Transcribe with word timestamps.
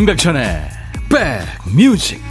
임백천의 0.00 0.62
백뮤직 1.10 2.22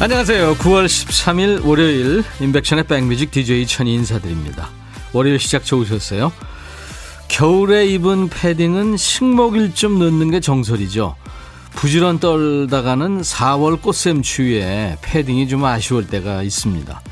안녕하세요. 0.00 0.54
9월 0.58 0.86
13일 0.86 1.66
월요일 1.66 2.22
임백천의 2.38 2.84
백뮤직 2.86 3.32
DJ 3.32 3.66
천이 3.66 3.94
인사드립니다. 3.94 4.70
월요일 5.12 5.40
시작 5.40 5.64
좋으셨어요? 5.64 6.30
겨울에 7.34 7.86
입은 7.86 8.28
패딩은 8.28 8.96
식목일쯤 8.96 9.98
넣는 9.98 10.30
게 10.30 10.38
정설이죠. 10.38 11.16
부지런 11.72 12.20
떨다가는 12.20 13.22
4월 13.22 13.82
꽃샘 13.82 14.22
추위에 14.22 14.96
패딩이 15.02 15.48
좀 15.48 15.64
아쉬울 15.64 16.06
때가 16.06 16.44
있습니다. 16.44 17.02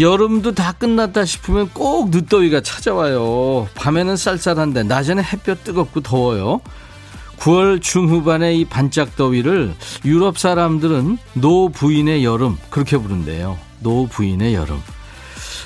여름도 0.00 0.54
다 0.54 0.72
끝났다 0.72 1.26
싶으면 1.26 1.68
꼭 1.74 2.08
늦더위가 2.08 2.62
찾아와요. 2.62 3.68
밤에는 3.74 4.16
쌀쌀한데 4.16 4.84
낮에는 4.84 5.22
햇볕 5.22 5.64
뜨겁고 5.64 6.00
더워요. 6.00 6.62
9월 7.40 7.82
중후반의 7.82 8.58
이 8.58 8.64
반짝 8.64 9.16
더위를 9.16 9.74
유럽 10.06 10.38
사람들은 10.38 11.18
노 11.34 11.68
부인의 11.68 12.24
여름 12.24 12.56
그렇게 12.70 12.96
부른대요. 12.96 13.58
노 13.80 14.06
부인의 14.06 14.54
여름. 14.54 14.80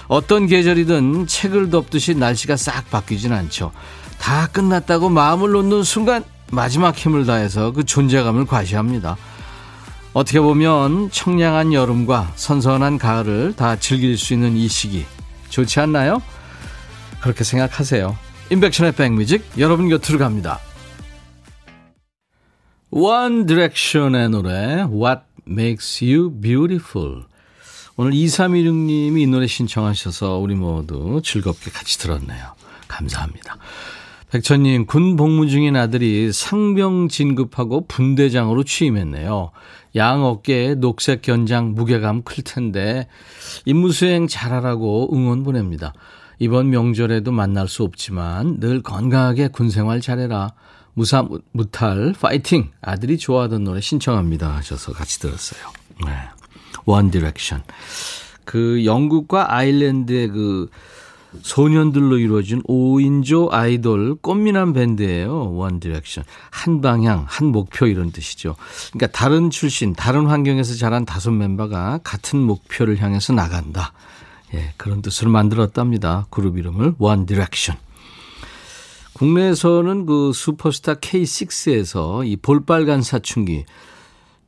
어떤 0.08 0.46
계절이든 0.46 1.26
책을 1.26 1.70
덮듯이 1.70 2.14
날씨가 2.14 2.56
싹 2.56 2.90
바뀌진 2.90 3.32
않죠. 3.32 3.72
다 4.18 4.46
끝났다고 4.46 5.08
마음을 5.08 5.50
놓는 5.50 5.82
순간 5.82 6.24
마지막 6.50 6.96
힘을 6.96 7.26
다해서 7.26 7.72
그 7.72 7.84
존재감을 7.84 8.46
과시합니다. 8.46 9.16
어떻게 10.12 10.40
보면 10.40 11.10
청량한 11.10 11.72
여름과 11.72 12.32
선선한 12.36 12.98
가을을 12.98 13.54
다 13.56 13.76
즐길 13.76 14.16
수 14.16 14.32
있는 14.32 14.56
이 14.56 14.68
시기 14.68 15.04
좋지 15.50 15.80
않나요? 15.80 16.22
그렇게 17.20 17.42
생각하세요. 17.42 18.16
인백션의 18.50 18.92
백뮤직 18.92 19.44
여러분 19.58 19.88
곁으로 19.88 20.18
갑니다. 20.18 20.60
One 22.90 23.46
Direction의 23.46 24.28
노래 24.28 24.84
What 24.84 25.22
Makes 25.48 26.04
You 26.04 26.30
Beautiful 26.30 27.24
오늘 27.96 28.12
2316님이 28.12 29.20
이 29.20 29.26
노래 29.26 29.46
신청하셔서 29.46 30.38
우리 30.38 30.54
모두 30.54 31.20
즐겁게 31.22 31.70
같이 31.70 31.98
들었네요. 31.98 32.54
감사합니다. 32.88 33.56
백천님, 34.30 34.86
군 34.86 35.14
복무 35.14 35.48
중인 35.48 35.76
아들이 35.76 36.32
상병 36.32 37.08
진급하고 37.08 37.86
분대장으로 37.86 38.64
취임했네요. 38.64 39.52
양 39.94 40.24
어깨에 40.24 40.74
녹색 40.74 41.22
견장 41.22 41.74
무게감 41.74 42.22
클 42.24 42.42
텐데 42.42 43.06
임무 43.64 43.92
수행 43.92 44.26
잘하라고 44.26 45.14
응원 45.14 45.44
보냅니다. 45.44 45.92
이번 46.40 46.70
명절에도 46.70 47.30
만날 47.30 47.68
수 47.68 47.84
없지만 47.84 48.58
늘 48.58 48.82
건강하게 48.82 49.48
군 49.48 49.70
생활 49.70 50.00
잘해라. 50.00 50.52
무사 50.94 51.24
무탈 51.52 52.14
파이팅 52.20 52.72
아들이 52.80 53.18
좋아하던 53.18 53.62
노래 53.62 53.80
신청합니다 53.80 54.56
하셔서 54.56 54.92
같이 54.92 55.20
들었어요. 55.20 55.60
네. 56.04 56.12
원 56.84 57.10
디렉션. 57.10 57.62
그 58.44 58.84
영국과 58.84 59.54
아일랜드의 59.54 60.28
그 60.28 60.68
소년들로 61.42 62.18
이루어진 62.18 62.62
5인조 62.62 63.52
아이돌 63.52 64.16
꽃미남 64.16 64.72
밴드예요. 64.72 65.54
원 65.54 65.80
디렉션. 65.80 66.24
한 66.50 66.80
방향, 66.80 67.24
한 67.28 67.46
목표 67.48 67.86
이런 67.86 68.12
뜻이죠. 68.12 68.56
그러니까 68.92 69.18
다른 69.18 69.50
출신, 69.50 69.94
다른 69.94 70.26
환경에서 70.26 70.74
자란 70.74 71.04
다섯 71.04 71.32
멤버가 71.32 72.00
같은 72.04 72.38
목표를 72.38 73.00
향해서 73.02 73.32
나간다. 73.32 73.92
예, 74.54 74.72
그런 74.76 75.02
뜻으로 75.02 75.30
만들었답니다. 75.30 76.26
그룹 76.30 76.58
이름을 76.58 76.94
원 76.98 77.26
디렉션. 77.26 77.76
국내에서는 79.14 80.06
그 80.06 80.32
슈퍼스타 80.34 80.94
K6에서 80.94 82.26
이 82.26 82.36
볼빨간 82.36 83.02
사춘기 83.02 83.64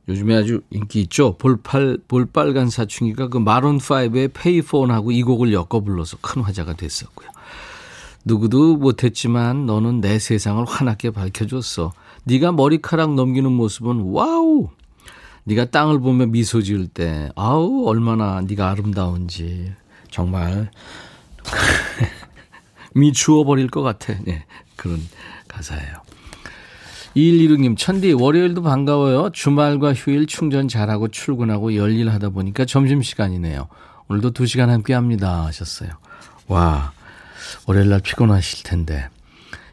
요즘에 0.07 0.35
아주 0.35 0.61
인기 0.69 1.01
있죠. 1.01 1.37
볼빨, 1.37 1.97
볼빨간 2.07 2.69
사춘기가 2.69 3.27
그 3.27 3.39
마룬5의 3.39 4.31
Payphone하고 4.33 5.11
이 5.11 5.21
곡을 5.23 5.51
엮어 5.51 5.81
불러서 5.81 6.17
큰 6.21 6.41
화제가 6.41 6.73
됐었고요. 6.73 7.29
누구도 8.23 8.77
못했지만 8.77 9.65
너는 9.65 10.01
내 10.01 10.19
세상을 10.19 10.63
환하게 10.65 11.11
밝혀줬어. 11.11 11.93
네가 12.23 12.51
머리카락 12.53 13.15
넘기는 13.15 13.49
모습은 13.51 14.11
wow. 14.11 14.69
네가 15.45 15.65
땅을 15.65 15.99
보며 15.99 16.25
미소 16.25 16.61
지을 16.61 16.87
때 16.87 17.29
아우 17.35 17.85
얼마나 17.87 18.41
네가 18.41 18.69
아름다운지 18.69 19.73
정말 20.11 20.69
미추어 22.93 23.45
버릴 23.45 23.69
것 23.69 23.81
같아. 23.81 24.13
네, 24.25 24.45
그런 24.75 24.99
가사예요. 25.47 26.06
2116님, 27.17 27.75
천디, 27.75 28.13
월요일도 28.13 28.61
반가워요. 28.61 29.31
주말과 29.33 29.93
휴일 29.95 30.27
충전 30.27 30.67
잘하고 30.67 31.07
출근하고 31.07 31.75
열일 31.75 32.09
하다 32.09 32.29
보니까 32.29 32.65
점심시간이네요. 32.65 33.67
오늘도 34.07 34.31
2시간 34.31 34.67
함께 34.67 34.93
합니다. 34.93 35.45
하셨어요. 35.45 35.89
와, 36.47 36.93
월요일날 37.65 38.01
피곤하실 38.01 38.63
텐데. 38.63 39.09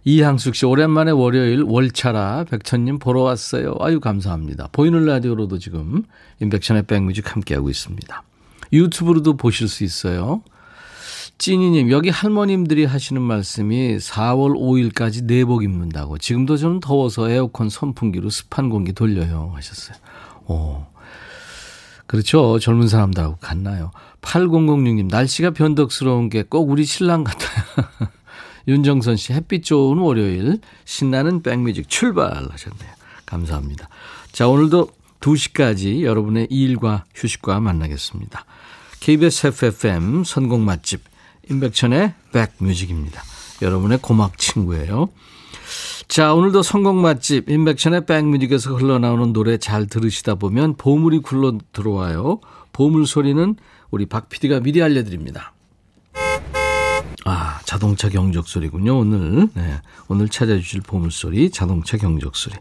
이항숙 0.05 0.55
씨, 0.55 0.65
오랜만에 0.65 1.11
월요일 1.11 1.63
월차라 1.63 2.45
백천님 2.51 2.99
보러 2.99 3.21
왔어요. 3.21 3.77
아유, 3.81 4.01
감사합니다. 4.01 4.71
보이는 4.73 5.05
라디오로도 5.05 5.59
지금 5.59 6.03
인백션의 6.41 6.85
백뮤직 6.85 7.35
함께하고 7.35 7.69
있습니다. 7.69 8.23
유튜브로도 8.73 9.37
보실 9.37 9.69
수 9.69 9.85
있어요. 9.85 10.43
찐이님, 11.39 11.91
여기 11.91 12.11
할머님들이 12.11 12.85
하시는 12.85 13.21
말씀이 13.21 13.97
4월 13.99 14.55
5일까지 14.57 15.25
내복 15.25 15.63
입는다고. 15.63 16.19
지금도 16.19 16.57
좀 16.57 16.81
더워서 16.81 17.31
에어컨 17.31 17.69
선풍기로 17.69 18.31
습한 18.31 18.71
공기 18.71 18.93
돌려요. 18.93 19.53
하셨어요. 19.55 19.97
오. 20.47 20.87
그렇죠. 22.07 22.59
젊은 22.59 22.89
사람들하고 22.89 23.37
같나요? 23.41 23.91
8006님, 24.23 25.09
날씨가 25.11 25.51
변덕스러운 25.51 26.29
게 26.29 26.43
꼭 26.43 26.71
우리 26.71 26.85
신랑 26.85 27.25
같아요. 27.25 27.65
윤정선 28.69 29.17
씨, 29.17 29.33
햇빛 29.33 29.65
좋은 29.65 29.99
월요일, 29.99 30.59
신나는 30.85 31.43
백뮤직 31.43 31.89
출발하셨네요. 31.89 32.93
감사합니다. 33.27 33.89
자, 34.33 34.49
오늘도 34.49 34.89
2시까지 35.21 36.03
여러분의 36.03 36.47
일과 36.51 37.05
휴식과 37.15 37.61
만나겠습니다. 37.61 38.45
KBS 39.01 39.49
FFM 39.49 40.25
선곡 40.25 40.61
맛집 40.61 41.03
임백천의 41.51 42.15
백뮤직입니다. 42.33 43.23
여러분의 43.63 43.99
고막 43.99 44.39
친구예요. 44.39 45.09
자, 46.09 46.35
오늘도 46.35 46.63
성공 46.63 47.01
맛집 47.03 47.49
임백천의 47.49 48.07
백뮤직에서 48.07 48.75
흘러나오는 48.75 49.33
노래 49.33 49.57
잘 49.57 49.87
들으시다 49.87 50.35
보면 50.35 50.77
보물이 50.77 51.21
굴러 51.21 51.59
들어와요. 51.73 52.41
보물 52.73 53.07
소리는 53.07 53.57
우리 53.91 54.07
박 54.07 54.29
PD가 54.29 54.61
미리 54.61 54.83
알려드립니다. 54.83 55.55
아, 57.25 57.61
자동차 57.65 58.09
경적 58.11 58.47
소리군요, 58.47 58.99
오늘. 58.99 59.49
네, 59.55 59.81
오늘 60.09 60.29
찾아주실 60.29 60.83
보물 60.83 61.11
소리, 61.11 61.51
자동차 61.51 61.97
경적 61.97 62.37
소리. 62.37 62.55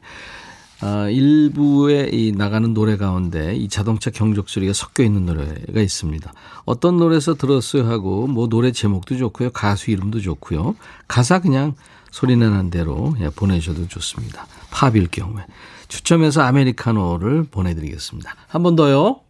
아, 0.85 1.07
일부에 1.07 2.09
이 2.11 2.33
나가는 2.33 2.73
노래 2.73 2.97
가운데 2.97 3.55
이 3.55 3.69
자동차 3.69 4.09
경적 4.11 4.49
소리가 4.49 4.73
섞여 4.73 5.01
있는 5.03 5.25
노래가 5.25 5.79
있습니다. 5.79 6.33
어떤 6.65 6.97
노래에서 6.97 7.35
들었어요 7.35 7.87
하고 7.87 8.27
뭐 8.27 8.49
노래 8.49 8.73
제목도 8.73 9.15
좋고요. 9.15 9.51
가수 9.51 9.91
이름도 9.91 10.19
좋고요. 10.19 10.75
가사 11.07 11.39
그냥 11.39 11.75
소리 12.11 12.35
내는 12.35 12.69
대로 12.69 13.15
예, 13.21 13.29
보내셔도 13.29 13.87
좋습니다. 13.87 14.45
팝일 14.71 15.07
경우에. 15.09 15.45
추첨해서 15.87 16.41
아메리카노를 16.41 17.45
보내드리겠습니다. 17.49 18.35
한 18.47 18.63
번 18.63 18.75
더요. 18.75 19.21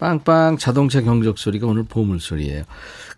빵빵 0.00 0.56
자동차 0.56 1.02
경적 1.02 1.38
소리가 1.38 1.66
오늘 1.68 1.84
보물 1.84 2.18
소리예요. 2.20 2.64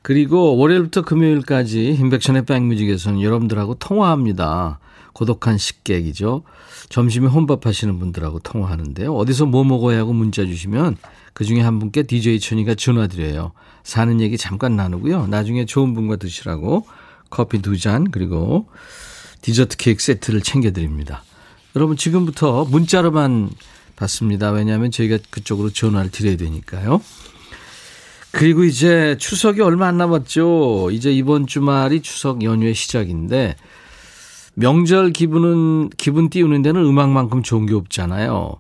그리고 0.03 0.57
월요일부터 0.57 1.03
금요일까지 1.03 1.95
인백션의 1.95 2.45
백뮤직에서는 2.45 3.23
여러분들하고 3.23 3.77
통화합니다. 3.77 4.81
고독한 5.13 5.59
식객이죠. 5.59 6.43
점심에 6.89 7.27
혼밥 7.29 7.67
하시는 7.67 7.99
분들하고 7.99 8.39
통화하는데요. 8.41 9.15
어디서 9.15 9.47
뭐 9.47 9.65
먹어야 9.65 9.99
하고 10.01 10.13
문자 10.13 10.45
주시면 10.45 10.97
그 11.33 11.45
중에 11.45 11.61
한 11.61 11.79
분께 11.79 12.03
DJ 12.03 12.41
천이가 12.41 12.75
전화드려요. 12.75 13.53
사는 13.85 14.21
얘기 14.21 14.37
잠깐 14.39 14.77
나누고요. 14.77 15.27
나중에 15.27 15.65
좋은 15.67 15.95
분과 15.95 16.17
드시라고 16.17 16.87
커피 17.31 17.61
두 17.63 17.77
잔 17.79 18.11
그리고 18.11 18.69
디저트 19.41 19.77
케이크 19.77 20.03
세트를 20.03 20.43
챙겨드립니다. 20.43 21.25
여러분 21.75 21.97
지금부터 21.97 22.65
문자로만 22.67 23.51
받습니다. 23.97 24.51
왜냐하면 24.51 24.91
저희가 24.91 25.19
그쪽으로 25.31 25.71
전화를 25.71 26.11
드려야 26.11 26.37
되니까요. 26.37 27.01
그리고 28.31 28.65
이제 28.65 29.17
추석이 29.19 29.61
얼마 29.61 29.89
안 29.89 29.99
남았죠. 29.99 30.91
이제 30.93 31.13
이번 31.13 31.47
주말이 31.47 32.01
추석 32.03 32.43
연휴의 32.43 32.75
시작인데 32.75 33.57
명절 34.55 35.13
기분은, 35.13 35.91
기분 35.97 36.29
띄우는 36.29 36.63
데는 36.63 36.85
음악만큼 36.85 37.43
좋은 37.43 37.67
게 37.67 37.75
없잖아요. 37.75 38.57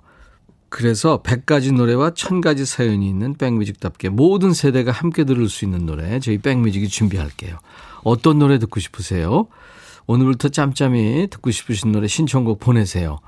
그래서 0.69 1.23
100가지 1.23 1.75
노래와 1.75 2.11
1000가지 2.11 2.65
사연이 2.65 3.07
있는 3.07 3.35
백뮤직답게 3.35 4.09
모든 4.09 4.55
세대가 4.55 4.91
함께 4.91 5.25
들을 5.25 5.47
수 5.51 5.67
있는 5.67 5.85
노래 5.85 6.19
저희 6.19 6.39
백뮤직이 6.39 6.89
준비할게요. 6.89 7.59
어떤 8.05 8.39
노래 8.39 8.59
듣고 8.59 8.81
싶으세요? 8.81 9.49
오늘부터 10.07 10.49
짬짬이 10.49 11.29
듣고 11.31 11.51
싶으신 11.51 11.93
노래 11.93 12.07
신청곡 12.07 12.59
보내세요. 12.59 13.21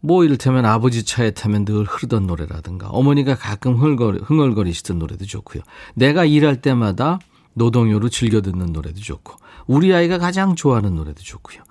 뭐 0.00 0.24
이를테면 0.24 0.64
아버지 0.64 1.04
차에 1.04 1.32
타면 1.32 1.64
늘 1.64 1.84
흐르던 1.84 2.28
노래라든가 2.28 2.86
어머니가 2.90 3.34
가끔 3.34 3.74
흥얼거리, 3.74 4.20
흥얼거리시던 4.20 5.00
노래도 5.00 5.24
좋고요. 5.26 5.64
내가 5.94 6.24
일할 6.24 6.62
때마다 6.62 7.18
노동요로 7.54 8.10
즐겨 8.10 8.42
듣는 8.42 8.72
노래도 8.72 9.00
좋고 9.00 9.34
우리 9.66 9.92
아이가 9.92 10.18
가장 10.18 10.54
좋아하는 10.54 10.94
노래도 10.94 11.22
좋고요. 11.22 11.65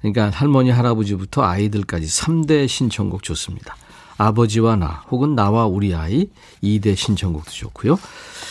그러니까 0.00 0.30
할머니 0.30 0.70
할아버지부터 0.70 1.42
아이들까지 1.42 2.06
3대 2.06 2.68
신청곡 2.68 3.22
좋습니다. 3.22 3.76
아버지와 4.16 4.76
나 4.76 5.02
혹은 5.10 5.34
나와 5.34 5.66
우리 5.66 5.94
아이 5.94 6.28
2대 6.62 6.94
신청곡도 6.94 7.50
좋고요. 7.50 7.98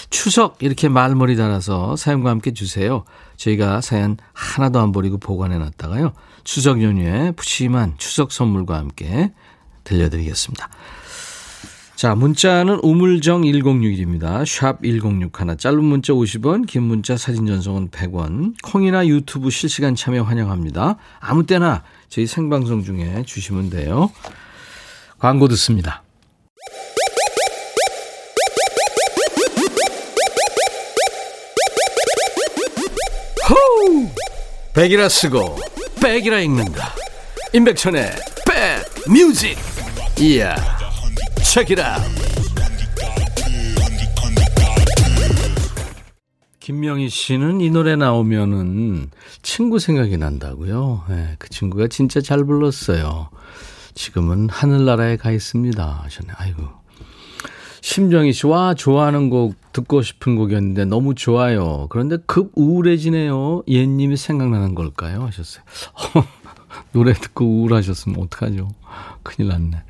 추석 0.10 0.57
이렇게 0.62 0.90
말머리 0.90 1.36
달아서 1.36 1.96
사연과 1.96 2.31
함께 2.31 2.54
주세요. 2.54 3.04
저희가 3.38 3.81
사연 3.81 4.18
하나도 4.34 4.80
안 4.80 4.92
버리고 4.92 5.19
보관해 5.19 5.60
놨다가요. 5.60 6.13
추석 6.44 6.81
연휴에 6.81 7.31
푸짐한 7.34 7.95
추석 7.98 8.31
선물과 8.31 8.78
함께 8.78 9.31
들려드리겠습니다. 9.84 10.69
자, 12.00 12.16
문자는 12.16 12.80
우물정 12.81 13.42
1061입니다. 13.42 14.46
샵 14.46 14.81
1061. 14.81 15.57
짧은 15.57 15.84
문자 15.84 16.13
50원, 16.13 16.66
긴 16.66 16.84
문자 16.84 17.18
사진 17.18 17.46
전송은 17.46 17.90
100원. 17.90 18.54
콩이나 18.63 19.06
유튜브 19.06 19.50
실시간 19.50 19.96
참여 19.96 20.24
환영합니다. 20.24 20.96
아무 21.19 21.46
때나 21.46 21.84
저희 22.07 22.25
생방송 22.25 22.86
중에 22.86 23.24
주시면 23.25 23.69
돼요. 23.69 24.10
광고 25.18 25.50
듣습니다. 25.50 26.01
호우! 33.50 34.07
백이라 34.74 35.10
쓰고 35.10 35.60
백이라 36.02 36.40
읽는다. 36.40 36.95
임백천의 37.52 38.10
백 38.48 38.86
뮤직. 39.12 39.57
이야. 40.18 40.79
체키라. 41.44 41.98
김명희 46.60 47.10
씨는 47.10 47.62
이 47.62 47.72
노래 47.72 47.96
나오면은 47.96 49.10
친구 49.42 49.80
생각이 49.80 50.18
난다고요. 50.18 51.06
네, 51.10 51.36
그 51.40 51.50
친구가 51.50 51.88
진짜 51.88 52.22
잘 52.22 52.44
불렀어요. 52.44 53.30
지금은 53.96 54.50
하늘나라에 54.50 55.18
가 55.18 55.32
있습니다. 55.32 56.02
하셨네. 56.04 56.34
아이고. 56.38 56.80
심정희 57.82 58.34
씨, 58.34 58.46
와, 58.46 58.74
좋아하는 58.76 59.30
곡, 59.30 59.56
듣고 59.72 60.02
싶은 60.02 60.36
곡이었는데 60.36 60.86
너무 60.86 61.16
좋아요. 61.16 61.88
그런데 61.90 62.18
급 62.26 62.52
우울해지네요. 62.56 63.64
옛님이 63.68 64.18
생각나는 64.18 64.76
걸까요? 64.76 65.24
하셨어요. 65.26 65.64
노래 66.92 67.14
듣고 67.14 67.46
우울하셨으면 67.46 68.20
어떡하죠? 68.22 68.70
큰일 69.24 69.50
났네. 69.50 69.84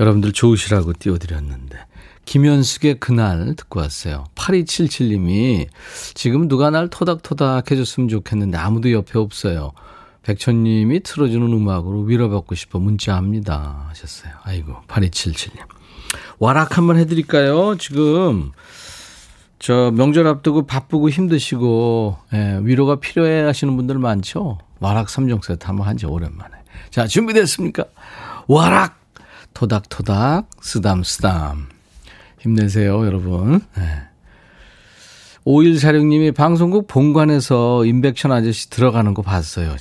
여러분들 0.00 0.32
좋으시라고 0.32 0.94
띄워드렸는데. 0.94 1.78
김현숙의 2.24 3.00
그날 3.00 3.54
듣고 3.56 3.80
왔어요. 3.80 4.24
8277님이 4.34 5.66
지금 6.14 6.48
누가 6.48 6.70
날 6.70 6.88
토닥토닥 6.88 7.70
해줬으면 7.70 8.08
좋겠는데 8.08 8.56
아무도 8.56 8.92
옆에 8.92 9.18
없어요. 9.18 9.72
백천님이 10.22 11.00
틀어주는 11.00 11.46
음악으로 11.46 12.02
위로받고 12.02 12.54
싶어 12.54 12.78
문자합니다. 12.78 13.86
하셨어요. 13.88 14.32
아이고, 14.42 14.76
8277님. 14.86 15.58
와락 16.38 16.76
한번 16.76 16.98
해드릴까요? 16.98 17.76
지금, 17.78 18.52
저 19.58 19.90
명절 19.90 20.26
앞두고 20.26 20.66
바쁘고 20.66 21.08
힘드시고, 21.08 22.18
예, 22.34 22.60
위로가 22.62 22.96
필요해 22.96 23.42
하시는 23.42 23.74
분들 23.76 23.98
많죠? 23.98 24.58
와락 24.78 25.08
3종 25.08 25.42
세트 25.42 25.66
한번 25.66 25.86
한지 25.88 26.06
오랜만에. 26.06 26.54
자, 26.90 27.06
준비됐습니까? 27.06 27.84
와락! 28.46 28.99
토닥토닥, 29.54 30.48
쓰담쓰담. 30.60 31.68
힘내세요, 32.38 33.04
여러분. 33.04 33.60
예. 33.78 34.10
5146님이 35.46 36.34
방송국 36.34 36.86
본관에서 36.86 37.84
임백천 37.84 38.30
아저씨 38.32 38.70
들어가는 38.70 39.14
거 39.14 39.22
봤어요. 39.22 39.76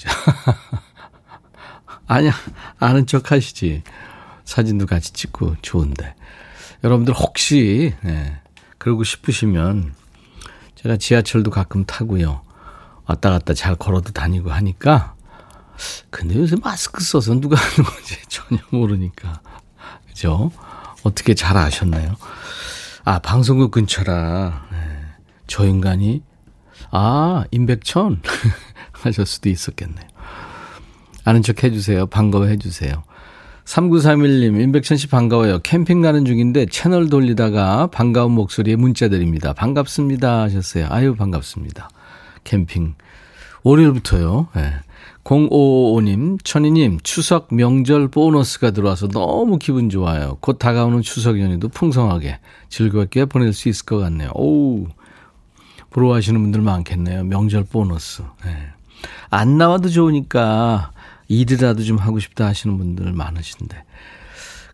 아니야, 2.08 2.34
아는 2.80 3.06
척 3.06 3.32
하시지. 3.32 3.84
사진도 4.46 4.86
같이 4.86 5.14
찍고 5.14 5.58
좋은데. 5.62 6.16
여러분들 6.84 7.14
혹시, 7.14 7.94
네, 8.04 8.42
그러고 8.78 9.04
싶으시면 9.04 9.94
제가 10.76 10.98
지하철도 10.98 11.52
가끔 11.52 11.86
타고요. 11.86 12.42
왔다 13.06 13.30
갔다 13.30 13.54
잘 13.54 13.76
걸어도 13.76 14.12
다니고 14.12 14.52
하니까. 14.52 15.16
근데 16.10 16.36
요새 16.36 16.56
마스크 16.62 17.04
써서 17.04 17.34
누가 17.40 17.58
하는 17.58 17.90
건지 17.90 18.18
전혀 18.28 18.62
모르니까. 18.72 19.42
그죠? 20.20 20.52
어떻게 21.04 21.34
잘 21.34 21.56
아셨나요? 21.56 22.18
아, 23.06 23.20
방송국 23.20 23.72
근처라. 23.72 24.68
저 25.48 25.66
인간이 25.66 26.22
아 26.92 27.46
임백천 27.52 28.22
하실 28.92 29.26
수도 29.26 29.48
있었겠네요. 29.48 30.06
아는 31.24 31.42
척 31.42 31.64
해주세요. 31.64 32.08
반가워 32.08 32.48
해주세요. 32.48 33.04
3931님, 33.64 34.62
임백천 34.62 34.98
씨 34.98 35.08
반가워요. 35.08 35.60
캠핑 35.60 36.02
가는 36.02 36.26
중인데 36.26 36.66
채널 36.66 37.08
돌리다가 37.08 37.88
반가운 37.88 38.34
목소리에 38.34 38.76
문자 38.76 39.08
드립니다. 39.08 39.54
반갑습니다 39.54 40.42
하셨어요. 40.42 40.88
아유, 40.90 41.16
반갑습니다. 41.16 41.90
캠핑. 42.44 42.96
월요일부터요. 43.64 44.50
네. 44.54 44.74
0555님, 45.24 46.44
천희님, 46.44 47.00
추석 47.04 47.54
명절 47.54 48.08
보너스가 48.08 48.72
들어와서 48.72 49.08
너무 49.08 49.58
기분 49.58 49.90
좋아요. 49.90 50.38
곧 50.40 50.58
다가오는 50.58 51.02
추석 51.02 51.40
연휴도 51.40 51.70
풍성하게 51.70 52.40
즐겁게 52.70 53.26
보낼 53.26 53.54
수 53.54 53.70
있을 53.70 53.86
것 53.86 53.98
같네요. 53.98 54.32
오우, 54.34 54.88
부러워하시는 55.92 56.42
분들 56.42 56.62
많겠네요. 56.62 57.24
명절 57.26 57.66
보너스. 57.66 58.24
네. 58.46 58.52
안 59.30 59.58
나와도 59.58 59.90
좋으니까 59.90 60.92
일이라도 61.28 61.84
좀 61.84 61.98
하고 61.98 62.20
싶다 62.20 62.46
하시는 62.46 62.78
분들 62.78 63.12
많으신데. 63.14 63.84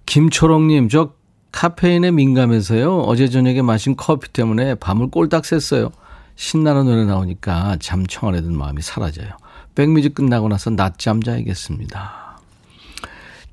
김초롱님, 0.06 0.90
저 0.90 1.14
카페인에 1.52 2.12
민감해서요. 2.12 3.00
어제 3.02 3.30
저녁에 3.30 3.62
마신 3.62 3.96
커피 3.96 4.30
때문에 4.30 4.76
밤을 4.76 5.10
꼴딱 5.10 5.44
샜어요. 5.44 5.92
신나는 6.36 6.86
노래 6.86 7.06
나오니까 7.06 7.78
잠 7.80 8.06
청하려던 8.06 8.58
마음이 8.58 8.82
사라져요. 8.82 9.30
백뮤직 9.76 10.16
끝나고 10.16 10.48
나서 10.48 10.70
낮잠 10.70 11.22
자야겠습니다. 11.22 12.40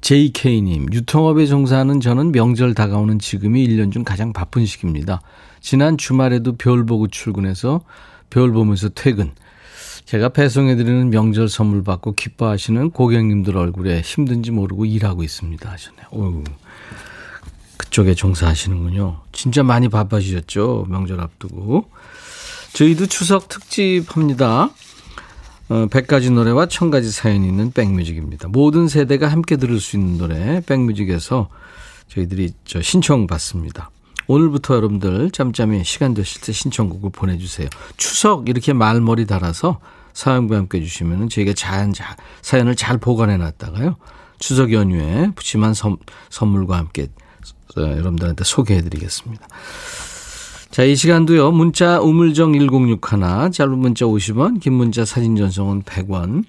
JK님, 0.00 0.92
유통업에 0.92 1.46
종사하는 1.46 2.00
저는 2.00 2.32
명절 2.32 2.74
다가오는 2.74 3.18
지금이 3.18 3.66
1년 3.68 3.92
중 3.92 4.02
가장 4.02 4.32
바쁜 4.32 4.66
시기입니다. 4.66 5.20
지난 5.60 5.96
주말에도 5.96 6.56
별 6.56 6.84
보고 6.84 7.06
출근해서 7.06 7.82
별 8.30 8.52
보면서 8.52 8.88
퇴근. 8.88 9.32
제가 10.04 10.30
배송해드리는 10.30 11.10
명절 11.10 11.48
선물 11.48 11.84
받고 11.84 12.14
기뻐하시는 12.14 12.90
고객님들 12.90 13.56
얼굴에 13.56 14.00
힘든지 14.00 14.50
모르고 14.50 14.84
일하고 14.84 15.22
있습니다. 15.22 15.70
하셨네요. 15.70 16.06
어휴, 16.10 16.44
그쪽에 17.76 18.14
종사하시는군요. 18.14 19.20
진짜 19.30 19.62
많이 19.62 19.88
바빠지셨죠? 19.88 20.86
명절 20.88 21.20
앞두고. 21.20 21.88
저희도 22.72 23.06
추석 23.06 23.48
특집 23.48 24.04
합니다. 24.16 24.70
어, 25.72 25.86
100가지 25.86 26.30
노래와 26.30 26.66
1000가지 26.66 27.10
사연이 27.10 27.48
있는 27.48 27.72
백뮤직입니다. 27.72 28.46
모든 28.48 28.88
세대가 28.88 29.28
함께 29.28 29.56
들을 29.56 29.80
수 29.80 29.96
있는 29.96 30.18
노래 30.18 30.60
백뮤직에서 30.66 31.48
저희들이 32.08 32.52
저 32.66 32.82
신청 32.82 33.26
받습니다. 33.26 33.90
오늘부터 34.26 34.74
여러분들 34.74 35.30
짬짬이 35.30 35.82
시간 35.84 36.12
되실 36.12 36.42
때 36.42 36.52
신청곡을 36.52 37.08
보내주세요. 37.08 37.68
추석 37.96 38.50
이렇게 38.50 38.74
말머리 38.74 39.24
달아서 39.24 39.80
사연과 40.12 40.58
함께 40.58 40.78
주시면 40.82 41.30
저희가 41.30 41.54
잘, 41.54 41.90
사연을 42.42 42.76
잘 42.76 42.98
보관해 42.98 43.38
놨다가요. 43.38 43.96
추석 44.38 44.74
연휴에 44.74 45.30
푸짐한 45.34 45.72
선, 45.72 45.96
선물과 46.28 46.76
함께 46.76 47.08
어, 47.78 47.80
여러분들한테 47.80 48.44
소개해 48.44 48.82
드리겠습니다. 48.82 49.48
자, 50.72 50.84
이 50.84 50.96
시간도요. 50.96 51.50
문자 51.52 52.00
우물정 52.00 52.54
1061, 52.54 53.50
짧은 53.52 53.78
문자 53.78 54.06
50원, 54.06 54.58
긴 54.58 54.72
문자 54.72 55.04
사진 55.04 55.36
전송은 55.36 55.82
100원. 55.82 56.44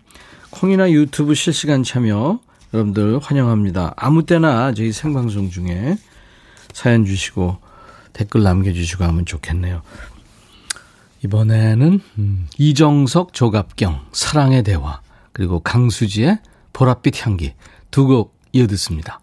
콩이나 0.49 0.89
유튜브 0.91 1.33
실시간 1.35 1.83
참여 1.83 2.39
여러분들 2.73 3.19
환영합니다. 3.19 3.93
아무 3.97 4.25
때나 4.25 4.73
저희 4.73 4.93
생방송 4.93 5.49
중에 5.49 5.97
사연 6.71 7.05
주시고 7.05 7.57
댓글 8.13 8.43
남겨주시고 8.43 9.03
하면 9.03 9.25
좋겠네요. 9.25 9.81
이번에는 11.25 11.99
음, 12.17 12.47
이정석 12.57 13.33
조갑경 13.33 14.05
사랑의 14.13 14.63
대화 14.63 15.01
그리고 15.33 15.59
강수지의 15.59 16.39
보랏빛 16.71 17.25
향기 17.25 17.53
두 17.91 18.05
곡 18.07 18.37
이어 18.53 18.67
듣습니다. 18.67 19.19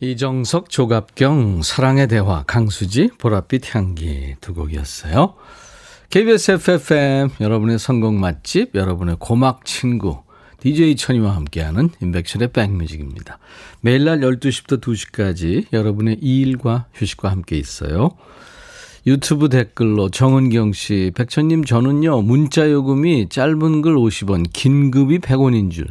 이정석, 0.00 0.70
조갑경, 0.70 1.62
사랑의 1.62 2.06
대화, 2.06 2.44
강수지, 2.46 3.08
보랏빛 3.18 3.74
향기 3.74 4.36
두 4.40 4.54
곡이었어요. 4.54 5.34
KBS 6.10 6.52
FFM, 6.52 7.30
여러분의 7.40 7.80
선곡 7.80 8.14
맛집, 8.14 8.76
여러분의 8.76 9.16
고막 9.18 9.64
친구, 9.64 10.22
DJ 10.60 10.94
천이와 10.96 11.34
함께하는 11.34 11.90
인백션의 12.00 12.52
백뮤직입니다. 12.52 13.38
매일 13.80 14.04
날 14.04 14.20
12시부터 14.20 14.80
2시까지 14.80 15.66
여러분의 15.72 16.18
일과 16.20 16.86
휴식과 16.94 17.28
함께 17.30 17.56
있어요. 17.56 18.10
유튜브 19.06 19.48
댓글로 19.48 20.10
정은경 20.10 20.74
씨, 20.74 21.10
백천님 21.16 21.64
저는요, 21.64 22.22
문자 22.22 22.70
요금이 22.70 23.30
짧은 23.30 23.82
글 23.82 23.96
50원, 23.96 24.46
긴 24.52 24.90
급이 24.92 25.18
100원인 25.18 25.72
줄. 25.72 25.88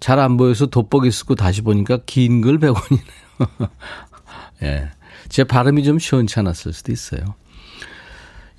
잘 0.00 0.18
안 0.18 0.36
보여서 0.38 0.66
돋보기 0.66 1.10
쓰고 1.10 1.34
다시 1.34 1.60
보니까 1.60 1.98
긴 2.06 2.40
글 2.40 2.58
100원이네요. 2.58 3.21
예. 4.62 4.90
제 5.28 5.44
발음이 5.44 5.84
좀 5.84 5.98
시원치 5.98 6.38
않았을 6.40 6.72
수도 6.72 6.92
있어요. 6.92 7.20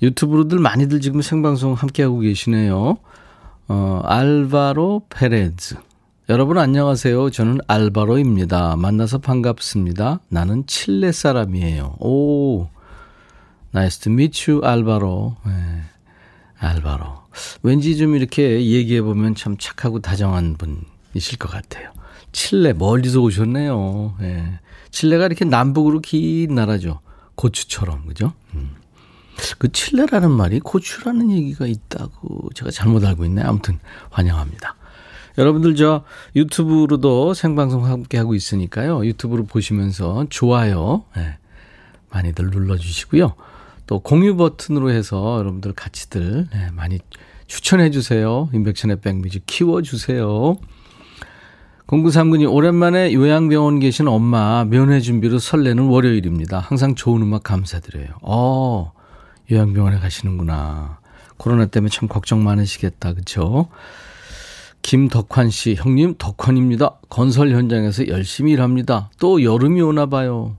유튜브로들 0.02 0.58
많이들 0.58 1.00
지금 1.00 1.22
생방송 1.22 1.74
함께하고 1.74 2.20
계시네요. 2.20 2.98
어, 3.68 4.00
알바로 4.04 5.06
페레즈. 5.08 5.76
여러분 6.28 6.58
안녕하세요. 6.58 7.30
저는 7.30 7.58
알바로입니다. 7.66 8.76
만나서 8.76 9.18
반갑습니다. 9.18 10.20
나는 10.28 10.66
칠레 10.66 11.12
사람이에요. 11.12 11.96
오, 12.00 12.68
Nice 13.74 14.00
to 14.02 14.12
meet 14.12 14.50
you, 14.50 14.64
알바로. 14.64 15.36
네, 15.44 15.52
알바로. 16.58 17.24
왠지 17.62 17.96
좀 17.96 18.14
이렇게 18.14 18.64
얘기해 18.64 19.02
보면 19.02 19.34
참 19.34 19.56
착하고 19.58 20.00
다정한 20.00 20.56
분이실 20.56 21.38
것 21.38 21.50
같아요. 21.50 21.90
칠레 22.34 22.74
멀리서 22.74 23.20
오셨네요. 23.20 24.16
네. 24.20 24.60
칠레가 24.90 25.26
이렇게 25.26 25.44
남북으로 25.44 26.00
긴 26.00 26.54
나라죠. 26.54 27.00
고추처럼 27.36 28.06
그죠? 28.06 28.32
음. 28.54 28.74
그 29.58 29.72
칠레라는 29.72 30.30
말이 30.30 30.60
고추라는 30.60 31.30
얘기가 31.30 31.66
있다고 31.66 32.50
제가 32.54 32.70
잘못 32.70 33.04
알고 33.04 33.24
있네. 33.24 33.42
아무튼 33.42 33.78
환영합니다. 34.10 34.76
여러분들 35.38 35.74
저 35.74 36.04
유튜브로도 36.36 37.34
생방송 37.34 37.86
함께 37.86 38.18
하고 38.18 38.34
있으니까요. 38.34 39.04
유튜브로 39.06 39.46
보시면서 39.46 40.26
좋아요 40.28 41.04
네, 41.16 41.38
많이들 42.10 42.50
눌러주시고요. 42.50 43.34
또 43.86 43.98
공유 44.00 44.36
버튼으로 44.36 44.90
해서 44.90 45.38
여러분들 45.38 45.72
같이들 45.72 46.48
네, 46.52 46.70
많이 46.72 47.00
추천해 47.46 47.90
주세요. 47.90 48.48
인백션의 48.52 49.00
백뮤직 49.00 49.42
키워 49.46 49.82
주세요. 49.82 50.56
공구삼군이 51.94 52.44
오랜만에 52.46 53.12
요양병원 53.12 53.78
계신 53.78 54.08
엄마 54.08 54.64
면회 54.64 54.98
준비로 54.98 55.38
설레는 55.38 55.86
월요일입니다. 55.86 56.58
항상 56.58 56.96
좋은 56.96 57.22
음악 57.22 57.44
감사드려요. 57.44 58.08
어, 58.22 58.90
요양병원에 59.48 60.00
가시는구나. 60.00 60.98
코로나 61.36 61.66
때문에 61.66 61.90
참 61.90 62.08
걱정 62.08 62.42
많으시겠다. 62.42 63.12
그쵸? 63.12 63.68
김덕환 64.82 65.50
씨, 65.50 65.76
형님 65.76 66.16
덕환입니다. 66.18 66.98
건설 67.10 67.50
현장에서 67.52 68.08
열심히 68.08 68.50
일합니다. 68.50 69.10
또 69.20 69.44
여름이 69.44 69.80
오나 69.80 70.06
봐요. 70.06 70.56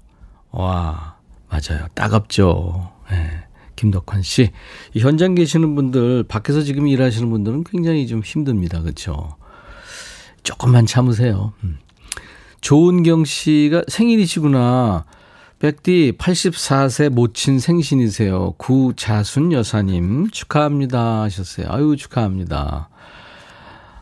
와, 0.51 1.17
맞아요. 1.49 1.87
따갑죠. 1.95 2.91
네. 3.11 3.43
김덕환 3.75 4.21
씨. 4.21 4.51
이 4.93 5.01
현장 5.01 5.35
계시는 5.35 5.75
분들, 5.75 6.23
밖에서 6.29 6.61
지금 6.61 6.87
일하시는 6.87 7.29
분들은 7.29 7.65
굉장히 7.65 8.07
좀 8.07 8.21
힘듭니다. 8.21 8.81
그렇죠? 8.81 9.35
조금만 10.45 10.85
참으세요. 10.85 11.51
음. 11.63 11.79
조은경 12.61 13.25
씨가 13.25 13.83
생일이시구나. 13.89 15.03
백디 15.59 16.13
84세 16.17 17.09
모친 17.09 17.59
생신이세요. 17.59 18.53
구자순 18.57 19.51
여사님 19.51 20.29
축하합니다 20.29 21.23
하셨어요. 21.23 21.67
아유 21.69 21.95
축하합니다. 21.97 22.89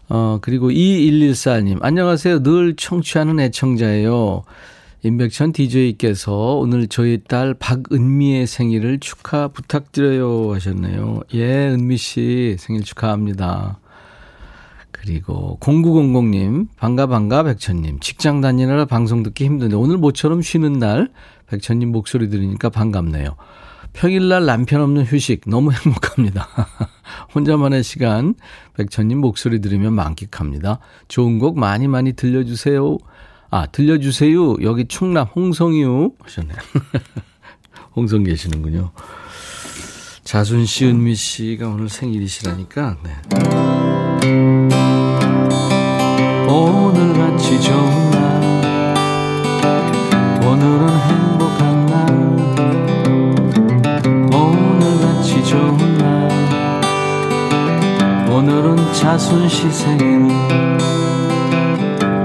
어 0.10 0.40
그리고 0.42 0.70
2114님 0.70 1.80
안녕하세요. 1.82 2.44
늘 2.44 2.76
청취하는 2.76 3.40
애청자예요. 3.40 4.44
임백천 5.04 5.52
DJ께서 5.52 6.56
오늘 6.56 6.88
저희 6.88 7.20
딸 7.28 7.54
박은미의 7.54 8.48
생일을 8.48 9.00
축하 9.00 9.50
부탁드려요 9.50 10.54
하셨네요. 10.54 11.22
예, 11.34 11.68
은미 11.68 11.98
씨 11.98 12.56
생일 12.58 12.84
축하합니다. 12.84 13.80
그리고 15.04 15.58
0900님, 15.60 16.68
반가 16.78 17.08
반가 17.08 17.44
백천님, 17.44 18.00
직장 18.00 18.40
다니느라 18.40 18.86
방송 18.86 19.22
듣기 19.22 19.44
힘든데 19.44 19.76
오늘 19.76 19.98
모처럼 19.98 20.42
쉬는 20.42 20.80
날 20.80 21.10
백천님 21.48 21.92
목소리 21.92 22.30
들으니까 22.30 22.70
반갑네요. 22.70 23.36
평일날 23.92 24.46
남편 24.46 24.80
없는 24.80 25.04
휴식 25.04 25.42
너무 25.46 25.74
행복합니다. 25.76 26.48
혼자만의 27.36 27.84
시간 27.84 28.34
백천님 28.78 29.18
목소리 29.18 29.60
들으면 29.60 29.92
만끽합니다. 29.92 30.80
좋은 31.10 31.38
곡 31.38 31.60
많이 31.60 31.90
많이 31.90 32.14
들려주세요. 32.14 32.98
아, 33.52 33.66
들려주세요. 33.66 34.64
여기 34.64 34.88
충남 34.88 35.28
홍성이요. 35.36 36.14
하셨네요. 36.18 36.58
홍성 37.94 38.24
계시는군요. 38.24 38.92
자순 40.24 40.66
씨, 40.66 40.86
은미 40.86 41.16
씨가 41.16 41.68
오늘 41.68 41.90
생일이시라니까, 41.90 42.98
네. 43.04 44.63
오늘 47.04 47.20
같이 47.20 47.60
좋은 47.60 48.12
날, 48.12 48.22
오늘은 50.42 50.88
행복한 50.88 51.86
날, 51.86 52.08
오늘 54.32 55.02
같이 55.02 55.44
좋은 55.44 55.98
날, 55.98 56.30
오늘은 58.30 58.94
씨 59.50 59.70
생일, 59.70 60.32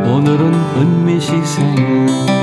오늘은 0.07 0.55
은미 0.77 1.19
씨 1.19 1.33
생일 1.45 2.38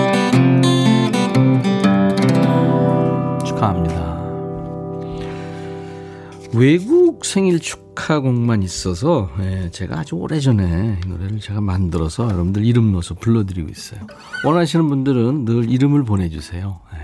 외국 6.56 7.26
생일 7.26 7.60
축하곡만 7.60 8.64
있어서 8.64 9.30
예, 9.42 9.70
제가 9.72 10.00
아주 10.00 10.16
오래전에 10.16 11.00
이 11.04 11.08
노래를 11.08 11.40
제가 11.40 11.60
만들어서 11.60 12.26
여러분들 12.26 12.64
이름 12.64 12.94
넣어서 12.94 13.14
불러드리고 13.14 13.70
있어요. 13.70 14.00
원하시는 14.46 14.88
분들은 14.88 15.46
늘 15.46 15.70
이름을 15.70 16.04
보내주세요. 16.04 16.80
예. 16.94 17.00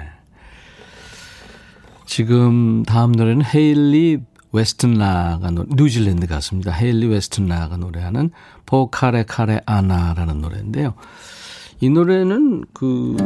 지금 2.06 2.84
다음 2.84 3.12
노래는 3.12 3.44
헤일리 3.44 4.20
웨스턴라가 4.54 5.52
노 5.52 5.66
뉴질랜드 5.76 6.28
가수입니다. 6.28 6.72
헤일리 6.72 7.08
웨스턴라가 7.08 7.78
노래하는 7.78 8.32
Pokarekare 8.66 9.62
Ana라는 9.66 10.42
노래인데요. 10.42 10.94
이 11.80 11.90
노래는 11.90 12.66
그 12.74 13.18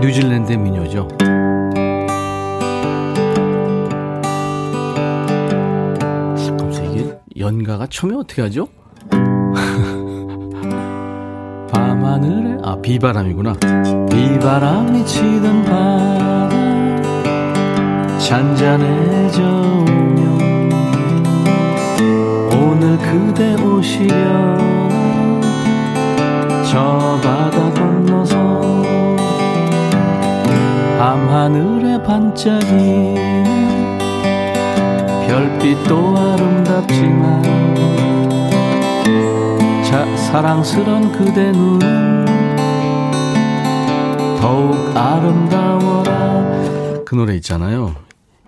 뉴질랜드의 0.00 0.58
민요죠. 0.58 1.08
연가가 7.40 7.86
처음에 7.86 8.14
어떻게 8.16 8.42
하죠? 8.42 8.68
밤하늘에 11.72 12.58
아 12.62 12.76
비바람이구나. 12.80 13.54
비바람이 14.10 15.04
치던 15.06 15.64
바람 15.64 16.50
잔잔해져 18.18 19.42
오면 19.42 20.70
오늘 22.52 22.98
그대 22.98 23.54
오시려나 23.62 24.60
저 26.70 27.18
바다 27.22 27.70
건너서 27.72 28.60
밤하늘에 30.98 32.02
반짝이는 32.02 33.39
별빛도 35.30 36.18
아름답지만 36.18 37.42
자, 39.84 40.04
사랑스런 40.16 41.12
그대 41.12 41.52
눈은 41.52 42.26
더욱 44.40 44.74
아름다워라 44.96 46.42
그 47.04 47.14
노래 47.14 47.36
있잖아요 47.36 47.94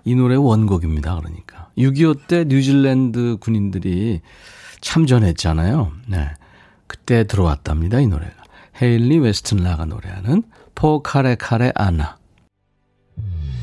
이 0.03 0.13
노래 0.15 0.35
원곡입니다. 0.35 1.15
그러니까 1.15 1.69
6.25 1.77 2.27
때 2.27 2.43
뉴질랜드 2.43 3.37
군인들이 3.39 4.19
참전했잖아요. 4.81 5.93
네. 6.07 6.27
그때 6.87 7.23
들어왔답니다. 7.23 8.01
이 8.01 8.07
노래가. 8.07 8.33
헤일리 8.81 9.19
웨스턴라가 9.19 9.85
노래하는 9.85 10.43
포카레 10.75 11.35
카레 11.35 11.71
아나. 11.75 12.17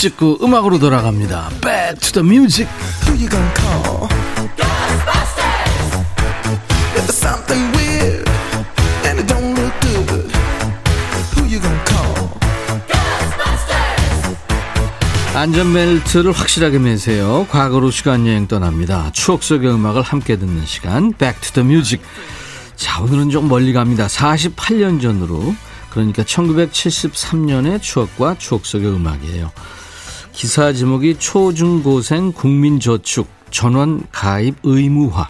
찍고 0.00 0.38
음악으로 0.40 0.78
돌아갑니다. 0.78 1.50
Back 1.60 2.00
to 2.00 2.12
the 2.12 2.26
music. 2.26 2.66
Who 3.04 3.12
you 3.20 3.28
gonna 3.28 3.52
call? 3.54 4.08
If 6.96 7.04
there's 7.04 7.14
something 7.14 7.70
weird 7.76 8.26
and 9.04 9.20
it 9.20 9.26
don't 9.26 9.52
look 9.54 9.74
good, 9.82 10.32
who 11.36 11.44
you 11.44 11.60
gonna 11.60 11.84
call? 11.84 12.30
안전벨트를 15.34 16.32
확실하게 16.32 16.78
매세요. 16.78 17.46
과거로 17.50 17.90
시간 17.90 18.26
여행 18.26 18.48
떠납니다. 18.48 19.10
추억 19.12 19.42
속의 19.42 19.70
음악을 19.70 20.00
함께 20.00 20.38
듣는 20.38 20.64
시간 20.64 21.12
Back 21.12 21.42
to 21.42 21.62
the 21.62 21.66
Music. 21.66 22.02
자 22.74 23.02
오늘은 23.02 23.28
좀 23.28 23.50
멀리 23.50 23.74
갑니다. 23.74 24.06
48년 24.06 25.02
전으로 25.02 25.54
그러니까 25.90 26.22
1973년의 26.22 27.82
추억과 27.82 28.36
추억 28.38 28.64
속의 28.64 28.88
음악이에요. 28.94 29.52
기사 30.40 30.72
제목이 30.72 31.16
초중고생 31.18 32.32
국민저축 32.32 33.28
전원 33.50 34.04
가입 34.10 34.54
의무화 34.62 35.28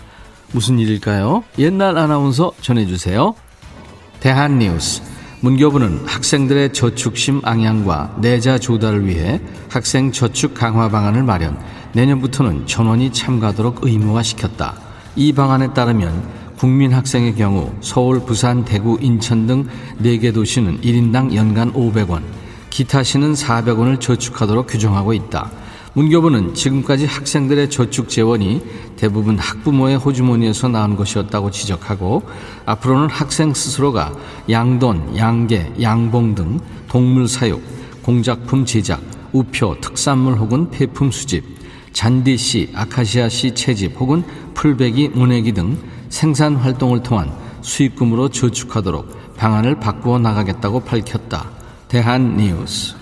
무슨 0.52 0.78
일일까요? 0.78 1.42
옛날 1.58 1.98
아나운서 1.98 2.52
전해주세요. 2.60 3.34
대한뉴스 4.20 5.02
문교부는 5.40 6.06
학생들의 6.06 6.72
저축심 6.72 7.40
앙양과 7.42 8.18
내자 8.20 8.60
조달을 8.60 9.08
위해 9.08 9.40
학생 9.68 10.12
저축 10.12 10.54
강화 10.54 10.88
방안을 10.88 11.24
마련 11.24 11.58
내년부터는 11.92 12.68
전원이 12.68 13.12
참가하도록 13.12 13.80
의무화시켰다. 13.82 14.76
이 15.16 15.32
방안에 15.32 15.74
따르면 15.74 16.22
국민 16.56 16.92
학생의 16.92 17.34
경우 17.34 17.74
서울, 17.80 18.20
부산, 18.20 18.64
대구, 18.64 18.96
인천 19.00 19.48
등 19.48 19.66
4개 20.00 20.32
도시는 20.32 20.82
1인당 20.82 21.34
연간 21.34 21.72
500원, 21.72 22.22
기타 22.70 23.02
시는 23.02 23.34
400원을 23.34 24.00
저축하도록 24.00 24.66
규정하고 24.66 25.12
있다. 25.12 25.50
문교부는 25.92 26.54
지금까지 26.54 27.04
학생들의 27.04 27.68
저축 27.68 28.08
재원이 28.08 28.62
대부분 28.96 29.38
학부모의 29.38 29.96
호주머니에서 29.96 30.68
나온 30.68 30.94
것이었다고 30.94 31.50
지적하고 31.50 32.22
앞으로는 32.64 33.10
학생 33.10 33.52
스스로가 33.52 34.14
양돈, 34.48 35.16
양계, 35.16 35.72
양봉 35.82 36.36
등 36.36 36.60
동물 36.88 37.26
사육, 37.26 37.60
공작품 38.02 38.64
제작, 38.64 39.00
우표, 39.32 39.80
특산물 39.80 40.34
혹은 40.34 40.70
폐품 40.70 41.10
수집, 41.10 41.44
잔디씨, 41.92 42.70
아카시아씨 42.74 43.54
채집 43.56 43.98
혹은 43.98 44.22
풀베기, 44.54 45.08
모내기 45.08 45.52
등 45.52 45.76
생산 46.08 46.54
활동을 46.54 47.02
통한 47.02 47.32
수익금으로 47.62 48.28
저축하도록 48.28 49.36
방안을 49.36 49.80
바꾸어 49.80 50.20
나가겠다고 50.20 50.80
밝혔다. 50.80 51.59
대한 51.90 52.36
뉴스. 52.36 52.94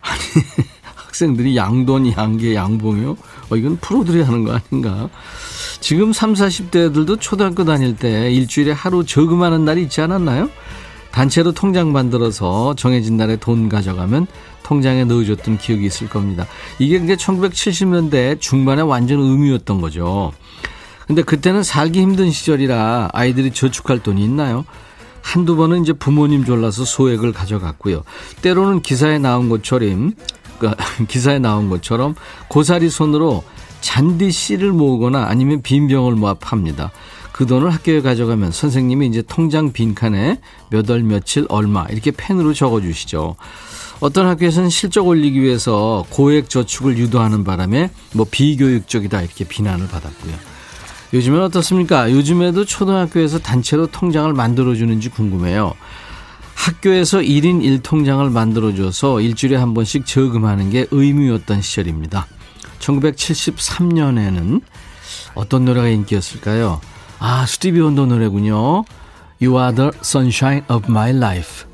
아니, 0.00 0.20
학생들이 0.94 1.56
양돈, 1.56 2.12
양계, 2.12 2.54
양봉이요? 2.54 3.16
어, 3.50 3.56
이건 3.56 3.76
프로들이 3.78 4.22
하는 4.22 4.44
거 4.44 4.54
아닌가? 4.54 5.10
지금 5.80 6.12
3, 6.12 6.34
40대 6.34 6.86
애들도 6.86 7.16
초등학교 7.16 7.64
다닐 7.64 7.96
때 7.96 8.30
일주일에 8.32 8.70
하루 8.70 9.04
저금하는 9.04 9.64
날이 9.64 9.82
있지 9.82 10.00
않았나요? 10.00 10.48
단체로 11.10 11.52
통장 11.52 11.92
만들어서 11.92 12.74
정해진 12.76 13.16
날에 13.16 13.36
돈 13.36 13.68
가져가면 13.68 14.28
통장에 14.62 15.04
넣어줬던 15.04 15.58
기억이 15.58 15.86
있을 15.86 16.08
겁니다. 16.08 16.46
이게 16.78 16.96
이제 16.96 17.16
1970년대 17.16 18.40
중반에 18.40 18.82
완전 18.82 19.20
의미였던 19.20 19.80
거죠. 19.80 20.32
근데 21.06 21.22
그때는 21.22 21.62
살기 21.62 22.00
힘든 22.00 22.30
시절이라 22.30 23.10
아이들이 23.12 23.50
저축할 23.50 24.02
돈이 24.02 24.22
있나요? 24.22 24.64
한두 25.26 25.56
번은 25.56 25.82
이제 25.82 25.92
부모님 25.92 26.44
졸라서 26.44 26.84
소액을 26.84 27.32
가져갔고요. 27.32 28.04
때로는 28.42 28.80
기사에 28.80 29.18
나온 29.18 29.48
것처럼 29.48 30.12
그 30.60 30.70
기사에 31.08 31.40
나온 31.40 31.68
것처럼 31.68 32.14
고사리 32.48 32.88
손으로 32.88 33.42
잔디 33.80 34.30
씨를 34.30 34.70
모으거나 34.72 35.26
아니면 35.26 35.62
빈 35.62 35.88
병을 35.88 36.12
모아 36.12 36.34
팝니다. 36.34 36.92
그 37.32 37.44
돈을 37.44 37.70
학교에 37.74 38.02
가져가면 38.02 38.52
선생님이 38.52 39.08
이제 39.08 39.22
통장 39.28 39.72
빈칸에 39.72 40.40
몇 40.70 40.88
월 40.88 41.02
며칠 41.02 41.44
얼마 41.48 41.84
이렇게 41.90 42.12
펜으로 42.12 42.54
적어주시죠. 42.54 43.34
어떤 43.98 44.26
학교에서는 44.28 44.70
실적 44.70 45.08
올리기 45.08 45.42
위해서 45.42 46.06
고액 46.10 46.48
저축을 46.48 46.98
유도하는 46.98 47.42
바람에 47.42 47.90
뭐 48.12 48.26
비교육적이다 48.30 49.22
이렇게 49.22 49.44
비난을 49.44 49.88
받았고요. 49.88 50.55
요즘엔 51.12 51.40
어떻습니까? 51.40 52.10
요즘에도 52.10 52.64
초등학교에서 52.64 53.38
단체로 53.38 53.86
통장을 53.86 54.32
만들어주는지 54.32 55.08
궁금해요. 55.10 55.74
학교에서 56.54 57.18
1인 57.18 57.62
1통장을 57.80 58.30
만들어줘서 58.30 59.20
일주일에 59.20 59.56
한 59.56 59.72
번씩 59.72 60.04
저금하는 60.04 60.70
게 60.70 60.86
의무였던 60.90 61.62
시절입니다. 61.62 62.26
1973년에는 62.80 64.62
어떤 65.34 65.64
노래가 65.64 65.88
인기였을까요? 65.88 66.80
아, 67.18 67.46
스티비 67.46 67.80
원더 67.80 68.06
노래군요. 68.06 68.84
You 69.40 69.58
are 69.60 69.74
the 69.74 69.90
sunshine 70.02 70.64
of 70.68 70.90
my 70.90 71.10
life. 71.10 71.66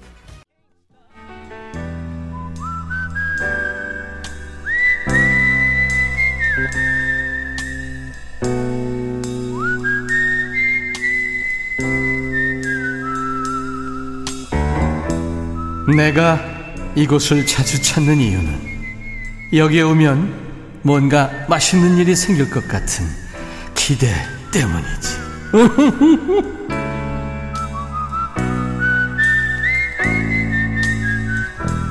내가 15.97 16.41
이곳을 16.95 17.47
자주 17.47 17.83
찾는 17.83 18.19
이유는 18.19 18.73
여기에 19.53 19.83
오면 19.83 20.81
뭔가 20.83 21.31
맛있는 21.49 21.99
일이 21.99 22.17
생길 22.17 22.51
것 22.51 22.67
같은 22.67 23.07
기대 23.75 24.13
때문이지. 24.53 25.23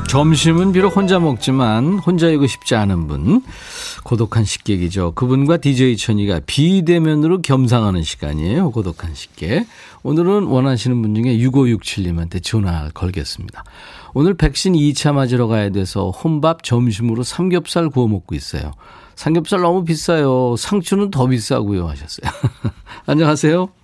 점심은 0.10 0.74
비록 0.74 0.98
혼자 0.98 1.20
먹지만 1.20 2.00
혼자이고 2.00 2.46
싶지 2.46 2.76
않은 2.76 3.08
분 3.08 3.44
고독한 4.12 4.44
식객이죠. 4.44 5.14
그분과 5.14 5.56
DJ 5.56 5.96
천이가 5.96 6.42
비대면으로 6.46 7.42
겸상하는 7.42 8.04
시간이에요. 8.04 8.72
고독한 8.72 9.16
식객. 9.16 9.66
오늘은 10.04 10.48
원하시는 10.48 11.02
분 11.02 11.16
중에 11.16 11.38
6567님한테 11.38 12.44
전화 12.44 12.90
걸겠습니다. 12.94 13.64
오늘 14.14 14.34
백신 14.34 14.74
2차 14.74 15.14
맞으러 15.14 15.48
가야 15.48 15.70
돼서 15.70 16.10
혼밥 16.10 16.64
점심으로 16.64 17.24
삼겹살 17.24 17.90
구워 17.90 18.10
먹고 18.10 18.36
있어요. 18.36 18.74
삼겹살 19.16 19.62
너무 19.62 19.86
비싸요. 19.86 20.58
상추는 20.58 21.10
더 21.10 21.28
비싸고요 21.28 21.88
하셨어요. 21.88 22.30
안녕하세요. 23.08 23.81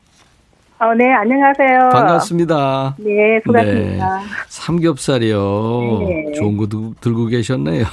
어, 0.79 0.93
네, 0.93 1.11
안녕하세요. 1.11 1.89
반갑습니다. 1.91 2.95
네, 2.99 3.39
수고하십니다. 3.43 4.19
네, 4.19 4.25
삼겹살이요. 4.47 6.03
네. 6.07 6.31
좋은 6.33 6.55
거 6.55 6.67
두- 6.67 6.93
들고 7.01 7.25
계셨네요. 7.25 7.83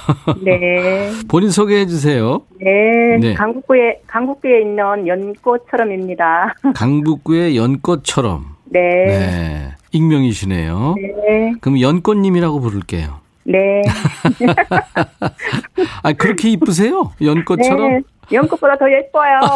네. 0.43 1.09
본인 1.27 1.49
소개해 1.49 1.87
주세요. 1.87 2.43
네. 2.61 3.17
네. 3.19 3.33
강북구에, 3.33 4.01
강북구에 4.05 4.61
있는 4.61 5.07
연꽃처럼입니다. 5.07 6.53
강북구의 6.75 7.57
연꽃처럼. 7.57 8.45
네. 8.65 8.79
네. 8.81 9.69
익명이시네요. 9.91 10.95
네. 11.01 11.53
그럼 11.61 11.81
연꽃님이라고 11.81 12.59
부를게요. 12.59 13.15
네. 13.45 13.81
아, 16.03 16.13
그렇게 16.13 16.49
이쁘세요? 16.49 17.11
연꽃처럼? 17.21 17.89
네. 17.89 17.99
연꽃보다 18.31 18.77
더 18.77 18.91
예뻐요. 18.91 19.39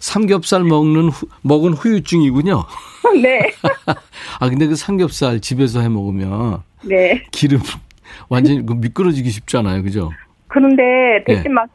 삼겹살 0.00 0.64
먹는 0.64 1.08
후, 1.08 1.26
먹은 1.42 1.72
후유증이군요. 1.72 2.64
네. 3.22 3.50
아 4.40 4.48
근데 4.48 4.66
그 4.66 4.76
삼겹살 4.76 5.40
집에서 5.40 5.80
해 5.80 5.88
먹으면 5.88 6.62
네. 6.82 7.22
기름 7.30 7.60
완전히 8.28 8.64
그 8.64 8.74
미끄러지기 8.74 9.30
쉽잖아요, 9.30 9.82
그죠? 9.82 10.10
그런데 10.48 10.82
예. 10.82 11.24
백신 11.24 11.52
맞 11.52 11.68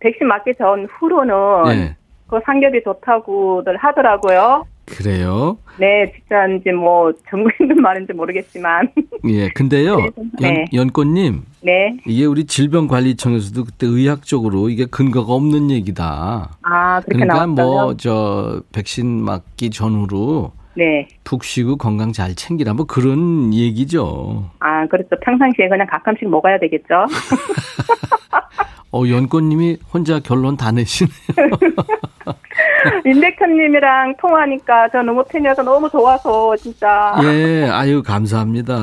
백신 0.00 0.26
맞기 0.26 0.54
전 0.58 0.86
후로는 0.86 1.34
예. 1.72 1.96
그 2.28 2.40
삼겹이 2.44 2.82
좋다고들 2.84 3.76
하더라고요. 3.76 4.64
그래요. 4.96 5.58
네, 5.78 6.12
진짜인지 6.16 6.72
뭐 6.72 7.12
전국인들 7.30 7.76
말인지 7.76 8.12
모르겠지만, 8.12 8.90
예. 9.28 9.48
근데요, 9.50 9.96
네. 10.40 10.66
연, 10.72 10.86
연꽃님 10.86 11.42
네. 11.62 11.96
이게 12.06 12.24
우리 12.24 12.44
질병관리청에서도 12.44 13.64
그때 13.64 13.86
의학적으로 13.86 14.68
이게 14.70 14.86
근거가 14.86 15.32
없는 15.32 15.70
얘기다. 15.70 16.58
아 16.62 17.00
그렇게 17.00 17.24
그러니까. 17.24 17.46
뭐 17.46 17.94
저 17.96 18.62
백신 18.72 19.22
맞기 19.24 19.70
전후로 19.70 20.52
네. 20.76 21.08
푹 21.24 21.42
쉬고 21.44 21.76
건강 21.76 22.12
잘 22.12 22.34
챙기라 22.34 22.74
뭐 22.74 22.86
그런 22.86 23.52
얘기죠. 23.54 24.50
아 24.60 24.86
그렇죠. 24.86 25.10
평상시에 25.22 25.68
그냥 25.68 25.86
가끔씩 25.90 26.28
먹어야 26.28 26.58
되겠죠. 26.58 27.06
어 28.92 29.02
연꽃님이 29.06 29.76
혼자 29.92 30.18
결론 30.20 30.56
다 30.56 30.72
내시네요. 30.72 31.12
임백천님이랑 33.04 34.16
통화하니까 34.18 34.88
저 34.90 35.02
너무 35.02 35.24
팬이어서 35.28 35.62
너무 35.62 35.88
좋아서 35.90 36.56
진짜. 36.56 37.14
예, 37.24 37.68
아유 37.70 38.02
감사합니다. 38.02 38.74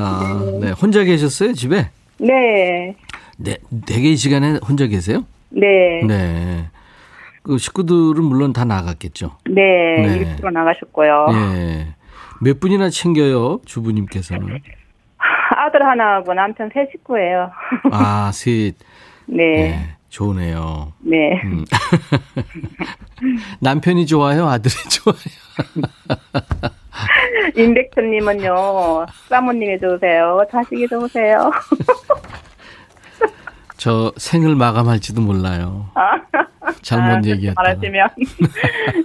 네, 0.60 0.70
혼자 0.70 1.04
계셨어요 1.04 1.52
집에? 1.52 1.88
네. 2.18 2.96
네, 3.38 3.56
네개 3.70 4.14
시간에 4.16 4.58
혼자 4.66 4.86
계세요? 4.86 5.24
네. 5.50 6.02
네. 6.06 6.06
네. 6.06 6.64
그 7.42 7.58
식구들은 7.58 8.24
물론 8.24 8.52
다 8.52 8.64
나갔겠죠. 8.64 9.38
네. 9.48 9.62
네. 10.02 10.16
일주로 10.18 10.50
나가셨고요. 10.50 11.26
예. 11.32 11.86
몇 12.40 12.58
분이나 12.60 12.90
챙겨요, 12.90 13.60
주부님께서는? 13.64 14.58
아들 15.56 15.86
하나하고 15.86 16.34
남편 16.34 16.70
세 16.74 16.88
식구예요. 16.90 17.50
아, 17.92 18.30
셋. 18.32 18.74
네. 19.26 19.36
네. 19.36 19.95
좋으네요. 20.16 20.94
네. 21.00 21.42
음. 21.44 21.64
남편이 23.60 24.06
좋아요? 24.06 24.48
아들이 24.48 24.74
좋아요? 24.88 25.16
임백천님은요, 27.54 29.04
사모님이 29.28 29.78
좋으세요? 29.78 30.42
자식이 30.50 30.88
좋으세요? 30.88 31.50
저 33.86 34.10
생을 34.16 34.56
마감할지도 34.56 35.20
몰라요. 35.20 35.86
잘못 36.82 37.04
아, 37.04 37.22
얘기했다. 37.24 37.62
말하시면. 37.62 38.08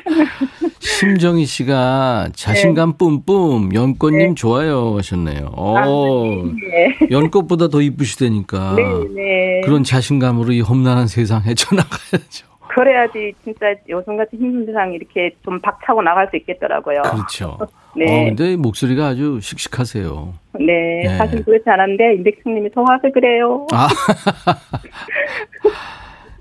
심정희 0.79 1.45
씨가 1.45 2.29
자신감 2.33 2.97
뿜뿜 2.97 3.75
연꽃님 3.75 4.33
좋아요 4.33 4.97
하셨네요. 4.97 5.51
오, 5.55 6.45
네. 6.45 6.97
연꽃보다 7.11 7.67
더 7.67 7.79
이쁘시다니까. 7.79 8.73
네, 8.75 8.83
네. 9.13 9.61
그런 9.65 9.83
자신감으로 9.83 10.51
이 10.51 10.61
험난한 10.61 11.05
세상 11.05 11.43
헤쳐나가야죠. 11.43 12.47
그래야지 12.73 13.33
진짜 13.43 13.67
요즘같이 13.87 14.35
힘든 14.35 14.65
세상 14.65 14.93
이렇게 14.93 15.35
좀 15.45 15.61
박차고 15.61 16.01
나갈 16.01 16.27
수 16.31 16.37
있겠더라고요. 16.37 17.03
그렇죠. 17.03 17.59
네. 17.95 18.05
어, 18.05 18.25
근데 18.25 18.55
목소리가 18.55 19.07
아주 19.07 19.39
씩씩하세요. 19.41 20.33
네, 20.59 21.03
네. 21.05 21.17
사실 21.17 21.43
그렇지 21.43 21.63
않았는데 21.69 22.15
임백천님이 22.15 22.69
좋아서 22.73 23.09
그래요. 23.13 23.67
아, 23.71 23.87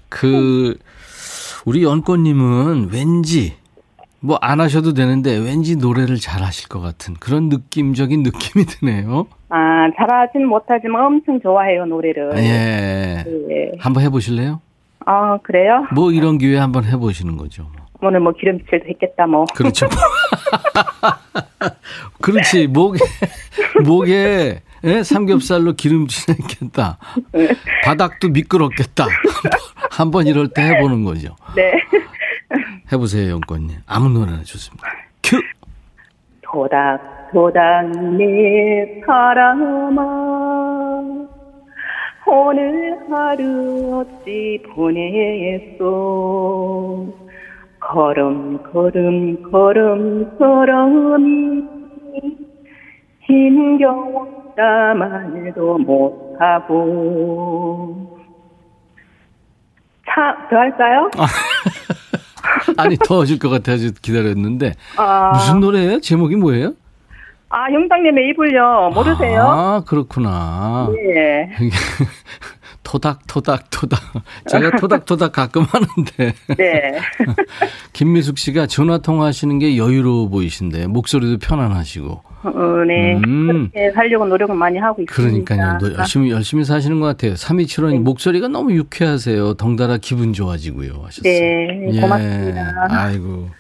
그 0.09 0.77
우리 1.67 1.83
연꽃님은 1.85 2.89
왠지 2.93 3.55
뭐 4.21 4.39
안 4.43 4.61
하셔도 4.61 4.93
되는데 4.93 5.37
왠지 5.39 5.77
노래를 5.77 6.17
잘 6.17 6.43
하실 6.43 6.69
것 6.69 6.81
같은 6.81 7.15
그런 7.15 7.49
느낌적인 7.49 8.23
느낌이 8.23 8.65
드네요. 8.67 9.27
아, 9.49 9.89
잘하진 9.97 10.47
못하지만 10.47 11.05
엄청 11.07 11.41
좋아해요 11.41 11.87
노래를. 11.87 12.33
예. 12.37 13.25
네. 13.49 13.73
한번 13.79 14.03
해보실래요? 14.05 14.61
아, 15.07 15.39
그래요? 15.43 15.87
뭐 15.95 16.13
이런 16.13 16.39
기회 16.39 16.59
한번 16.59 16.85
해보시는 16.85 17.37
거죠. 17.37 17.63
뭐. 17.63 17.73
오늘 18.03 18.21
뭐 18.21 18.33
기름칠도 18.33 18.87
했겠다 18.89 19.27
뭐. 19.27 19.45
그렇죠. 19.55 19.87
그렇지. 22.23 22.67
목에, 22.67 22.99
목에, 23.85 24.63
예? 24.85 25.03
삼겹살로 25.03 25.75
기름칠 25.75 26.35
했겠다. 26.35 26.97
바닥도 27.85 28.29
미끄럽겠다. 28.31 29.07
한 29.91 30.11
번 30.11 30.27
이럴 30.27 30.49
때 30.49 30.63
해보는 30.63 31.05
거죠. 31.05 31.37
네. 31.55 31.73
해보세요, 32.93 33.31
영권님. 33.33 33.77
아무 33.87 34.09
노래나 34.09 34.43
좋습니다. 34.45 34.89
큐! 35.23 35.39
도닥 36.43 37.31
도닥 37.33 37.87
내 38.17 39.01
사랑아 39.07 39.91
오늘 42.27 42.99
하루 43.11 44.01
어찌 44.23 44.61
보냈소 45.79 47.15
걸음 47.91 48.63
걸음 48.73 49.51
걸음 49.51 50.39
걸음이 50.39 51.65
힘겨웠다 53.23 54.95
말도 54.95 55.79
못하고 55.79 56.77
차, 60.07 60.37
더 60.49 60.57
할까요? 60.57 61.11
아니, 62.77 62.97
더워질 62.97 63.39
것 63.39 63.49
같아서 63.49 63.91
기다렸는데. 64.03 64.75
아, 64.97 65.31
무슨 65.35 65.61
노래예요? 65.61 66.01
제목이 66.01 66.35
뭐예요? 66.37 66.73
아, 67.49 67.65
형장님의 67.71 68.29
이불요. 68.31 68.91
모르세요? 68.95 69.43
아, 69.43 69.83
그렇구나. 69.87 70.89
네. 71.15 71.49
토닥, 72.83 73.27
토닥, 73.27 73.69
토닥. 73.71 74.01
제가 74.49 74.77
토닥, 74.79 75.05
토닥 75.07 75.33
가끔 75.33 75.63
하는데. 75.63 76.35
네. 76.57 76.99
김미숙 77.93 78.39
씨가 78.39 78.67
전화 78.67 78.99
통화하시는 78.99 79.59
게 79.59 79.77
여유로워 79.77 80.29
보이신데, 80.29 80.87
목소리도 80.87 81.39
편안하시고. 81.39 82.23
어, 82.43 82.51
네. 82.89 83.17
음. 83.27 83.69
그렇게 83.73 83.93
살려고 83.93 84.25
노력은 84.27 84.57
많이 84.57 84.79
하고 84.79 85.03
있습니다. 85.03 85.45
그러니까요. 85.55 85.79
너 85.79 85.99
열심히, 86.01 86.31
열심히 86.31 86.65
사시는 86.65 87.01
것 87.01 87.07
같아요. 87.07 87.35
3275님, 87.35 87.91
네. 87.93 87.99
목소리가 87.99 88.49
너무 88.49 88.73
유쾌하세요. 88.73 89.55
덩달아 89.55 89.99
기분 89.99 90.33
좋아지고요. 90.33 91.03
하셨어요. 91.05 91.23
네, 91.33 92.01
고맙습니다. 92.01 92.63
음. 92.63 92.91
아이고. 92.91 93.51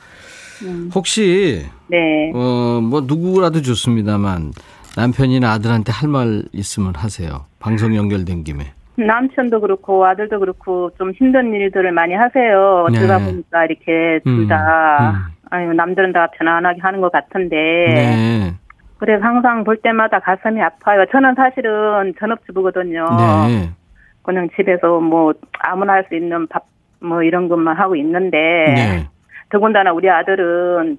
혹시, 0.94 1.66
네. 1.88 2.32
어, 2.34 2.80
뭐, 2.82 3.02
누구라도 3.02 3.60
좋습니다만, 3.62 4.52
남편이나 4.96 5.52
아들한테 5.52 5.92
할 5.92 6.08
말 6.08 6.42
있으면 6.52 6.94
하세요. 6.96 7.44
방송 7.60 7.94
연결된 7.94 8.44
김에. 8.44 8.72
남편도 9.06 9.60
그렇고 9.60 10.04
아들도 10.06 10.40
그렇고 10.40 10.90
좀 10.98 11.12
힘든 11.12 11.52
일들을 11.52 11.92
많이 11.92 12.14
하세요. 12.14 12.86
네. 12.92 12.98
들어가 12.98 13.18
보니까 13.24 13.64
이렇게 13.64 14.20
음, 14.26 14.36
둘다 14.36 15.10
음. 15.10 15.14
아유 15.50 15.72
남들은 15.72 16.12
다 16.12 16.28
편안하게 16.32 16.80
하는 16.80 17.00
것 17.00 17.10
같은데 17.12 17.56
네. 17.56 18.52
그래서 18.98 19.24
항상 19.24 19.64
볼 19.64 19.78
때마다 19.78 20.20
가슴이 20.20 20.60
아파요. 20.62 21.04
저는 21.10 21.34
사실은 21.34 22.14
전업주부거든요. 22.18 23.04
네. 23.48 23.70
그냥 24.22 24.48
집에서 24.56 25.00
뭐 25.00 25.32
아무나 25.60 25.94
할 25.94 26.04
수 26.08 26.14
있는 26.14 26.46
밥 26.48 26.70
뭐 27.00 27.22
이런 27.22 27.48
것만 27.48 27.76
하고 27.76 27.96
있는데 27.96 28.36
네. 28.36 29.06
더군다나 29.50 29.92
우리 29.92 30.08
아들은 30.08 30.98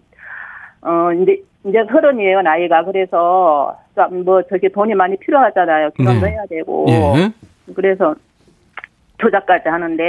어 0.81 1.13
이제 1.13 1.41
이제 1.63 1.77
서른이에요 1.91 2.41
나이가 2.41 2.83
그래서 2.83 3.77
좀뭐 3.95 4.41
저게 4.49 4.69
돈이 4.69 4.95
많이 4.95 5.15
필요하잖아요 5.17 5.91
결혼도 5.91 6.25
네. 6.25 6.31
해야 6.31 6.45
되고 6.49 6.85
예. 6.89 7.31
그래서 7.73 8.15
조작까지 9.17 9.69
하는데 9.69 10.03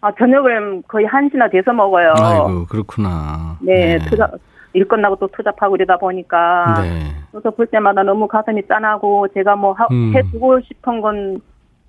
아 0.00 0.12
저녁을 0.18 0.82
거의 0.88 1.06
한 1.06 1.28
시나 1.30 1.48
돼서 1.48 1.72
먹어요. 1.72 2.12
아이고, 2.18 2.66
그렇구나. 2.66 3.58
네, 3.60 3.98
투잡 4.08 4.30
일 4.72 4.86
끝나고 4.86 5.16
또 5.16 5.26
투잡하고 5.28 5.76
이러다 5.76 5.96
보니까 5.96 6.82
네. 6.82 7.12
그래서 7.32 7.50
볼 7.50 7.66
때마다 7.66 8.02
너무 8.02 8.28
가슴이 8.28 8.66
짠하고 8.68 9.26
제가 9.34 9.56
뭐 9.56 9.72
하- 9.72 9.86
음. 9.90 10.12
해주고 10.14 10.60
싶은 10.60 11.00
건 11.00 11.40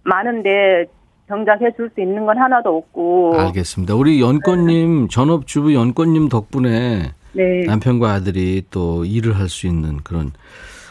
많은데 0.03 0.85
정작 1.27 1.61
해줄 1.61 1.89
수 1.93 1.99
있는 2.01 2.25
건 2.25 2.37
하나도 2.37 2.77
없고 2.77 3.35
알겠습니다. 3.37 3.93
우리 3.93 4.21
연꽃님, 4.21 5.09
전업주부 5.09 5.73
연꽃님 5.73 6.29
덕분에 6.29 7.11
네 7.33 7.63
남편과 7.67 8.09
아들이 8.13 8.63
또 8.71 9.03
일을 9.03 9.37
할 9.37 9.49
수 9.49 9.67
있는 9.67 9.97
그런, 9.97 10.31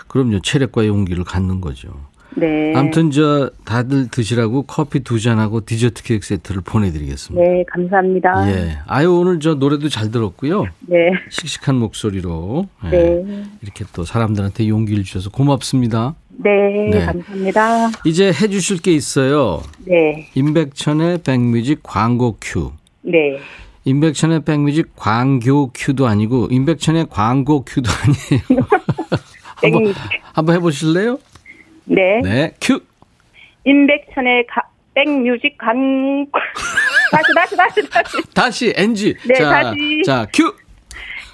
그럼요, 0.08 0.40
체력과 0.42 0.86
용기를 0.86 1.24
갖는 1.24 1.62
거죠. 1.62 1.88
네. 2.36 2.74
아무튼 2.76 3.10
저 3.10 3.50
다들 3.64 4.08
드시라고 4.08 4.62
커피 4.62 5.00
두 5.00 5.18
잔하고 5.20 5.64
디저트 5.64 6.02
케이크 6.02 6.26
세트를 6.26 6.60
보내드리겠습니다. 6.62 7.42
네, 7.50 7.64
감사합니다. 7.72 8.48
예. 8.50 8.78
아유, 8.86 9.12
오늘 9.14 9.40
저 9.40 9.54
노래도 9.54 9.88
잘 9.88 10.10
들었고요. 10.10 10.66
네. 10.80 10.96
식식한 11.30 11.76
목소리로. 11.76 12.68
예. 12.86 12.90
네. 12.90 13.44
이렇게 13.62 13.84
또 13.94 14.04
사람들한테 14.04 14.68
용기를 14.68 15.02
주셔서 15.04 15.30
고맙습니다. 15.30 16.14
네, 16.38 16.90
네. 16.90 17.06
감사합니다. 17.06 17.90
이제 18.04 18.26
해주실 18.28 18.82
게 18.82 18.92
있어요. 18.92 19.62
네, 19.86 20.28
임백천의 20.34 21.22
백뮤직 21.22 21.80
광고 21.82 22.36
큐. 22.40 22.72
네. 23.02 23.38
임백천의 23.84 24.44
백뮤직 24.44 24.94
광고 24.96 25.70
큐도 25.74 26.06
아니고 26.06 26.48
임백천의 26.50 27.06
광고 27.08 27.64
큐도 27.64 27.88
아니에요. 27.90 28.68
한번, 29.62 29.84
백- 29.84 29.94
한번 30.34 30.54
해보실래요? 30.56 31.18
네. 31.86 32.20
네, 32.22 32.52
큐. 32.60 32.80
임백천의 33.64 34.46
가, 34.46 34.62
백뮤직 34.94 35.56
간, 35.58 36.26
다시, 37.10 37.34
다시, 37.34 37.56
다시, 37.56 37.90
다시. 37.90 38.16
다시 38.34 38.72
NG. 38.76 39.14
네, 39.26 39.34
자, 39.34 39.50
다시. 39.50 40.02
자, 40.04 40.26
큐. 40.32 40.54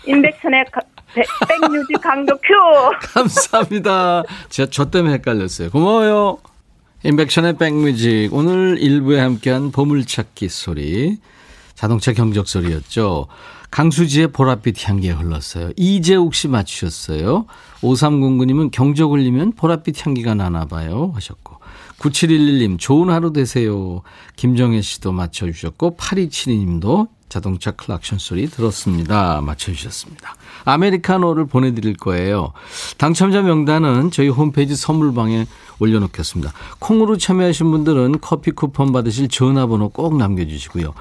임백천의 0.07 0.65
가, 0.71 0.81
백, 1.15 1.27
백뮤직 1.49 2.01
강도 2.01 2.35
큐! 2.37 2.55
감사합니다. 3.15 4.25
제가 4.49 4.71
저 4.71 4.91
때문에 4.91 5.15
헷갈렸어요. 5.15 5.71
고마워요. 5.71 6.39
임백천의 7.05 7.59
백뮤직. 7.59 8.33
오늘 8.33 8.79
일부에 8.79 9.21
함께한 9.21 9.73
보물찾기 9.73 10.49
소리. 10.49 11.19
자동차 11.75 12.13
경적 12.13 12.49
소리였죠. 12.49 13.27
강수지의 13.73 14.29
보랏빛 14.29 14.87
향기에 14.87 15.13
흘렀어요. 15.13 15.71
이재욱 15.77 16.35
씨 16.35 16.47
맞추셨어요. 16.47 17.47
5309님은 17.81 18.71
경적 18.71 19.11
울리면 19.11 19.55
보랏빛 19.55 20.07
향기가 20.07 20.35
나나 20.35 20.67
봐요. 20.67 21.11
하셨고. 21.15 21.57
9711님 21.99 22.79
좋은 22.79 23.09
하루 23.09 23.33
되세요. 23.33 24.03
김정혜 24.37 24.83
씨도 24.83 25.13
맞춰주셨고 25.13 25.97
8272님도 25.97 27.09
자동차 27.31 27.71
클락션 27.71 28.19
소리 28.19 28.47
들었습니다. 28.47 29.41
맞춰주셨습니다. 29.41 30.35
아메리카노를 30.65 31.47
보내드릴 31.47 31.97
거예요. 31.97 32.53
당첨자 32.99 33.41
명단은 33.41 34.11
저희 34.11 34.29
홈페이지 34.29 34.77
선물방에 34.77 35.47
올려놓겠습니다. 35.79 36.53
콩으로 36.79 37.17
참여하신 37.17 37.71
분들은 37.71 38.21
커피 38.21 38.51
쿠폰 38.51 38.93
받으실 38.93 39.29
전화번호 39.29 39.89
꼭 39.89 40.19
남겨주시고요. 40.19 40.93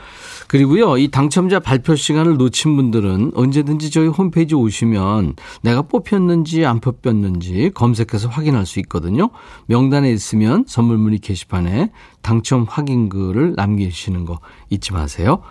그리고요, 0.52 0.98
이 0.98 1.08
당첨자 1.08 1.62
발표 1.62 1.96
시간을 1.96 2.36
놓친 2.36 2.76
분들은 2.76 3.32
언제든지 3.36 3.90
저희 3.90 4.08
홈페이지 4.08 4.54
오시면 4.54 5.36
내가 5.62 5.82
뽑혔는지 5.84 6.66
안 6.66 6.82
뽑혔는지 6.82 7.72
검색해서 7.74 8.28
확인할 8.28 8.66
수 8.66 8.82
있거든요. 8.82 9.30
명단에 9.68 10.12
있으면 10.12 10.66
선물 10.68 10.98
문의 10.98 11.20
게시판에 11.20 11.92
당첨 12.22 12.66
확인글을 12.68 13.54
남기시는 13.56 14.26
거 14.26 14.42
잊지 14.70 14.92
마세요. 14.92 15.42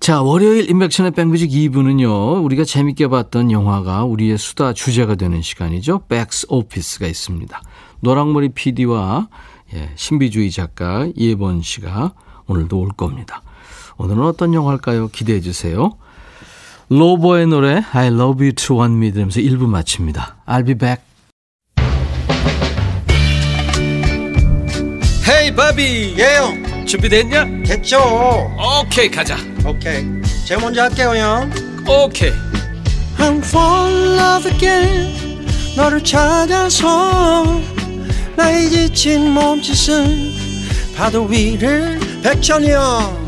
자, 0.00 0.20
월요일 0.20 0.68
인백션의 0.68 1.12
백뮤직 1.12 1.52
2부는요, 1.52 2.44
우리가 2.44 2.64
재밌게 2.64 3.06
봤던 3.06 3.52
영화가 3.52 4.02
우리의 4.02 4.36
수다 4.36 4.72
주제가 4.72 5.14
되는 5.14 5.42
시간이죠. 5.42 6.06
백스 6.08 6.46
오피스가 6.48 7.06
있습니다. 7.06 7.62
노랑머리 8.00 8.48
PD와 8.48 9.28
예, 9.74 9.92
신비주의 9.94 10.50
작가 10.50 11.06
이혜번 11.14 11.62
씨가 11.62 12.14
오늘도 12.48 12.80
올 12.80 12.88
겁니다. 12.88 13.44
오늘은 13.98 14.22
어떤 14.24 14.54
영화일까요? 14.54 15.08
기대해 15.08 15.40
주세요. 15.40 15.96
로버의 16.88 17.48
노래 17.48 17.82
I 17.92 18.06
love 18.06 18.44
you 18.44 18.52
to 18.52 18.78
want 18.78 18.94
me 18.96 19.12
들으면서 19.12 19.40
1부 19.40 19.66
마칩니다. 19.66 20.36
I'll 20.46 20.64
be 20.64 20.74
back. 20.74 21.02
헤이 25.28 25.54
바비 25.54 26.14
예영 26.18 26.86
준비됐냐? 26.86 27.44
됐죠 27.66 27.98
오케이 28.80 29.10
가자 29.10 29.36
오케이 29.66 30.06
제가 30.46 30.62
먼저 30.62 30.82
할게요 30.82 31.14
형 31.14 31.50
오케이 31.86 32.32
I'm 33.18 33.44
fall 33.44 33.92
in 33.92 34.18
love 34.18 34.50
again 34.50 35.46
너를 35.76 36.02
찾아서 36.02 37.60
나의 38.36 38.70
지친 38.70 39.32
몸짓은 39.32 40.32
파도 40.96 41.24
위를 41.24 42.00
백천이 42.22 42.70
형 42.70 43.27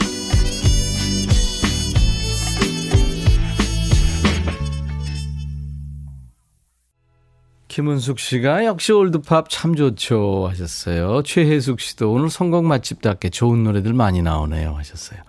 김은숙 7.71 8.19
씨가 8.19 8.65
역시 8.65 8.91
올드팝 8.91 9.45
참 9.49 9.75
좋죠 9.75 10.45
하셨어요. 10.49 11.23
최혜숙 11.23 11.79
씨도 11.79 12.11
오늘 12.11 12.29
선곡 12.29 12.65
맛집답게 12.65 13.29
좋은 13.29 13.63
노래들 13.63 13.93
많이 13.93 14.21
나오네요 14.21 14.75
하셨어요. 14.75 15.21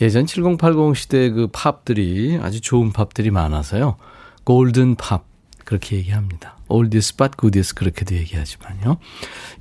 예전 0.00 0.26
7080 0.26 0.96
시대 0.96 1.30
그 1.30 1.46
팝들이 1.52 2.40
아주 2.42 2.60
좋은 2.60 2.92
팝들이 2.92 3.30
많아서요. 3.30 3.96
golden 4.42 4.96
pop 4.96 5.22
그렇게 5.64 5.98
얘기합니다. 5.98 6.56
oldies 6.66 7.14
but 7.14 7.28
goodies 7.36 7.76
그렇게도 7.76 8.16
얘기하지만요. 8.16 8.96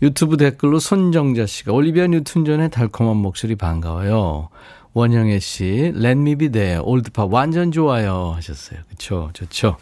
유튜브 0.02 0.38
댓글로 0.38 0.80
손정자 0.80 1.46
씨가 1.46 1.72
올리비아 1.72 2.08
뉴튼 2.08 2.46
존의 2.46 2.72
달콤한 2.72 3.16
목소리 3.16 3.56
반가워요. 3.56 4.50
원영애 4.94 5.38
씨, 5.38 5.94
be 5.94 6.50
there. 6.50 6.82
old 6.84 7.08
pop 7.08 7.32
완전 7.32 7.72
좋아요 7.72 8.32
하셨어요. 8.36 8.80
그렇죠, 8.88 9.30
좋죠. 9.34 9.78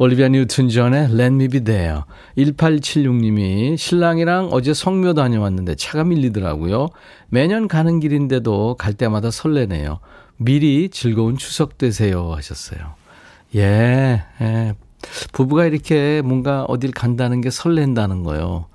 올리비아 0.00 0.28
뉴튼 0.28 0.68
존의 0.68 1.06
Let 1.10 1.34
Me 1.34 1.48
Be 1.48 1.64
There. 1.64 2.02
1876님이 2.36 3.76
신랑이랑 3.76 4.50
어제 4.52 4.72
성묘 4.72 5.14
다녀왔는데 5.14 5.74
차가 5.74 6.04
밀리더라고요. 6.04 6.88
매년 7.28 7.66
가는 7.66 7.98
길인데도 7.98 8.76
갈 8.76 8.94
때마다 8.94 9.32
설레네요. 9.32 9.98
미리 10.36 10.88
즐거운 10.88 11.36
추석 11.36 11.78
되세요 11.78 12.32
하셨어요. 12.32 12.94
예, 13.56 14.22
예. 14.40 14.74
부부가 15.32 15.66
이렇게 15.66 16.22
뭔가 16.24 16.64
어딜 16.64 16.92
간다는 16.92 17.40
게 17.40 17.50
설렌다는 17.50 18.22
거요. 18.22 18.66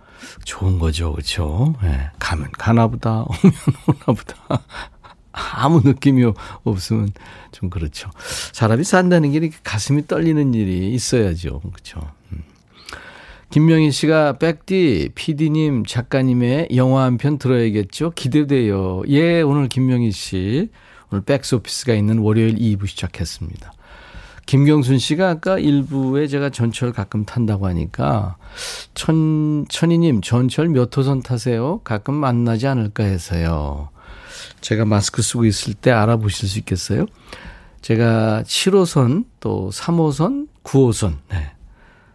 좋은 0.43 0.77
거죠, 0.77 1.13
그렇죠? 1.13 1.73
예. 1.83 2.11
가면 2.19 2.49
가나 2.51 2.87
보다, 2.87 3.21
오면 3.21 3.53
오나 3.87 4.05
보다. 4.07 4.63
아무 5.33 5.81
느낌이 5.83 6.23
없으면 6.63 7.11
좀 7.51 7.69
그렇죠. 7.69 8.09
사람이 8.53 8.83
산다는 8.83 9.31
게 9.31 9.39
이렇게 9.39 9.55
가슴이 9.63 10.07
떨리는 10.07 10.53
일이 10.53 10.93
있어야죠. 10.93 11.59
그렇죠. 11.59 11.99
음. 12.31 12.43
김명희 13.49 13.91
씨가 13.91 14.37
백디 14.39 15.09
PD님 15.15 15.85
작가님의 15.85 16.69
영화 16.75 17.03
한 17.03 17.17
편 17.17 17.37
들어야겠죠. 17.37 18.11
기대돼요. 18.15 19.01
예, 19.09 19.41
오늘 19.41 19.67
김명희 19.67 20.11
씨 20.11 20.69
오늘 21.11 21.23
백스 21.23 21.55
오피스가 21.55 21.93
있는 21.93 22.19
월요일 22.19 22.55
2부 22.55 22.87
시작했습니다. 22.87 23.73
김경순 24.45 24.97
씨가 24.97 25.29
아까 25.29 25.57
1부에 25.57 26.29
제가 26.29 26.49
전철 26.49 26.91
가끔 26.91 27.23
탄다고 27.25 27.65
하니까 27.67 28.35
천 28.93 29.65
천희님 29.69 30.21
전철 30.21 30.67
몇 30.69 30.95
호선 30.97 31.21
타세요? 31.21 31.79
가끔 31.85 32.15
만나지 32.15 32.67
않을까 32.67 33.03
해서요. 33.03 33.89
제가 34.61 34.85
마스크 34.85 35.21
쓰고 35.21 35.45
있을 35.45 35.73
때 35.73 35.91
알아보실 35.91 36.47
수 36.47 36.59
있겠어요? 36.59 37.05
제가 37.81 38.43
7호선, 38.45 39.25
또 39.39 39.69
3호선, 39.73 40.47
9호선, 40.63 41.17
네. 41.29 41.51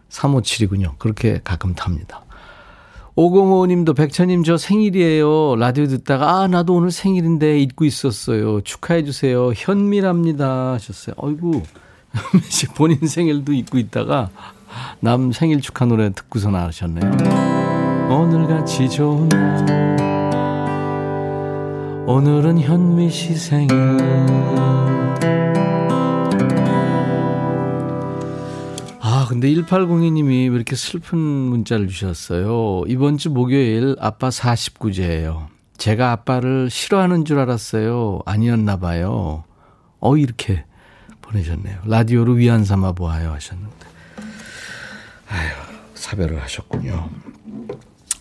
357이군요. 0.09 0.97
그렇게 0.97 1.39
가끔 1.43 1.75
탑니다. 1.75 2.23
505님도 3.15 3.95
백천님 3.95 4.43
저 4.43 4.57
생일이에요. 4.57 5.57
라디오 5.57 5.85
듣다가 5.87 6.39
아 6.39 6.47
나도 6.47 6.73
오늘 6.73 6.89
생일인데 6.89 7.59
잊고 7.59 7.83
있었어요. 7.83 8.61
축하해 8.61 9.03
주세요. 9.03 9.51
현미랍니다 9.53 10.73
하셨어요. 10.73 11.15
아이고 11.21 11.63
본인 12.75 13.05
생일도 13.05 13.51
잊고 13.51 13.77
있다가 13.77 14.29
남 15.01 15.33
생일 15.33 15.59
축하 15.59 15.85
노래 15.85 16.11
듣고서 16.13 16.49
나가셨네요. 16.49 17.11
오늘같이 18.09 18.89
좋은 18.89 19.27
날 19.29 20.08
오늘은 22.09 22.59
현미 22.61 23.11
씨 23.11 23.35
생일. 23.35 23.69
아, 28.99 29.27
근데 29.29 29.47
1802님이 29.49 30.49
왜 30.49 30.55
이렇게 30.55 30.75
슬픈 30.75 31.19
문자를 31.19 31.87
주셨어요? 31.87 32.81
이번 32.87 33.19
주 33.19 33.29
목요일 33.29 33.95
아빠 33.99 34.29
49제예요. 34.29 35.49
제가 35.77 36.11
아빠를 36.11 36.71
싫어하는 36.71 37.25
줄 37.25 37.37
알았어요. 37.37 38.21
아니었나 38.25 38.77
봐요. 38.77 39.43
어, 39.99 40.17
이렇게 40.17 40.65
보내셨네요. 41.21 41.77
라디오로 41.85 42.33
위안 42.33 42.65
삼아 42.65 42.93
보아요 42.93 43.33
하셨는데. 43.33 43.85
아유, 45.29 45.51
사별을 45.93 46.41
하셨군요. 46.41 47.07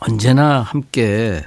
언제나 0.01 0.61
함께 0.61 1.43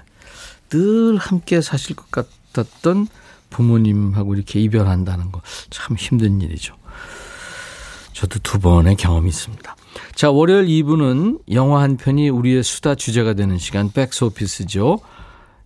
늘 0.72 1.18
함께 1.18 1.62
사실 1.62 1.96
것 1.96 2.10
같았던 2.12 3.08
부모님하고 3.50 4.36
이렇게 4.36 4.60
이별한다는 4.62 5.32
거 5.32 5.42
참 5.70 5.96
힘든 5.98 6.42
일이죠. 6.42 6.76
저도 8.14 8.40
두 8.40 8.60
번의 8.60 8.96
경험이 8.98 9.30
있습니다. 9.30 9.76
자, 10.16 10.30
월요일 10.30 10.68
2부는 10.68 11.40
영화 11.54 11.82
한 11.82 11.98
편이 11.98 12.30
우리의 12.30 12.64
수다 12.64 12.96
주제가 12.96 13.34
되는 13.34 13.58
시간 13.58 13.92
백스오피스죠. 13.92 15.00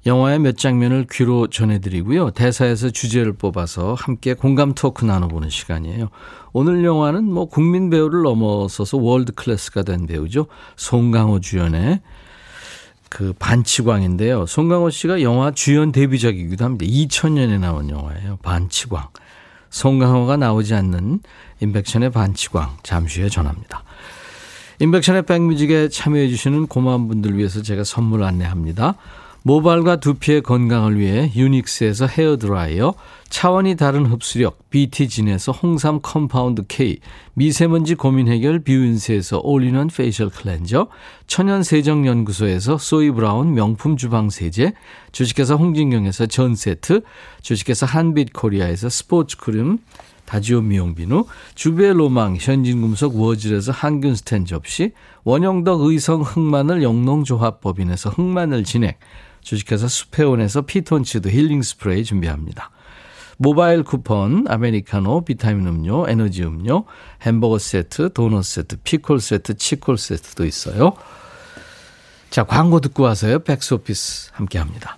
영화의 0.05 0.39
몇 0.39 0.57
장면을 0.57 1.07
귀로 1.11 1.47
전해드리고요. 1.47 2.31
대사에서 2.31 2.91
주제를 2.91 3.33
뽑아서 3.33 3.95
함께 3.95 4.35
공감 4.35 4.73
토크 4.73 5.03
나눠보는 5.03 5.49
시간이에요. 5.49 6.09
오늘 6.53 6.85
영화는 6.85 7.23
뭐 7.25 7.45
국민 7.45 7.89
배우를 7.89 8.21
넘어서서 8.21 8.97
world 8.97 9.33
class가 9.33 9.81
된 9.83 10.05
배우죠. 10.05 10.45
송강호 10.77 11.39
주연의 11.39 12.01
그 13.09 13.33
반칙왕인데요. 13.37 14.45
송강호 14.45 14.89
씨가 14.89 15.21
영화 15.21 15.51
주연 15.51 15.91
데뷔작이기도 15.91 16.65
합니다. 16.65 16.85
2000년에 16.85 17.59
나온 17.59 17.89
영화예요. 17.89 18.37
반칙왕. 18.41 19.07
송강호가 19.69 20.37
나오지 20.37 20.73
않는 20.73 21.19
임백천의 21.61 22.11
반칙왕. 22.11 22.77
잠시 22.83 23.21
후에 23.21 23.29
전합니다. 23.29 23.83
임백천의 24.79 25.23
백뮤직에 25.23 25.89
참여해 25.89 26.27
주시는 26.29 26.67
고마운 26.67 27.07
분들 27.07 27.37
위해서 27.37 27.61
제가 27.61 27.83
선물 27.83 28.23
안내합니다. 28.23 28.95
모발과 29.47 29.97
두피의 29.97 30.41
건강을 30.41 30.99
위해 30.99 31.31
유닉스에서 31.35 32.07
헤어드라이어, 32.07 32.95
차원이 33.29 33.75
다른 33.75 34.07
흡수력 34.07 34.71
BT진에서 34.71 35.51
홍삼 35.51 35.99
compound 36.01 36.63
K, 36.67 36.97
미세먼지 37.35 37.93
고민 37.93 38.27
해결 38.27 38.63
뷰인스에서 38.63 39.41
all-in-one 39.43 39.89
facial 39.95 40.31
cleanser, 40.31 40.87
천연 41.27 41.61
세정 41.61 42.07
연구소에서 42.07 42.79
소이브라운 42.79 43.53
명품 43.53 43.97
주방 43.97 44.31
세제, 44.31 44.73
주식회사 45.11 45.53
홍진경에서 45.53 46.25
전 46.25 46.55
세트, 46.55 47.01
주식회사 47.43 47.85
한빛코리아에서 47.85 48.89
스포츠 48.89 49.37
크림, 49.37 49.77
다지오 50.25 50.61
미용비누, 50.61 51.25
주베로망 51.53 52.37
현진금속 52.39 53.15
워즐에서 53.15 53.71
항균스텐 53.71 54.45
접시, 54.45 54.91
원형덕 55.23 55.81
의성 55.81 56.21
흑마늘 56.23 56.81
영농조합법인에서 56.81 58.09
흑마늘 58.09 58.63
진액, 58.63 58.97
주식회사 59.45 59.87
수페온에서 59.87 60.63
피톤치드 60.63 61.29
힐링 61.29 61.61
스프레이 61.61 62.03
준비합니다. 62.03 62.71
모바일 63.37 63.83
쿠폰, 63.83 64.45
아메리카노, 64.47 65.23
비타민 65.23 65.67
음료, 65.67 66.09
에너지 66.09 66.43
음료, 66.43 66.85
햄버거 67.21 67.59
세트, 67.59 68.13
도넛 68.13 68.43
세트, 68.43 68.77
피콜 68.83 69.19
세트, 69.19 69.57
치콜 69.57 69.97
세트도 69.97 70.45
있어요. 70.45 70.93
자, 72.31 72.43
광고 72.43 72.79
듣고 72.81 73.03
와서요. 73.03 73.39
백스오피스 73.39 74.31
함께 74.33 74.57
합니다. 74.57 74.97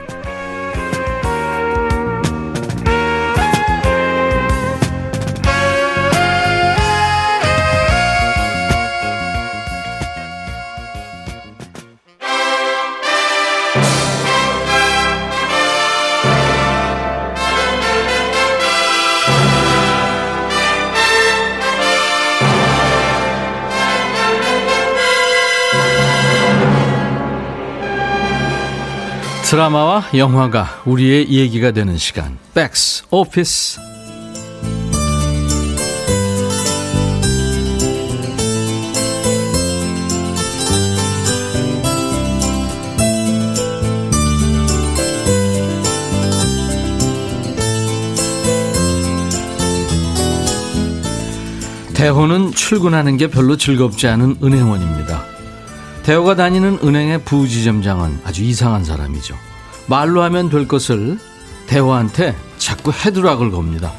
드라마와 29.51 30.05
영화가 30.15 30.83
우리의 30.85 31.29
얘기가 31.29 31.71
되는 31.71 31.97
시간. 31.97 32.37
백스 32.53 33.03
오피스. 33.09 33.81
대호는 51.93 52.53
출근하는 52.53 53.17
게 53.17 53.27
별로 53.27 53.57
즐겁지 53.57 54.07
않은 54.07 54.37
은행원입니다. 54.41 55.30
대호가 56.03 56.35
다니는 56.35 56.79
은행의 56.83 57.23
부지점장은 57.23 58.21
아주 58.25 58.43
이상한 58.43 58.83
사람이죠. 58.83 59.37
말로 59.87 60.23
하면 60.23 60.49
될 60.49 60.67
것을 60.67 61.17
대호한테 61.67 62.35
자꾸 62.57 62.91
헤드락을 62.91 63.51
겁니다. 63.51 63.91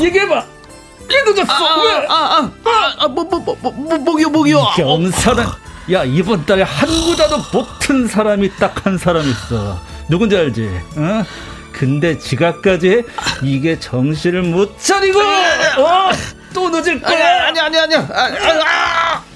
얘기해봐. 0.00 0.34
얘 1.10 1.32
늦었어. 1.32 1.82
왜? 1.82 2.06
아아 2.08 2.38
아 2.38 2.50
아 2.98 3.08
뭐 3.08 3.24
뭐 3.28 3.38
뭐 3.44 3.56
뭐, 3.60 3.72
뭐, 3.72 3.98
뭐요 3.98 4.28
뭐요? 4.30 4.66
경사는 4.76 5.44
야 5.92 6.04
이번 6.04 6.44
달에 6.46 6.62
한 6.62 6.88
구자도 6.88 7.36
못튼 7.52 8.06
사람이 8.08 8.56
딱 8.56 8.84
한 8.86 8.98
사람 8.98 9.22
있어. 9.28 9.78
누군지 10.08 10.36
알지? 10.36 10.68
어? 10.96 11.22
근데 11.72 12.18
지각까지 12.18 12.88
해? 12.90 13.02
이게 13.42 13.78
정신을 13.78 14.42
못 14.42 14.78
차리고 14.78 15.18
어? 15.20 16.10
또 16.54 16.70
늦을 16.70 17.00
거야. 17.02 17.48
아니 17.48 17.60
아니 17.60 17.76
아니 17.78 17.94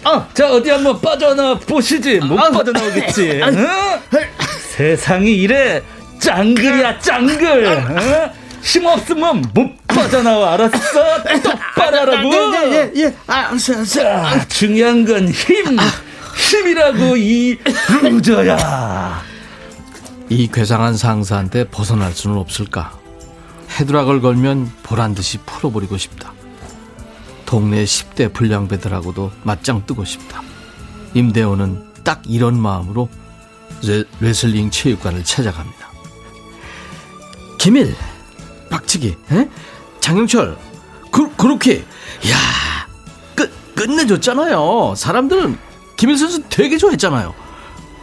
어, 0.04 0.26
자 0.32 0.50
어디 0.50 0.70
한번 0.70 0.98
빠져나 1.00 1.58
보시지. 1.58 2.20
못 2.20 2.36
빠져나오겠지. 2.36 3.42
어? 3.42 3.48
세상이 4.76 5.30
이래 5.34 5.82
짱글이야 6.20 6.98
짱글. 7.00 7.66
어? 7.66 8.30
힘 8.62 8.86
없으면 8.86 9.44
못 9.52 9.70
빠져나와 9.86 10.54
알았어? 10.54 11.22
똑바로 11.42 11.98
하라고. 11.98 12.30
예예 12.72 13.14
아 13.26 13.34
알았어 13.48 13.74
알았어 13.74 14.00
자, 14.00 14.48
중요한 14.48 15.04
건 15.04 15.28
힘. 15.28 15.76
힘이라고 16.36 17.16
이 17.16 17.58
루저야. 18.02 19.22
이 20.30 20.48
괴상한 20.52 20.96
상사한테 20.96 21.64
벗어날 21.68 22.12
수는 22.12 22.36
없을까? 22.36 22.92
헤드락을 23.78 24.20
걸면 24.20 24.70
보란 24.84 25.14
듯이 25.14 25.38
풀어버리고 25.38 25.96
싶다. 25.98 26.32
동네 27.48 27.82
10대 27.84 28.30
불량배들하고도 28.34 29.32
맞짱 29.42 29.86
뜨고 29.86 30.04
싶다. 30.04 30.42
임대호는 31.14 31.94
딱 32.04 32.20
이런 32.26 32.60
마음으로 32.60 33.08
레, 33.86 34.04
레슬링 34.20 34.70
체육관을 34.70 35.24
찾아갑니다. 35.24 35.88
김일, 37.56 37.96
박치기, 38.68 39.16
에? 39.32 39.48
장영철, 39.98 40.58
그, 41.10 41.34
그렇게, 41.36 41.78
야 42.28 42.86
끝, 43.34 43.50
끝내줬잖아요. 43.74 44.92
사람들은 44.94 45.58
김일 45.96 46.18
선수 46.18 46.42
되게 46.50 46.76
좋아했잖아요. 46.76 47.34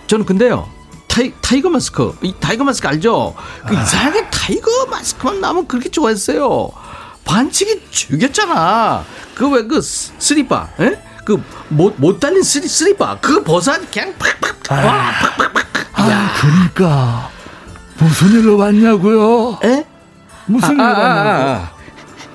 저는 0.07 0.25
근데요, 0.25 0.67
타이, 1.07 1.31
타이거 1.41 1.69
마스크, 1.69 2.17
이 2.23 2.33
타이거 2.39 2.63
마스크 2.63 2.87
알죠? 2.87 3.35
그 3.67 3.75
이상하게 3.75 4.27
타이거 4.31 4.87
마스크만 4.87 5.39
나면 5.39 5.67
그렇게 5.67 5.89
좋아했어요. 5.89 6.71
반칙이 7.25 7.89
죽였잖아. 7.91 9.05
그 9.35 9.45
왜 9.49 9.67
그 9.67 9.81
스리빠, 9.81 10.69
에? 10.79 10.97
그못 11.25 11.95
못 11.97 12.19
달린 12.19 12.43
스리 12.43 12.67
스리빠 12.67 13.17
그거 13.19 13.43
벗어 13.43 13.73
그냥 13.91 14.13
팍팍 14.17 14.71
와 14.85 15.11
팍팍팍. 15.37 15.65
아, 15.93 16.33
그러니까 16.39 17.29
무슨 17.97 18.31
일로 18.31 18.57
왔냐고요? 18.57 19.59
에? 19.63 19.85
무슨 20.45 20.79
아, 20.79 20.83
일로 20.83 20.83
아, 20.83 20.99
왔냐고? 20.99 21.29
아, 21.29 21.53
아. 21.53 21.71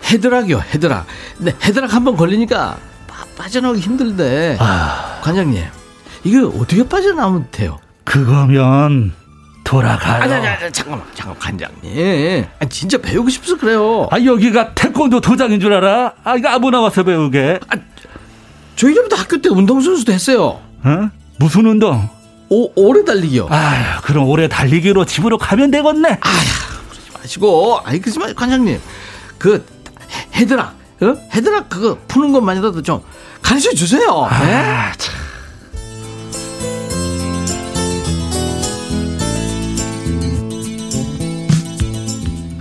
headlock이요 0.04 0.58
headlock. 0.74 1.06
근데 1.38 1.54
headlock 1.62 1.94
한 1.94 2.04
번 2.04 2.16
걸리니까 2.16 2.76
빠, 3.06 3.24
빠져나오기 3.36 3.80
힘들대. 3.80 4.56
아, 4.60 5.20
관장님 5.22 5.64
이거 6.24 6.48
어떻게 6.48 6.86
빠져나오면 6.86 7.48
돼요? 7.52 7.78
그거면 8.04 9.12
돌아가요. 9.74 10.22
아니 10.24 10.34
아니 10.34 10.46
아니 10.48 10.72
잠깐만 10.72 11.06
잠깐 11.14 11.38
관장님. 11.38 12.44
아 12.58 12.64
진짜 12.68 12.98
배우고 12.98 13.30
싶어서 13.30 13.56
그래요. 13.56 14.08
아, 14.10 14.20
여기가 14.20 14.74
태권도 14.74 15.20
도장인 15.20 15.60
줄 15.60 15.72
알아? 15.72 16.12
아 16.24 16.34
이거 16.36 16.48
아무 16.48 16.72
나 16.72 16.80
와서 16.80 17.04
배우게. 17.04 17.60
저 18.74 18.88
이래도 18.90 19.14
학교 19.14 19.40
때 19.40 19.48
운동선수도 19.48 20.12
했어요. 20.12 20.60
어? 20.82 21.10
무슨 21.38 21.66
운동? 21.66 22.08
오 22.48 22.68
오래 22.74 23.04
달리기요. 23.04 23.46
아휴, 23.48 24.00
그럼 24.02 24.28
오래 24.28 24.48
달리기로 24.48 25.04
집으로 25.04 25.38
가면 25.38 25.70
되겠네. 25.70 26.18
마시고 27.20 27.78
아이 27.84 28.00
그지 28.00 28.18
마 28.18 28.26
관장님 28.32 28.80
그 29.38 29.64
헤- 30.34 30.40
headlock 30.40 30.74
어? 31.02 31.14
headlock 31.32 31.68
그거 31.68 31.96
푸는 32.08 32.32
것만이라도 32.32 32.82
좀 32.82 33.02
가르쳐 33.40 33.70
주세요. 33.70 34.28
네? 34.42 34.54
아, 34.56 34.92
참. 34.98 35.14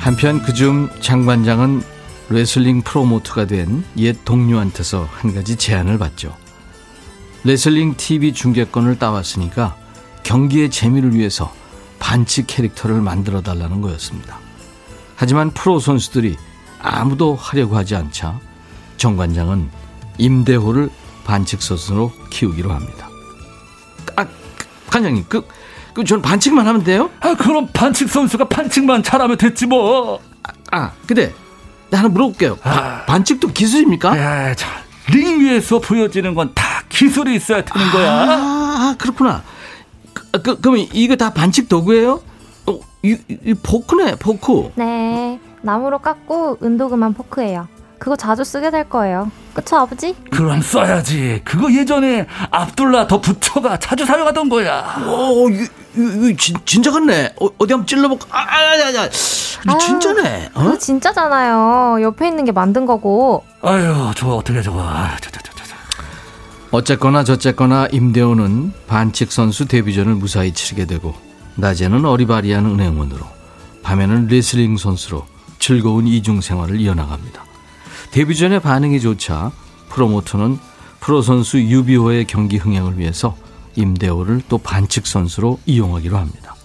한편 0.09 0.41
그중 0.41 0.89
장관장은 1.01 1.83
레슬링 2.29 2.81
프로모터가 2.81 3.45
된 3.45 3.85
옛 3.95 4.25
동료한테서 4.25 5.07
한 5.07 5.35
가지 5.35 5.55
제안을 5.55 5.99
받죠. 5.99 6.35
레슬링 7.43 7.93
TV 7.95 8.33
중계권을 8.33 8.97
따왔으니까 8.97 9.77
경기의 10.23 10.71
재미를 10.71 11.13
위해서 11.13 11.53
반칙 11.99 12.47
캐릭터를 12.47 13.01
만들어 13.01 13.41
달라는 13.41 13.81
거였습니다. 13.81 14.39
하지만 15.15 15.51
프로 15.51 15.77
선수들이 15.77 16.37
아무도 16.79 17.35
하려고 17.35 17.77
하지 17.77 17.95
않자 17.95 18.39
정관장은 18.97 19.69
임대호를 20.17 20.89
반칙 21.23 21.61
선수로 21.61 22.11
키우기로 22.31 22.71
합니다. 22.73 23.09
아, 24.15 24.25
관장님, 24.89 25.25
그, 25.29 25.45
그, 25.99 26.03
전 26.05 26.21
반칙만 26.21 26.65
하면 26.67 26.83
돼요? 26.83 27.09
아 27.19 27.33
그럼 27.35 27.67
반칙 27.73 28.09
선수가 28.09 28.45
반칙만 28.47 29.03
잘하면 29.03 29.37
됐지 29.37 29.65
뭐. 29.67 30.19
아, 30.71 30.91
근데, 31.05 31.33
나 31.89 31.99
하나 31.99 32.07
물어볼게요. 32.09 32.55
바- 32.57 33.03
반칙도 33.05 33.49
기술입니까? 33.49 34.17
야, 34.17 34.53
자, 34.55 34.67
링 35.09 35.41
위에서 35.41 35.79
보여지는 35.79 36.35
건 36.35 36.53
다 36.55 36.83
기술이 36.89 37.35
있어야 37.35 37.63
되는 37.63 37.91
거야. 37.91 38.11
아, 38.11 38.25
아, 38.31 38.95
그렇구나. 38.97 39.43
그, 40.13 40.41
그, 40.41 40.59
그럼 40.61 40.77
이거 40.93 41.15
다 41.15 41.33
반칙 41.33 41.67
도구예요? 41.67 42.21
어, 42.67 42.79
이, 43.03 43.17
이 43.27 43.53
포크네, 43.61 44.15
포크. 44.15 44.71
네, 44.75 45.39
나무로 45.61 45.99
깎고 45.99 46.59
은도금한 46.63 47.13
포크예요. 47.13 47.67
그거 47.99 48.15
자주 48.15 48.43
쓰게 48.43 48.71
될 48.71 48.87
거예요. 48.89 49.29
그쵸, 49.53 49.75
아버지? 49.77 50.15
그럼 50.31 50.61
써야지. 50.61 51.41
그거 51.43 51.71
예전에 51.71 52.27
압둘라 52.49 53.07
더 53.07 53.19
부처가 53.19 53.77
자주 53.77 54.05
사용하던 54.05 54.47
거야. 54.47 55.03
오, 55.05 55.49
이거 55.49 55.67
진, 56.37 56.55
진짜 56.65 56.91
같네. 56.91 57.33
어, 57.41 57.47
어디 57.57 57.73
한번 57.73 57.85
찔러볼까? 57.85 58.27
아, 58.31 58.39
아, 58.39 58.43
아, 58.43 59.01
아, 59.01 59.09
이거 59.65 59.77
진짜네. 59.77 60.51
어? 60.53 60.63
그거 60.63 60.77
진짜잖아요. 60.77 62.01
옆에 62.01 62.27
있는 62.27 62.45
게 62.45 62.51
만든 62.53 62.85
거고. 62.85 63.43
아유, 63.61 64.11
저거 64.15 64.37
어떻게 64.37 64.61
저거. 64.61 64.81
아, 64.81 65.17
저, 65.21 65.29
저, 65.29 65.39
저, 65.43 65.51
저, 65.55 65.63
저. 65.65 65.75
어쨌거나 66.71 67.23
저쨌거나 67.25 67.87
임대호는 67.91 68.73
반칙 68.87 69.31
선수 69.31 69.67
데뷔전을 69.67 70.15
무사히 70.15 70.53
치르게 70.53 70.85
되고 70.85 71.13
낮에는 71.55 72.05
어리바리한 72.05 72.65
은행원으로 72.65 73.25
밤에는 73.83 74.27
레슬링 74.27 74.77
선수로 74.77 75.25
즐거운 75.57 76.07
이중 76.07 76.39
생활을 76.39 76.79
이어나갑니다. 76.79 77.48
데뷔전의 78.11 78.61
반응이 78.61 78.99
좋자 79.01 79.51
프로모터는 79.89 80.57
프로 80.99 81.21
선수 81.21 81.59
유비호의 81.59 82.25
경기 82.25 82.57
흥행을 82.57 82.97
위해서 82.97 83.35
임대호를 83.75 84.43
또 84.49 84.57
반칙 84.57 85.07
선수로 85.07 85.59
이용하기로 85.65 86.17
합니다. 86.17 86.55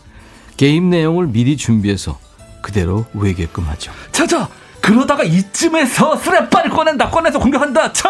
게임 0.56 0.90
내용을 0.90 1.28
미리 1.28 1.56
준비해서 1.56 2.18
그대로 2.62 3.04
외게끔 3.14 3.64
하죠. 3.68 3.92
자, 4.12 4.26
자. 4.26 4.48
그러다가 4.80 5.22
이쯤에서 5.24 6.20
스리빠를 6.20 6.70
꺼낸다. 6.70 7.08
꺼내서 7.08 7.38
공격한다. 7.38 7.90
차! 7.94 8.08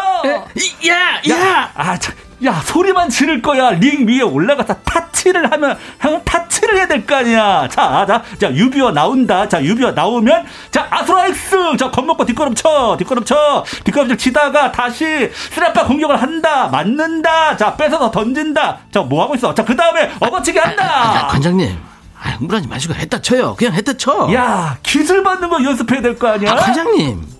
야, 0.87 1.21
야! 1.29 1.71
아, 1.73 1.97
자, 1.97 2.13
야, 2.43 2.61
소리만 2.65 3.09
지를 3.09 3.41
거야. 3.41 3.71
링 3.71 4.07
위에 4.07 4.21
올라가서 4.21 4.75
타치를 4.83 5.51
하면, 5.53 5.77
형, 6.01 6.21
타치를 6.25 6.75
해야 6.77 6.87
될 6.87 7.05
거 7.05 7.15
아니야. 7.15 7.67
자, 7.69 8.05
자, 8.05 8.21
자, 8.39 8.51
유비호 8.53 8.91
나온다. 8.91 9.47
자, 9.47 9.63
유비호 9.63 9.91
나오면, 9.91 10.45
자, 10.69 10.85
아수라엑스! 10.89 11.77
자, 11.77 11.89
겁먹고 11.89 12.25
뒷걸음 12.25 12.53
쳐. 12.53 12.95
뒷걸음 12.99 13.23
쳐. 13.23 13.63
뒷걸음질 13.85 14.17
치다가 14.17 14.71
다시 14.71 15.05
스랩바 15.55 15.87
공격을 15.87 16.21
한다. 16.21 16.67
맞는다. 16.67 17.55
자, 17.55 17.75
뺏어서 17.77 18.11
던진다. 18.11 18.79
자, 18.91 19.01
뭐 19.01 19.23
하고 19.23 19.35
있어? 19.35 19.53
자, 19.53 19.63
그 19.63 19.75
다음에 19.75 20.11
업어치기 20.19 20.59
아, 20.59 20.63
한다. 20.63 21.27
관장님, 21.27 21.77
아, 22.21 22.29
흥분하지 22.31 22.67
마시고 22.67 22.95
했다 22.95 23.21
쳐요. 23.21 23.55
그냥 23.55 23.73
했다 23.75 23.93
쳐. 23.93 24.29
야, 24.33 24.77
기술 24.83 25.23
받는 25.23 25.47
거 25.49 25.63
연습해야 25.63 26.01
될 26.01 26.17
거 26.19 26.27
아니야? 26.27 26.51
아, 26.51 26.55
관장님. 26.57 27.34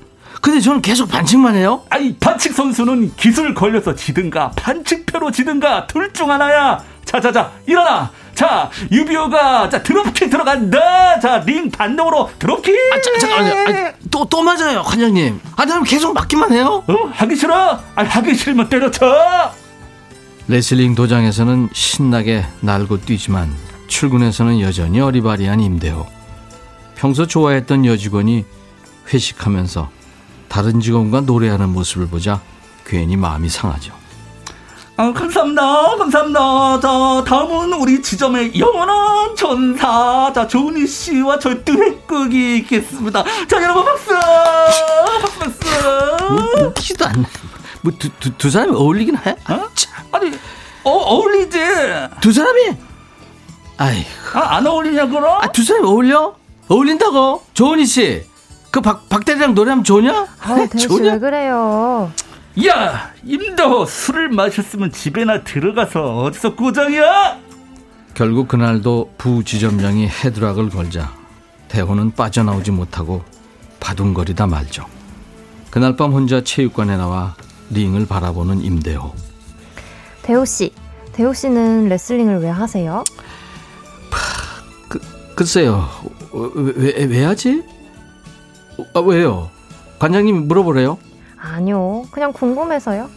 근데 0.46 0.60
저는 0.60 0.80
계속 0.84 1.10
반칙만 1.10 1.56
해요. 1.56 1.82
아니 1.90 2.16
반칙 2.18 2.54
선수는 2.54 3.16
기술 3.16 3.56
걸려서 3.56 3.96
지든가 3.96 4.52
반칙패로 4.52 5.32
지든가 5.32 5.88
둘 5.88 6.14
중 6.14 6.30
하나야. 6.30 6.84
자 7.04 7.20
자 7.20 7.32
자 7.32 7.52
일어나. 7.66 8.12
자 8.36 8.70
유비호가 8.92 9.70
자 9.70 9.82
드롭킥 9.82 10.30
들어간다. 10.30 11.20
자 11.20 11.40
링 11.40 11.72
반동으로 11.72 12.30
드롭킥. 12.38 12.76
아, 12.94 13.02
자, 13.02 13.12
잠깐만요. 13.28 13.88
아, 13.88 13.94
또, 14.12 14.24
또 14.26 14.44
맞아요, 14.44 14.84
관장님. 14.84 15.40
아, 15.56 15.66
나는 15.66 15.84
계속 15.84 16.14
맞기만 16.14 16.54
해요. 16.54 16.84
어 16.88 16.94
하기 17.12 17.36
싫어? 17.36 17.80
아 17.96 18.04
하기 18.04 18.36
싫으면 18.36 18.70
때려쳐. 18.70 19.52
레슬링 20.48 20.94
도장에서는 20.94 21.70
신나게 21.74 22.46
날고 22.62 23.02
뛰지만 23.02 23.52
출근해서는 23.88 24.62
여전히 24.62 25.00
어리바리한 25.02 25.60
임대호. 25.60 26.06
평소 26.94 27.26
좋아했던 27.26 27.86
여직원이 27.88 28.46
회식하면서 29.12 29.90
다른 30.56 30.80
직원과 30.80 31.20
노래하는 31.22 31.68
모습을 31.74 32.08
보자 32.08 32.40
괜히 32.86 33.18
마음이 33.18 33.50
상하죠. 33.50 33.94
아 34.96 35.12
감사합니다 35.12 35.98
감사합니다. 35.98 36.80
자 36.80 37.24
다음은 37.28 37.74
우리 37.74 38.02
지점의 38.02 38.58
영원한 38.58 39.36
전사 39.36 40.32
자 40.34 40.48
조은희 40.48 40.88
씨와 40.88 41.40
저희 41.40 41.62
듀엣극이 41.66 42.60
있겠습니다. 42.60 43.26
자 43.50 43.62
여러분 43.62 43.84
박수 43.84 44.14
박수 45.22 45.40
박수. 45.40 46.64
웃기지도 46.68 47.06
않네. 47.06 47.26
뭐, 47.82 47.92
두, 48.00 48.10
두, 48.12 48.38
두 48.38 48.50
사람이 48.50 48.72
어울리긴 48.78 49.18
해? 49.18 49.32
어? 49.50 49.70
아니 50.14 50.32
어 50.86 50.90
어울리지. 50.90 51.60
두 52.22 52.32
사람이? 52.32 52.78
아이고. 53.76 54.10
아, 54.36 54.56
안 54.56 54.66
어울리냐 54.66 55.08
그럼? 55.08 55.38
아, 55.42 55.52
두 55.52 55.66
사람이 55.66 55.86
어울려? 55.86 56.34
어울린다고? 56.70 57.44
조은희 57.54 57.86
씨. 57.86 58.35
그 58.76 58.82
박, 58.82 59.08
박대리랑 59.08 59.56
노래하면 59.56 59.86
좋냐? 59.86 60.28
아, 60.42 60.68
대우씨 60.70 61.02
왜 61.04 61.18
그래요? 61.18 62.12
야 62.68 63.14
임도 63.24 63.86
술을 63.86 64.28
마셨으면 64.28 64.92
집에나 64.92 65.46
들어가서 65.46 66.24
어디서 66.24 66.56
고장이야? 66.56 67.40
결국 68.16 68.50
그날도 68.50 69.14
부지점장이 69.18 70.10
헤드락을 70.10 70.68
걸자 70.72 71.14
대호는 71.70 72.16
빠져나오지 72.16 72.72
못하고 72.72 73.24
바둥거리다 73.80 74.46
말죠. 74.46 74.86
그날 75.72 75.96
밤 75.96 76.12
혼자 76.12 76.44
체육관에 76.44 76.98
나와 76.98 77.34
링을 77.70 78.06
바라보는 78.08 78.62
임대호. 78.62 79.14
대우씨, 80.22 80.74
대우씨는 81.14 81.88
레슬링을 81.88 82.40
왜 82.40 82.50
하세요? 82.50 83.06
그, 84.90 85.00
글쎄요, 85.34 85.88
어, 86.34 86.52
왜, 86.56 86.74
왜, 86.76 87.06
왜 87.06 87.24
하지? 87.24 87.64
어, 88.78 88.86
아, 88.94 89.00
왜요? 89.00 89.50
관장님이 90.00 90.40
물어보래요? 90.40 90.98
아니요, 91.38 92.06
그냥 92.12 92.34
궁금해서요. 92.34 93.10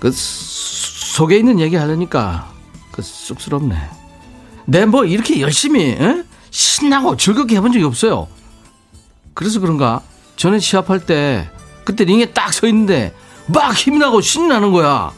그 0.00 0.10
소- 0.12 1.16
속에 1.16 1.36
있는 1.38 1.58
얘기 1.60 1.76
하려니까 1.76 2.50
그 2.92 3.00
쑥스럽네. 3.02 3.74
내 4.66 4.84
뭐 4.84 5.04
이렇게 5.04 5.40
열심히 5.40 5.90
에? 5.92 6.24
신나고 6.50 7.16
즐겁게 7.16 7.56
해본 7.56 7.72
적이 7.72 7.84
없어요. 7.84 8.28
그래서 9.34 9.60
그런가? 9.60 10.02
저는 10.36 10.58
시합할 10.60 11.06
때 11.06 11.48
그때 11.84 12.04
링에 12.04 12.26
딱 12.32 12.52
서 12.52 12.66
있는데 12.66 13.14
막 13.46 13.72
힘이 13.74 13.98
나고 13.98 14.20
신이 14.20 14.48
나는 14.48 14.72
거야. 14.72 15.12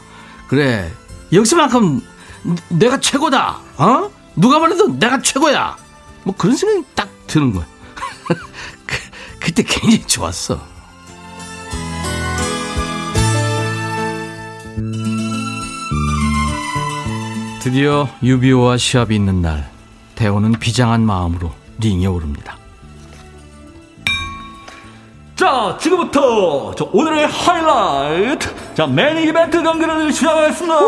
그래 0.49 0.91
여기서만큼 1.33 2.03
내가 2.69 3.01
최고다. 3.01 3.59
어? 3.79 4.11
누가 4.37 4.59
말해도 4.61 4.99
내가 4.99 5.21
최고야. 5.21 5.77
뭐 6.25 6.35
그런 6.37 6.57
생각이 6.57 6.85
딱 6.95 7.09
드는 7.27 7.53
거야. 7.53 7.67
그, 8.87 8.97
그때 9.41 9.63
굉장히 9.63 10.07
좋았어. 10.07 10.61
드디어 17.61 18.09
유비오와 18.23 18.77
시합이 18.77 19.15
있는 19.15 19.43
날 19.43 19.69
대호는 20.15 20.53
비장한 20.53 21.05
마음으로 21.05 21.53
링에 21.81 22.07
오릅니다. 22.07 22.57
자 25.37 25.77
지금부터 25.81 26.75
저 26.75 26.89
오늘의 26.93 27.29
하이라이트 27.29 28.75
자 28.75 28.89
메인 28.89 29.29
이벤트 29.29 29.63
경기를 29.63 30.13
시작하겠습니다 30.13 30.81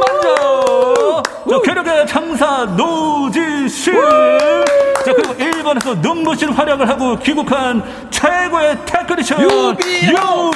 먼저 0.00 1.22
저 1.50 1.60
괴력의 1.60 2.06
장사 2.06 2.64
노지심 2.64 3.92
자 3.92 5.12
그리고 5.14 5.34
일본에서 5.68 5.94
눈부신 5.96 6.50
활약을 6.50 6.88
하고 6.88 7.16
귀국한 7.18 7.82
최고의 8.10 8.78
테크니션 8.86 9.40
유비호! 9.42 10.50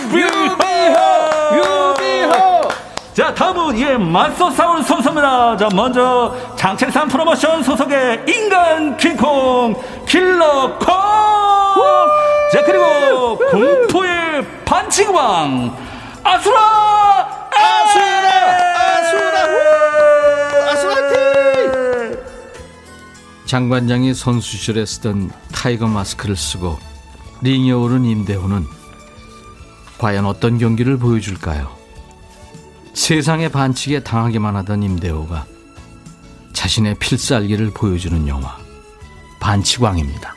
유비호! 1.53 2.69
자 3.13 3.35
다음은 3.35 3.79
예 3.79 3.99
맞서 3.99 4.51
싸울 4.51 4.83
선수입니다. 4.83 5.57
자 5.59 5.69
먼저 5.75 6.35
장칠삼 6.57 7.09
프로모션 7.09 7.63
소속의 7.63 8.25
인간 8.27 8.97
킹콩 8.97 9.75
킬러 10.07 10.79
콩 10.79 11.13
자 12.51 12.63
그리고 12.65 13.37
공포의 13.51 14.47
반칙왕 14.65 15.75
아수라! 16.23 16.59
아수라! 17.51 18.31
아수라! 18.99 19.39
아수라티 20.71 21.52
장관장이 23.53 24.15
선수 24.15 24.57
시절에 24.57 24.87
쓰던 24.87 25.31
타이거 25.53 25.87
마스크를 25.87 26.37
쓰고 26.37 26.79
링에 27.43 27.71
오른 27.73 28.07
임대호는 28.07 28.65
과연 29.99 30.25
어떤 30.25 30.57
경기를 30.57 30.97
보여줄까요? 30.97 31.71
세상의 32.95 33.51
반칙에 33.51 34.03
당하기만 34.03 34.57
하던 34.57 34.83
임대호가 34.83 35.45
자신의 36.55 36.95
필살기를 36.95 37.73
보여주는 37.75 38.27
영화 38.27 38.57
반치광입니다. 39.39 40.35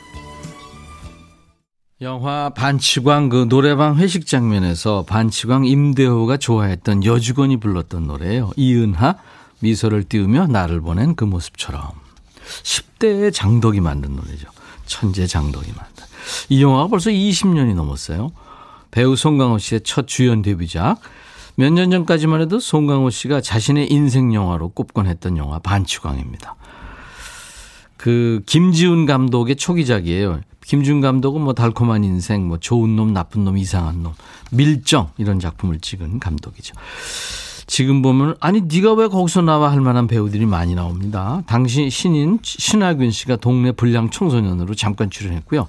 영화 2.02 2.50
반치광 2.50 3.30
그 3.30 3.48
노래방 3.48 3.96
회식 3.96 4.26
장면에서 4.26 5.06
반치광 5.08 5.64
임대호가 5.64 6.36
좋아했던 6.36 7.06
여직원이 7.06 7.60
불렀던 7.60 8.08
노래예요. 8.08 8.50
이은하 8.56 9.14
미소를 9.60 10.04
띄우며 10.04 10.48
나를 10.48 10.82
보낸 10.82 11.14
그 11.14 11.24
모습처럼 11.24 12.05
10대의 12.62 13.32
장덕이 13.32 13.80
만든 13.80 14.16
노래죠. 14.16 14.48
천재 14.86 15.26
장덕이 15.26 15.72
만든. 15.76 16.04
이 16.48 16.62
영화가 16.62 16.88
벌써 16.88 17.10
20년이 17.10 17.74
넘었어요. 17.74 18.32
배우 18.90 19.16
송강호 19.16 19.58
씨의 19.58 19.82
첫 19.84 20.06
주연 20.06 20.42
데뷔작. 20.42 21.00
몇 21.56 21.72
년 21.72 21.90
전까지만 21.90 22.42
해도 22.42 22.60
송강호 22.60 23.10
씨가 23.10 23.40
자신의 23.40 23.90
인생 23.90 24.34
영화로 24.34 24.70
꼽곤 24.70 25.06
했던 25.06 25.36
영화 25.38 25.58
반치광입니다. 25.58 26.54
그 27.96 28.42
김지훈 28.46 29.06
감독의 29.06 29.56
초기작이에요. 29.56 30.40
김준 30.66 31.00
감독은 31.00 31.40
뭐 31.40 31.54
달콤한 31.54 32.04
인생, 32.04 32.46
뭐 32.48 32.58
좋은 32.58 32.96
놈, 32.96 33.12
나쁜 33.12 33.44
놈, 33.44 33.56
이상한 33.56 34.02
놈, 34.02 34.14
밀정 34.50 35.10
이런 35.16 35.38
작품을 35.38 35.78
찍은 35.80 36.18
감독이죠. 36.18 36.74
지금 37.66 38.00
보면 38.00 38.36
아니 38.40 38.62
네가 38.62 38.94
왜 38.94 39.08
거기서 39.08 39.42
나와 39.42 39.72
할 39.72 39.80
만한 39.80 40.06
배우들이 40.06 40.46
많이 40.46 40.74
나옵니다. 40.74 41.42
당시 41.46 41.90
신인 41.90 42.38
신하균 42.42 43.10
씨가 43.10 43.36
동네 43.36 43.72
불량 43.72 44.10
청소년으로 44.10 44.74
잠깐 44.74 45.10
출연했고요. 45.10 45.68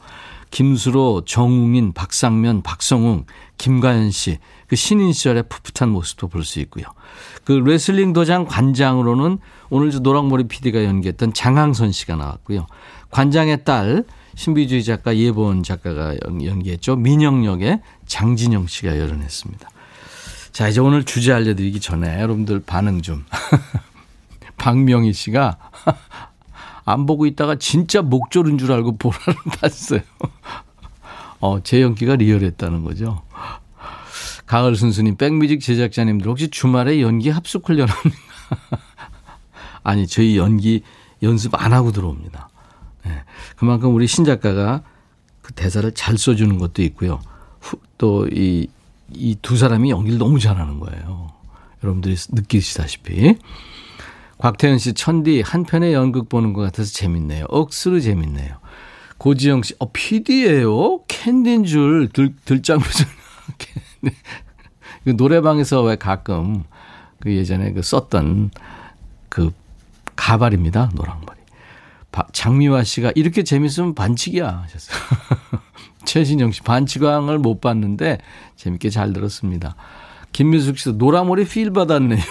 김수로, 0.49 1.23
정웅인, 1.25 1.91
박상면, 1.91 2.61
박성웅, 2.61 3.25
김가연 3.57 4.11
씨, 4.11 4.37
그 4.67 4.75
신인 4.77 5.11
시절의 5.11 5.43
풋풋한 5.49 5.89
모습도 5.89 6.29
볼 6.29 6.43
수 6.45 6.61
있고요. 6.61 6.85
그 7.43 7.51
레슬링 7.51 8.13
도장 8.13 8.45
관장으로는 8.45 9.39
오늘 9.69 9.91
저 9.91 9.99
노랑머리 9.99 10.47
PD가 10.47 10.85
연기했던 10.85 11.33
장항선 11.33 11.91
씨가 11.91 12.15
나왔고요. 12.15 12.67
관장의 13.11 13.65
딸 13.65 14.05
신비주의 14.35 14.83
작가 14.83 15.17
예본 15.17 15.63
작가가 15.63 16.15
연기했죠. 16.23 16.95
민영 16.95 17.43
역에 17.43 17.81
장진영 18.05 18.67
씨가 18.67 18.97
열연했습니다. 18.97 19.67
자, 20.57 20.67
이제 20.67 20.81
오늘 20.81 21.03
주제 21.03 21.31
알려드리기 21.31 21.79
전에 21.79 22.19
여러분들 22.19 22.61
반응 22.61 23.03
좀. 23.03 23.23
박명희 24.57 25.13
씨가 25.13 25.55
안 26.83 27.05
보고 27.05 27.27
있다가 27.27 27.57
진짜 27.57 28.01
목 28.01 28.31
조른 28.31 28.57
줄 28.57 28.71
알고 28.71 28.97
보라를 28.97 29.35
봤어요. 29.61 29.99
어, 31.39 31.61
제 31.61 31.83
연기가 31.83 32.15
리얼했다는 32.15 32.83
거죠. 32.83 33.21
가을 34.47 34.75
순수님, 34.75 35.17
백뮤직 35.17 35.61
제작자님들 35.61 36.27
혹시 36.27 36.47
주말에 36.47 37.01
연기 37.03 37.29
합숙 37.29 37.69
훈련 37.69 37.87
합니까? 37.87 38.19
아니, 39.83 40.07
저희 40.07 40.37
연기 40.37 40.81
연습 41.21 41.53
안 41.53 41.71
하고 41.71 41.91
들어옵니다. 41.91 42.49
네. 43.05 43.23
그만큼 43.57 43.93
우리 43.93 44.07
신작가가 44.07 44.81
그 45.43 45.53
대사를 45.53 45.91
잘 45.91 46.17
써주는 46.17 46.57
것도 46.57 46.81
있고요. 46.81 47.21
또 47.99 48.25
이 48.31 48.67
이 49.13 49.35
두 49.41 49.57
사람이 49.57 49.89
연기를 49.89 50.17
너무 50.17 50.39
잘하는 50.39 50.79
거예요. 50.79 51.31
여러분들이 51.83 52.15
느끼시다시피. 52.29 53.37
곽태현 54.39 54.77
씨, 54.77 54.93
천디 54.93 55.41
한편의 55.41 55.93
연극 55.93 56.29
보는 56.29 56.53
것 56.53 56.61
같아서 56.61 56.91
재밌네요. 56.93 57.45
억수로 57.49 57.99
재밌네요. 57.99 58.57
고지영 59.17 59.63
씨, 59.63 59.73
어, 59.79 59.91
PD예요? 59.91 61.03
캔디인 61.07 61.63
줄 61.65 62.09
들, 62.13 62.35
들장면서. 62.45 63.05
그 65.03 65.09
노래방에서 65.11 65.81
왜 65.83 65.95
가끔 65.95 66.63
그 67.19 67.33
예전에 67.33 67.71
그 67.71 67.81
썼던 67.81 68.51
그 69.29 69.51
가발입니다. 70.15 70.91
노랑머리. 70.93 71.37
장미화 72.33 72.83
씨가 72.83 73.11
이렇게 73.15 73.43
재밌으면 73.43 73.93
반칙이야 73.95 74.63
하셨어요. 74.63 74.97
최신영 76.07 76.51
씨 76.51 76.61
반칙왕을 76.61 77.37
못 77.37 77.61
봤는데 77.61 78.17
재밌게 78.55 78.89
잘 78.89 79.13
들었습니다. 79.13 79.75
김민숙 80.31 80.77
씨도 80.77 80.93
노랑머리 80.93 81.45
필 81.45 81.71
받았네요. 81.71 82.21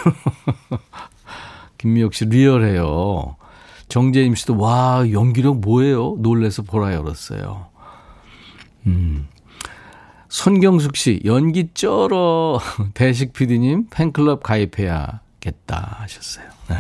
김미혁 1.79 2.15
씨 2.15 2.25
리얼해요. 2.25 3.37
정재임 3.89 4.35
씨도 4.35 4.59
와 4.59 5.05
연기력 5.11 5.61
뭐예요? 5.61 6.17
놀래서 6.19 6.63
보라 6.63 6.95
열었어요. 6.95 7.67
음. 8.87 9.29
손경숙 10.29 10.97
씨 10.97 11.21
연기 11.25 11.69
쩔어 11.73 12.59
대식 12.95 13.33
PD님 13.33 13.89
팬클럽 13.91 14.43
가입해야겠다 14.43 15.99
하셨어요. 16.01 16.47
네. 16.71 16.77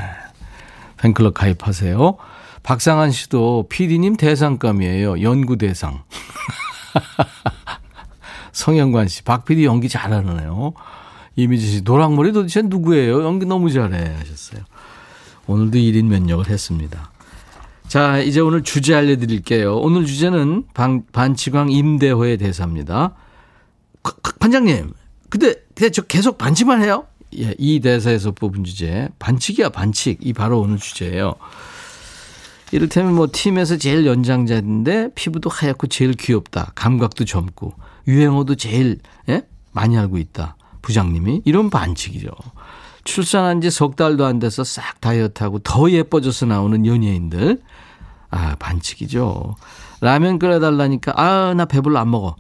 팬클럽 0.96 1.34
가입하세요. 1.34 2.16
박상한 2.62 3.12
씨도 3.12 3.66
PD님 3.68 4.16
대상감이에요. 4.16 5.22
연구 5.22 5.56
대상. 5.56 6.02
성현관 8.52 9.08
씨, 9.08 9.22
박 9.22 9.44
PD 9.44 9.64
연기 9.64 9.88
잘하네요. 9.88 10.72
이미지 11.36 11.66
씨, 11.66 11.82
노랑머리 11.82 12.32
도대체 12.32 12.62
누구예요? 12.62 13.24
연기 13.24 13.46
너무 13.46 13.70
잘해 13.70 14.14
하셨어요. 14.18 14.62
오늘도 15.46 15.78
1인 15.78 16.06
면역을 16.06 16.48
했습니다. 16.48 17.10
자, 17.86 18.18
이제 18.18 18.40
오늘 18.40 18.62
주제 18.62 18.94
알려드릴게요. 18.94 19.76
오늘 19.76 20.06
주제는 20.06 20.64
반, 20.74 21.04
반치광 21.12 21.70
임대호의 21.70 22.38
대사입니다. 22.38 23.14
반장님, 24.40 24.92
근데, 25.28 25.54
근데 25.74 25.90
저 25.90 26.02
계속 26.02 26.38
반칙만 26.38 26.82
해요? 26.82 27.06
예, 27.38 27.54
이 27.58 27.80
대사에서 27.80 28.32
뽑은 28.32 28.64
주제. 28.64 29.08
반칙이야, 29.18 29.68
반칙. 29.68 30.18
이 30.22 30.32
바로 30.32 30.60
오늘 30.60 30.78
주제예요. 30.78 31.34
이를테면 32.72 33.14
뭐 33.14 33.28
팀에서 33.30 33.76
제일 33.76 34.06
연장자인데 34.06 35.10
피부도 35.14 35.48
하얗고 35.50 35.86
제일 35.86 36.12
귀엽다. 36.14 36.72
감각도 36.74 37.24
젊고 37.24 37.74
유행어도 38.08 38.56
제일 38.56 38.98
예? 39.28 39.42
많이 39.72 39.96
알고 39.96 40.18
있다. 40.18 40.56
부장님이 40.82 41.42
이런 41.44 41.70
반칙이죠. 41.70 42.30
출산한 43.04 43.60
지 43.60 43.70
석 43.70 43.94
달도 43.96 44.24
안 44.26 44.38
돼서 44.40 44.64
싹 44.64 45.00
다이어트하고 45.00 45.60
더 45.60 45.90
예뻐져서 45.90 46.46
나오는 46.46 46.84
연예인들. 46.86 47.60
아, 48.30 48.56
반칙이죠. 48.58 49.54
라면 50.00 50.38
끓여달라니까, 50.40 51.12
아, 51.16 51.54
나 51.54 51.64
배불러 51.64 52.00
안 52.00 52.10
먹어. 52.10 52.34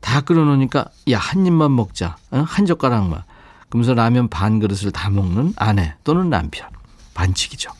다 0.00 0.22
끓여놓으니까, 0.22 0.86
야, 1.10 1.18
한 1.18 1.44
입만 1.46 1.76
먹자. 1.76 2.16
어? 2.30 2.44
한 2.46 2.64
젓가락만. 2.64 3.22
그러면서 3.68 3.92
라면 3.94 4.28
반 4.28 4.58
그릇을 4.58 4.90
다 4.90 5.10
먹는 5.10 5.52
아내 5.56 5.94
또는 6.02 6.30
남편. 6.30 6.68
반칙이죠. 7.12 7.70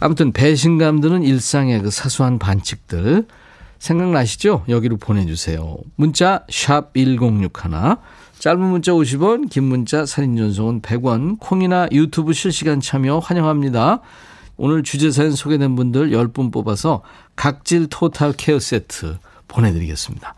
아무튼 0.00 0.32
배신감 0.32 1.00
드는 1.00 1.22
일상의 1.22 1.82
그 1.82 1.90
사소한 1.90 2.38
반칙들 2.38 3.26
생각나시죠? 3.78 4.64
여기로 4.68 4.96
보내주세요. 4.96 5.76
문자 5.96 6.44
샵 6.50 6.92
1061, 6.94 7.50
짧은 8.38 8.60
문자 8.60 8.92
50원, 8.92 9.50
긴 9.50 9.64
문자 9.64 10.06
사진 10.06 10.36
전송은 10.36 10.82
100원, 10.82 11.38
콩이나 11.40 11.88
유튜브 11.92 12.32
실시간 12.32 12.80
참여 12.80 13.18
환영합니다. 13.18 14.00
오늘 14.56 14.82
주제 14.82 15.10
사연 15.10 15.32
소개된 15.32 15.74
분들 15.74 16.10
10분 16.10 16.52
뽑아서 16.52 17.02
각질 17.34 17.88
토탈 17.88 18.32
케어 18.36 18.58
세트 18.58 19.16
보내드리겠습니다. 19.48 20.34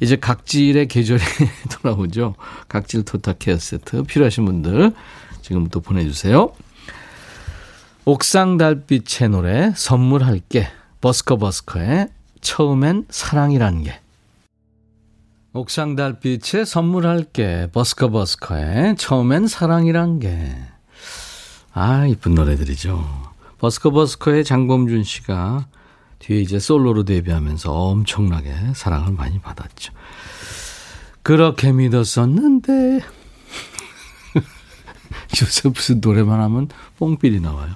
이제 0.00 0.16
각질의 0.16 0.88
계절이 0.88 1.22
돌아오죠. 1.82 2.34
각질 2.68 3.04
토탈 3.04 3.36
케어 3.38 3.56
세트 3.56 4.02
필요하신 4.04 4.44
분들 4.44 4.92
지금부터 5.42 5.80
보내주세요. 5.80 6.52
옥상 8.08 8.56
달빛의 8.56 9.30
노래 9.30 9.72
선물할게. 9.74 10.68
버스커버스커의 11.00 12.08
처음엔 12.40 13.06
사랑이란 13.10 13.82
게. 13.82 14.00
옥상 15.52 15.96
달빛의 15.96 16.66
선물할게. 16.66 17.70
버스커버스커의 17.72 18.94
처음엔 18.94 19.48
사랑이란 19.48 20.20
게아 20.20 22.06
이쁜 22.06 22.36
노래들이죠. 22.36 23.04
버스커버스커의 23.58 24.44
장범준 24.44 25.02
씨가 25.02 25.66
뒤에 26.20 26.40
이제 26.42 26.60
솔로로 26.60 27.02
데뷔하면서 27.02 27.72
엄청나게 27.72 28.54
사랑을 28.76 29.14
많이 29.14 29.40
받았죠. 29.40 29.92
그렇게 31.24 31.72
믿었었는데. 31.72 33.00
요새 35.42 35.68
무슨 35.70 36.00
노래만 36.00 36.40
하면 36.40 36.68
뽕필이 36.98 37.40
나와요 37.40 37.74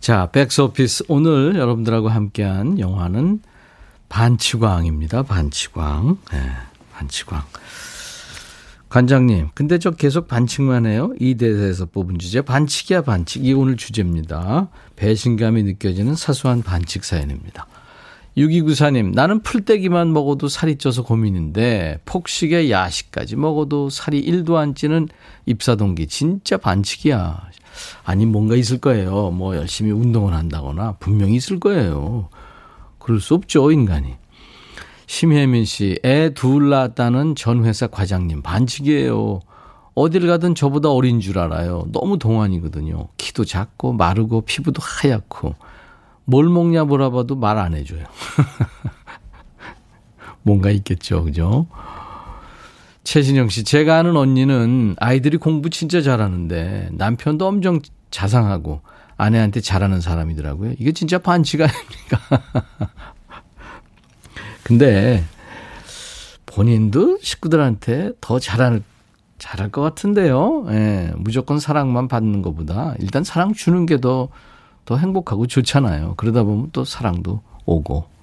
자, 0.00 0.30
백스오피스 0.30 1.04
오늘 1.08 1.56
여러분들하고 1.56 2.08
함께한 2.08 2.78
영화는 2.78 3.40
반치광입니다. 4.08 5.24
반치광. 5.24 6.18
네, 6.32 6.38
반치광. 6.92 7.42
관장님, 8.88 9.48
근데 9.54 9.78
저 9.78 9.90
계속 9.90 10.28
반칙만 10.28 10.86
해요. 10.86 11.12
이 11.20 11.34
대사에서 11.34 11.84
뽑은 11.86 12.18
주제 12.18 12.40
반칙이야 12.40 13.02
반칙. 13.02 13.44
이 13.44 13.52
오늘 13.52 13.76
주제입니다. 13.76 14.68
배신감이 14.96 15.62
느껴지는 15.64 16.14
사소한 16.14 16.62
반칙 16.62 17.04
사연입니다. 17.04 17.66
6294님, 18.38 19.12
나는 19.14 19.42
풀떼기만 19.42 20.12
먹어도 20.12 20.48
살이 20.48 20.78
쪄서 20.78 21.02
고민인데 21.02 21.98
폭식에 22.06 22.70
야식까지 22.70 23.36
먹어도 23.36 23.90
살이 23.90 24.24
1도 24.24 24.54
안 24.54 24.74
찌는 24.74 25.08
입사동기 25.44 26.06
진짜 26.06 26.56
반칙이야. 26.56 27.48
아니 28.04 28.26
뭔가 28.26 28.54
있을 28.56 28.78
거예요. 28.78 29.30
뭐 29.30 29.56
열심히 29.56 29.90
운동을 29.90 30.34
한다거나 30.34 30.96
분명히 31.00 31.34
있을 31.36 31.58
거예요. 31.60 32.28
그럴 32.98 33.20
수 33.20 33.34
없죠, 33.34 33.70
인간이. 33.70 34.16
심혜민 35.06 35.64
씨, 35.64 35.98
애 36.04 36.30
둘 36.34 36.68
낳았다는 36.68 37.34
전 37.34 37.64
회사 37.64 37.86
과장님, 37.86 38.42
반칙이에요. 38.42 39.40
어딜 39.94 40.26
가든 40.26 40.54
저보다 40.54 40.90
어린 40.90 41.20
줄 41.20 41.38
알아요. 41.38 41.86
너무 41.92 42.18
동안이거든요. 42.18 43.08
키도 43.16 43.44
작고 43.44 43.94
마르고 43.94 44.42
피부도 44.42 44.80
하얗고. 44.82 45.54
뭘 46.24 46.48
먹냐 46.48 46.84
물어봐도 46.84 47.36
말 47.36 47.58
안 47.58 47.74
해줘요. 47.74 48.04
뭔가 50.42 50.70
있겠죠, 50.70 51.24
그죠? 51.24 51.66
최진영 53.08 53.48
씨, 53.48 53.64
제가 53.64 53.96
아는 53.96 54.18
언니는 54.18 54.96
아이들이 54.98 55.38
공부 55.38 55.70
진짜 55.70 56.02
잘하는데 56.02 56.90
남편도 56.92 57.46
엄청 57.46 57.80
자상하고 58.10 58.82
아내한테 59.16 59.62
잘하는 59.62 60.02
사람이더라고요. 60.02 60.74
이게 60.78 60.92
진짜 60.92 61.16
반칙 61.16 61.62
아닙니까? 61.62 62.18
근데 64.62 65.24
본인도 66.44 67.18
식구들한테 67.22 68.12
더 68.20 68.38
잘할, 68.38 68.82
잘할 69.38 69.70
것 69.70 69.80
같은데요. 69.80 70.66
예, 70.68 71.10
무조건 71.16 71.58
사랑만 71.58 72.08
받는 72.08 72.42
것보다 72.42 72.94
일단 72.98 73.24
사랑 73.24 73.54
주는 73.54 73.86
게 73.86 74.02
더, 74.02 74.28
더 74.84 74.98
행복하고 74.98 75.46
좋잖아요. 75.46 76.12
그러다 76.18 76.42
보면 76.42 76.68
또 76.74 76.84
사랑도 76.84 77.40
오고. 77.64 78.17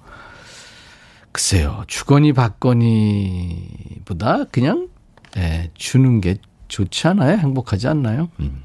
글쎄요, 1.36 1.84
주거니 1.86 2.32
받거니보다 2.32 2.84
그냥, 4.44 4.88
예, 5.36 5.70
주는 5.74 6.22
게 6.22 6.36
좋지 6.68 7.08
않아요? 7.08 7.36
행복하지 7.36 7.88
않나요? 7.88 8.30
음. 8.40 8.62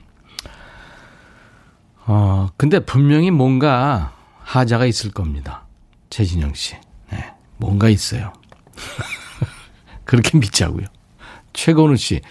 어, 2.06 2.48
근데 2.56 2.80
분명히 2.80 3.30
뭔가 3.30 4.16
하자가 4.40 4.86
있을 4.86 5.12
겁니다. 5.12 5.66
최진영 6.10 6.54
씨. 6.54 6.76
네. 7.12 7.34
뭔가 7.58 7.90
있어요. 7.90 8.32
그렇게 10.06 10.38
믿자고요. 10.38 10.86
최건우 11.52 11.98
씨. 11.98 12.22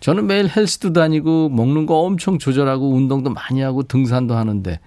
저는 0.00 0.26
매일 0.26 0.46
헬스도 0.54 0.92
다니고 0.92 1.48
먹는 1.48 1.86
거 1.86 2.00
엄청 2.00 2.38
조절하고 2.38 2.92
운동도 2.92 3.30
많이 3.30 3.62
하고 3.62 3.82
등산도 3.82 4.36
하는데 4.36 4.78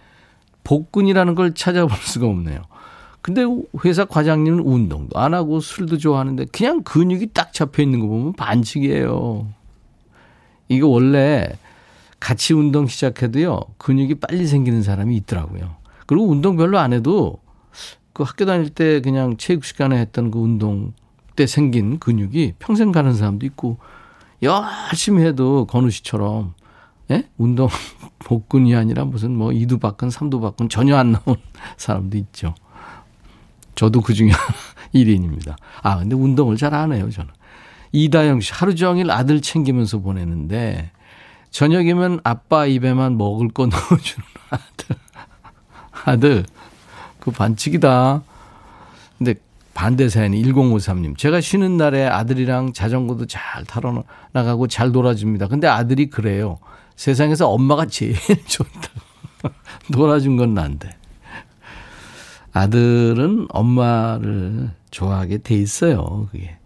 복근이라는 0.63 1.33
걸 1.33 1.55
찾아볼 1.55 1.97
수가 1.97 2.27
없네요. 2.27 2.61
근데 3.21 3.43
회사 3.83 4.05
과장님은 4.05 4.59
운동도 4.59 5.19
안 5.19 5.33
하고 5.33 5.59
술도 5.59 5.97
좋아하는데 5.97 6.45
그냥 6.45 6.83
근육이 6.83 7.27
딱 7.33 7.53
잡혀 7.53 7.83
있는 7.83 7.99
거 7.99 8.07
보면 8.07 8.33
반칙이에요. 8.33 9.47
이거 10.69 10.87
원래 10.87 11.49
같이 12.19 12.53
운동 12.53 12.87
시작해도요, 12.87 13.59
근육이 13.77 14.15
빨리 14.15 14.45
생기는 14.45 14.83
사람이 14.83 15.15
있더라고요. 15.17 15.75
그리고 16.05 16.27
운동 16.27 16.57
별로 16.57 16.79
안 16.79 16.93
해도 16.93 17.39
그 18.13 18.23
학교 18.23 18.45
다닐 18.45 18.69
때 18.69 19.01
그냥 19.01 19.37
체육 19.37 19.63
시간에 19.63 19.97
했던 19.97 20.31
그 20.31 20.39
운동 20.39 20.93
때 21.35 21.47
생긴 21.47 21.99
근육이 21.99 22.55
평생 22.59 22.91
가는 22.91 23.13
사람도 23.13 23.45
있고 23.45 23.77
열심히 24.41 25.23
해도 25.23 25.65
건우 25.65 25.89
씨처럼 25.89 26.53
예? 27.11 27.27
운동 27.37 27.69
복근이 28.25 28.75
아니라 28.75 29.05
무슨 29.05 29.35
뭐 29.35 29.51
이두 29.51 29.79
박근 29.79 30.09
삼두 30.09 30.39
박근 30.39 30.69
전혀 30.69 30.97
안 30.97 31.13
나온 31.13 31.37
사람도 31.77 32.17
있죠. 32.17 32.53
저도 33.79 34.01
그 34.01 34.13
중에 34.13 34.29
1인입니다. 34.93 35.55
아 35.83 35.99
근데 35.99 36.13
운동을 36.13 36.57
잘 36.57 36.73
안 36.73 36.91
해요 36.91 37.09
저는. 37.09 37.29
이다영 37.93 38.41
씨 38.41 38.51
하루 38.53 38.75
종일 38.75 39.09
아들 39.09 39.39
챙기면서 39.41 39.99
보내는데 39.99 40.91
저녁이면 41.51 42.19
아빠 42.25 42.65
입에만 42.65 43.17
먹을 43.17 43.47
거 43.47 43.67
넣어주는 43.71 44.27
아들. 44.49 44.95
아들 46.03 46.45
그 47.21 47.31
반칙이다. 47.31 48.21
근데 49.17 49.35
반대 49.73 50.09
사연이 50.09 50.43
1053님. 50.43 51.17
제가 51.17 51.39
쉬는 51.39 51.77
날에 51.77 52.05
아들이랑 52.05 52.73
자전거도 52.73 53.27
잘 53.27 53.63
타러 53.63 54.03
나가고 54.33 54.67
잘 54.67 54.91
놀아줍니다. 54.91 55.47
근데 55.47 55.67
아들이 55.67 56.09
그래요. 56.09 56.59
세상에서 56.97 57.47
엄마가 57.49 57.85
제일 57.85 58.17
좋다. 58.45 58.89
놀아준 59.87 60.35
건 60.35 60.53
난데. 60.53 60.89
아들은 62.59 63.47
엄마를 63.49 64.71
좋아하게 64.91 65.39
돼 65.39 65.55
있어요. 65.55 66.27
그게. 66.31 66.57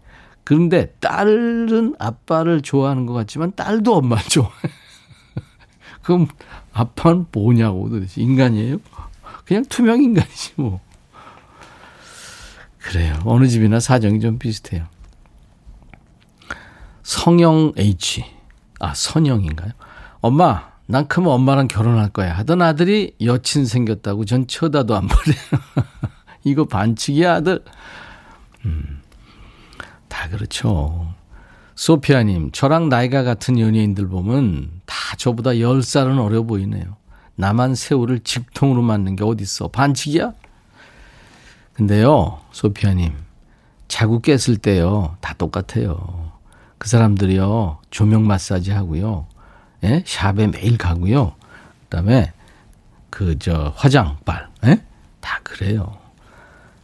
그런데 0.42 0.86
딸은 1.00 1.94
아빠를 1.98 2.60
좋아하는 2.60 3.06
것 3.06 3.12
같지만 3.14 3.52
딸도 3.54 3.94
엄마를 3.96 4.24
좋아해. 4.24 4.52
그럼 6.02 6.26
아빠는 6.72 7.26
뭐냐고 7.32 7.88
도대체 7.88 8.20
인간이에요? 8.20 8.78
그냥 9.44 9.64
투명 9.68 10.02
인간이지 10.02 10.54
뭐. 10.56 10.80
그래요. 12.78 13.14
어느 13.24 13.46
집이나 13.46 13.80
사정이 13.80 14.20
좀 14.20 14.38
비슷해요. 14.38 14.86
성영 17.02 17.72
H. 17.78 18.24
아, 18.80 18.92
선영인가요? 18.94 19.72
엄마, 20.20 20.72
난 20.86 21.08
크면 21.08 21.30
엄마랑 21.30 21.68
결혼할 21.68 22.10
거야. 22.10 22.32
하던 22.38 22.60
아들이 22.60 23.14
여친 23.20 23.66
생겼다고 23.66 24.24
전 24.24 24.46
쳐다도 24.46 24.94
안 24.94 25.08
보래요. 25.08 25.36
이거 26.44 26.66
반칙이야, 26.66 27.36
아들. 27.36 27.64
음, 28.66 29.00
다 30.08 30.28
그렇죠. 30.28 31.14
소피아님, 31.74 32.52
저랑 32.52 32.88
나이가 32.88 33.22
같은 33.22 33.58
연예인들 33.58 34.08
보면 34.08 34.70
다 34.86 34.94
저보다 35.16 35.50
10살은 35.52 36.22
어려 36.22 36.42
보이네요. 36.42 36.96
나만 37.36 37.74
세월을 37.74 38.20
직통으로 38.20 38.82
맞는 38.82 39.16
게 39.16 39.24
어딨어. 39.24 39.68
반칙이야? 39.68 40.32
근데요, 41.72 42.40
소피아님, 42.52 43.12
자고 43.88 44.20
깼을 44.20 44.58
때요, 44.62 45.16
다 45.20 45.34
똑같아요. 45.34 46.30
그 46.78 46.88
사람들이요, 46.88 47.78
조명 47.90 48.26
마사지 48.26 48.70
하고요, 48.70 49.26
예? 49.84 50.02
샵에 50.06 50.48
매일 50.48 50.78
가고요, 50.78 51.34
그 51.88 51.96
다음에 51.96 52.32
그, 53.10 53.38
저, 53.38 53.72
화장빨, 53.76 54.48
예? 54.66 54.82
다 55.20 55.40
그래요. 55.42 55.96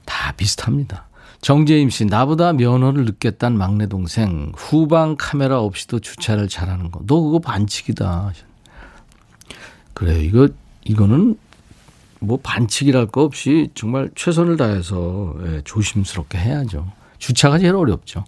다 0.04 0.32
비슷합니다. 0.32 1.06
정재임 1.40 1.88
씨, 1.88 2.04
나보다 2.04 2.52
면허를 2.52 3.06
늦겠단 3.06 3.56
막내 3.56 3.86
동생, 3.86 4.52
후방 4.54 5.16
카메라 5.18 5.60
없이도 5.60 6.00
주차를 6.00 6.48
잘하는 6.48 6.90
거. 6.90 7.00
너 7.06 7.20
그거 7.20 7.38
반칙이다. 7.38 8.32
그래요. 9.94 10.20
이거, 10.20 10.48
이거는 10.84 11.36
뭐 12.20 12.38
반칙이랄 12.42 13.06
거 13.06 13.22
없이 13.22 13.70
정말 13.74 14.10
최선을 14.14 14.58
다해서 14.58 15.34
예, 15.46 15.62
조심스럽게 15.64 16.38
해야죠. 16.38 16.86
주차가 17.18 17.58
제일 17.58 17.74
어렵죠. 17.74 18.24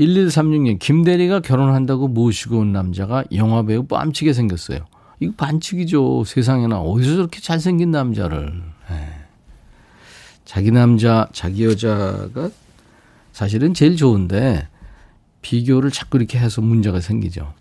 1136님, 0.00 0.78
김대리가 0.78 1.40
결혼한다고 1.40 2.08
모시고 2.08 2.58
온 2.58 2.72
남자가 2.72 3.24
영화배우 3.32 3.84
뺨치게 3.84 4.32
생겼어요. 4.32 4.80
이거 5.20 5.32
반칙이죠. 5.36 6.24
세상에나 6.24 6.80
어디서 6.80 7.16
저렇게 7.16 7.40
잘생긴 7.40 7.90
남자를. 7.90 8.62
예. 8.90 9.22
자기 10.44 10.70
남자, 10.70 11.28
자기 11.32 11.64
여자가 11.64 12.50
사실은 13.32 13.72
제일 13.72 13.96
좋은데 13.96 14.68
비교를 15.40 15.90
자꾸 15.90 16.18
이렇게 16.18 16.38
해서 16.38 16.60
문제가 16.60 17.00
생기죠. 17.00 17.54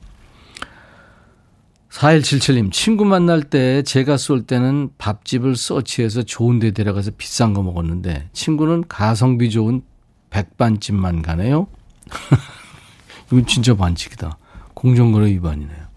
4177님, 1.90 2.72
친구 2.72 3.06
만날 3.06 3.44
때 3.44 3.84
제가 3.84 4.18
쏠 4.18 4.44
때는 4.44 4.90
밥집을 4.98 5.56
서치해서 5.56 6.24
좋은 6.24 6.60
데 6.60 6.72
데려가서 6.72 7.12
비싼 7.18 7.54
거 7.54 7.62
먹었는데 7.62 8.30
친구는 8.32 8.86
가성비 8.88 9.50
좋은 9.50 9.82
백반집만 10.30 11.22
가네요. 11.22 11.68
이건 13.32 13.46
진짜 13.46 13.76
반칙이다. 13.76 14.38
공정거래 14.74 15.28
위반이네요. 15.28 15.92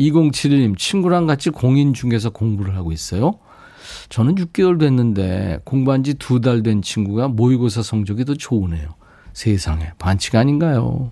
2071님, 0.00 0.76
친구랑 0.78 1.26
같이 1.26 1.50
공인중개사 1.50 2.30
공부를 2.30 2.76
하고 2.76 2.92
있어요. 2.92 3.34
저는 4.10 4.36
6개월 4.36 4.78
됐는데 4.78 5.60
공부한 5.64 6.02
지 6.04 6.14
두 6.14 6.40
달 6.40 6.62
된 6.62 6.82
친구가 6.82 7.28
모의고사 7.28 7.82
성적이 7.82 8.24
더 8.24 8.34
좋으네요. 8.34 8.94
세상에 9.32 9.92
반칙 9.98 10.34
아닌가요? 10.36 11.10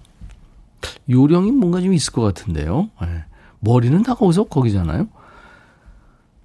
요령이 1.08 1.52
뭔가 1.52 1.80
좀 1.80 1.92
있을 1.94 2.12
것 2.12 2.22
같은데요. 2.22 2.90
네. 3.02 3.24
머리는 3.60 4.02
다 4.02 4.14
거기서 4.14 4.44
거기잖아요. 4.44 5.08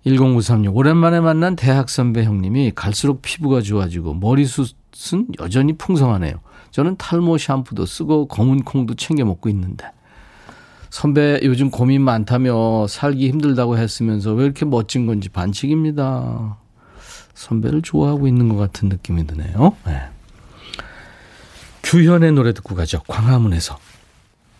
1053님, 0.05 0.75
오랜만에 0.75 1.19
만난 1.19 1.55
대학 1.55 1.89
선배 1.89 2.23
형님이 2.23 2.71
갈수록 2.73 3.21
피부가 3.21 3.61
좋아지고 3.61 4.15
머리숱은 4.15 5.27
여전히 5.39 5.73
풍성하네요. 5.73 6.33
저는 6.71 6.95
탈모 6.97 7.37
샴푸도 7.37 7.85
쓰고 7.85 8.27
검은 8.27 8.63
콩도 8.63 8.95
챙겨 8.95 9.25
먹고 9.25 9.49
있는데 9.49 9.91
선배 10.89 11.39
요즘 11.43 11.69
고민 11.69 12.01
많다며 12.01 12.87
살기 12.87 13.29
힘들다고 13.29 13.77
했으면서 13.77 14.33
왜 14.33 14.45
이렇게 14.45 14.65
멋진 14.65 15.05
건지 15.05 15.29
반칙입니다. 15.29 16.57
선배를 17.33 17.81
좋아하고 17.81 18.27
있는 18.27 18.49
것 18.49 18.57
같은 18.57 18.89
느낌이 18.89 19.25
드네요. 19.25 19.75
네. 19.85 20.01
규현의 21.83 22.33
노래 22.33 22.53
듣고 22.53 22.75
가죠. 22.75 23.01
광화문에서. 23.07 23.77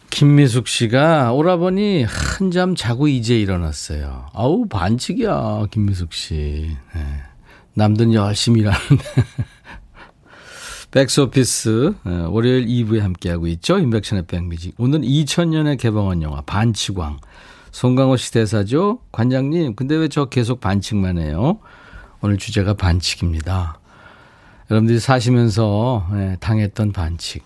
김미숙 0.09 0.67
씨가 0.67 1.31
오라버니 1.31 2.03
한잠 2.03 2.75
자고 2.75 3.07
이제 3.07 3.39
일어났어요. 3.39 4.27
아우 4.33 4.67
반칙이야 4.67 5.67
김미숙 5.71 6.13
씨. 6.13 6.75
네. 6.93 7.01
남들은 7.73 8.13
열심히 8.13 8.61
일하는데. 8.61 9.03
백스오피스 10.91 11.93
네, 12.03 12.25
월요일 12.25 12.65
2부에 12.67 12.99
함께하고 12.99 13.47
있죠. 13.47 13.79
인백션의 13.79 14.25
백뮤직. 14.27 14.75
오늘 14.77 15.01
2000년에 15.01 15.79
개봉한 15.79 16.21
영화 16.21 16.41
반치광. 16.41 17.19
송강호 17.71 18.17
씨 18.17 18.33
대사죠. 18.33 18.99
관장님 19.13 19.75
근데 19.75 19.95
왜 19.95 20.09
저 20.09 20.25
계속 20.25 20.59
반칙만 20.59 21.17
해요? 21.17 21.59
오늘 22.21 22.37
주제가 22.37 22.73
반칙입니다. 22.73 23.79
여러분들이 24.69 24.99
사시면서 24.99 26.07
네, 26.11 26.35
당했던 26.41 26.91
반칙. 26.91 27.43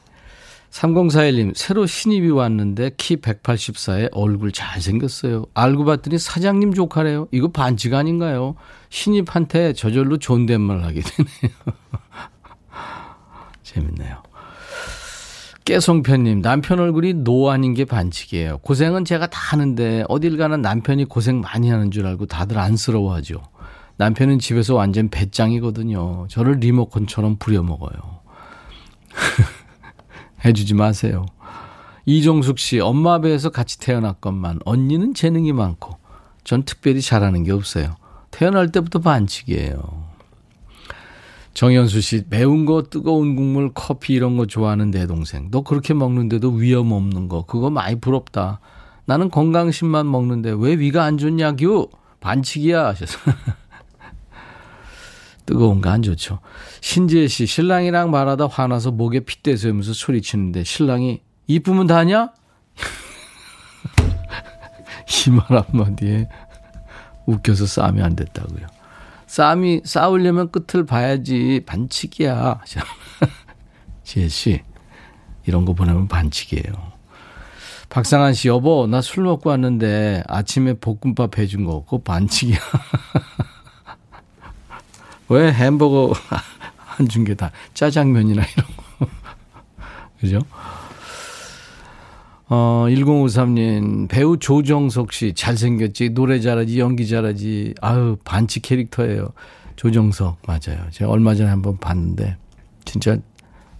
3041님, 0.71 1.55
새로 1.55 1.85
신입이 1.85 2.29
왔는데 2.31 2.91
키 2.97 3.15
184에 3.17 4.09
얼굴 4.11 4.51
잘생겼어요. 4.51 5.45
알고 5.53 5.85
봤더니 5.85 6.17
사장님 6.17 6.73
조카래요. 6.73 7.27
이거 7.31 7.47
반칙 7.49 7.93
아닌가요? 7.93 8.55
신입한테 8.89 9.71
저절로 9.73 10.17
존댓말 10.17 10.83
하게 10.83 10.99
되네요. 11.01 11.55
재밌네요. 13.75 14.23
깨송편님, 15.65 16.41
남편 16.41 16.79
얼굴이 16.79 17.13
노안인 17.15 17.73
게 17.73 17.85
반칙이에요. 17.85 18.59
고생은 18.59 19.03
제가 19.03 19.27
다 19.27 19.39
하는데 19.51 20.03
어딜 20.07 20.37
가나 20.37 20.57
남편이 20.57 21.05
고생 21.05 21.41
많이 21.41 21.69
하는 21.69 21.89
줄 21.89 22.05
알고 22.05 22.27
다들 22.27 22.59
안쓰러워하죠. 22.59 23.41
남편은 23.97 24.39
집에서 24.39 24.75
완전 24.75 25.09
배짱이거든요. 25.09 26.27
저를 26.29 26.57
리모컨처럼 26.59 27.37
부려먹어요. 27.37 28.19
해주지 30.45 30.75
마세요. 30.75 31.25
이종숙 32.05 32.59
씨, 32.59 32.79
엄마 32.79 33.19
배에서 33.19 33.49
같이 33.49 33.79
태어났건만 33.79 34.59
언니는 34.65 35.15
재능이 35.15 35.51
많고 35.53 35.97
전 36.43 36.61
특별히 36.61 37.01
잘하는 37.01 37.43
게 37.43 37.51
없어요. 37.51 37.95
태어날 38.29 38.71
때부터 38.71 38.99
반칙이에요. 38.99 40.04
정현수 41.55 42.01
씨, 42.01 42.23
매운 42.29 42.65
거, 42.65 42.83
뜨거운 42.83 43.35
국물, 43.35 43.71
커피 43.73 44.13
이런 44.13 44.35
거 44.37 44.45
좋아하는 44.45 44.91
내 44.91 45.07
동생. 45.07 45.49
너 45.51 45.61
그렇게 45.61 45.93
먹는데도 45.93 46.51
위험 46.51 46.91
없는 46.91 47.29
거, 47.29 47.45
그거 47.45 47.69
많이 47.69 47.97
부럽다. 47.99 48.59
나는 49.05 49.29
건강식만 49.29 50.09
먹는데 50.11 50.53
왜 50.57 50.73
위가 50.73 51.03
안 51.05 51.17
좋냐규? 51.17 51.89
반칙이야 52.19 52.85
하셔서. 52.87 53.17
뜨거운 55.45 55.79
거 55.79 55.89
안 55.89 56.01
좋죠. 56.01 56.39
신지혜 56.81 57.27
씨, 57.27 57.45
신랑이랑 57.45 58.11
말하다 58.11 58.47
화나서 58.47 58.91
목에 58.91 59.21
핏대 59.21 59.55
세우면서 59.55 59.93
소리치는데 59.93 60.63
신랑이 60.65 61.21
이쁘면 61.47 61.87
다냐? 61.87 62.31
이 65.07 65.29
말 65.29 65.45
한마디에 65.49 66.27
웃겨서 67.27 67.65
싸움이 67.65 68.01
안 68.01 68.15
됐다고요. 68.15 68.74
싸움이, 69.27 69.81
싸우려면 69.85 70.51
끝을 70.51 70.85
봐야지. 70.85 71.63
반칙이야. 71.65 72.61
지혜 74.03 74.27
씨, 74.27 74.61
이런 75.45 75.65
거 75.65 75.73
보내면 75.73 76.07
반칙이에요. 76.07 76.93
박상한 77.89 78.33
씨, 78.33 78.47
여보, 78.49 78.87
나 78.87 79.01
술 79.01 79.23
먹고 79.23 79.49
왔는데 79.49 80.23
아침에 80.27 80.73
볶음밥 80.73 81.37
해준 81.37 81.63
거, 81.65 81.83
그거 81.85 81.99
반칙이야. 82.01 82.57
왜 85.29 85.51
햄버거 85.51 86.13
안 86.97 87.07
준 87.09 87.25
게 87.25 87.35
다 87.35 87.51
짜장면이나 87.73 88.43
이런 88.43 88.67
거. 88.99 89.07
그죠? 90.19 90.39
어, 92.47 92.85
1053님, 92.87 94.07
배우 94.07 94.37
조정석 94.37 95.13
씨, 95.13 95.33
잘생겼지, 95.33 96.09
노래 96.09 96.39
잘하지, 96.39 96.79
연기 96.79 97.07
잘하지, 97.07 97.73
아유, 97.81 98.17
반칙 98.23 98.61
캐릭터예요. 98.61 99.29
조정석, 99.75 100.37
맞아요. 100.45 100.85
제가 100.91 101.09
얼마 101.09 101.33
전에 101.33 101.49
한번 101.49 101.77
봤는데, 101.77 102.37
진짜 102.85 103.17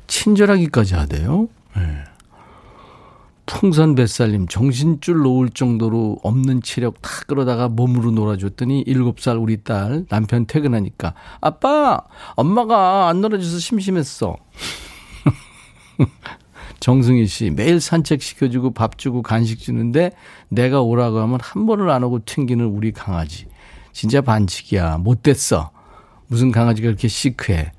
친절하기까지 0.08 0.96
하대요. 0.96 1.48
네. 1.76 1.82
풍선 3.46 3.94
뱃살님, 3.94 4.48
정신줄 4.48 5.18
놓을 5.20 5.50
정도로 5.50 6.18
없는 6.24 6.64
체력 6.64 7.00
다 7.04 7.10
끌어다가 7.28 7.70
몸으로 7.70 8.10
놀아줬더니 8.10 8.86
7살 8.86 9.40
우리 9.40 9.64
딸, 9.64 10.06
남편 10.10 10.48
퇴근하니까, 10.48 11.14
아빠! 11.40 12.02
엄마가 12.36 13.10
안 13.10 13.22
놀아줘서 13.22 13.60
심심했어. 13.60 14.38
정승희 16.80 17.28
씨, 17.28 17.50
매일 17.50 17.80
산책 17.80 18.22
시켜주고 18.22 18.74
밥 18.74 18.98
주고 18.98 19.22
간식 19.22 19.60
주는데 19.60 20.12
내가 20.50 20.82
오라고 20.82 21.20
하면 21.20 21.40
한 21.42 21.66
번을 21.66 21.90
안 21.90 22.04
오고 22.04 22.26
튕기는 22.26 22.66
우리 22.66 22.92
강아지. 22.92 23.48
진짜 23.92 24.22
반칙이야. 24.22 24.98
못됐어. 24.98 25.72
무슨 26.28 26.52
강아지가 26.52 26.88
그렇게 26.88 27.08
시크해. 27.08 27.72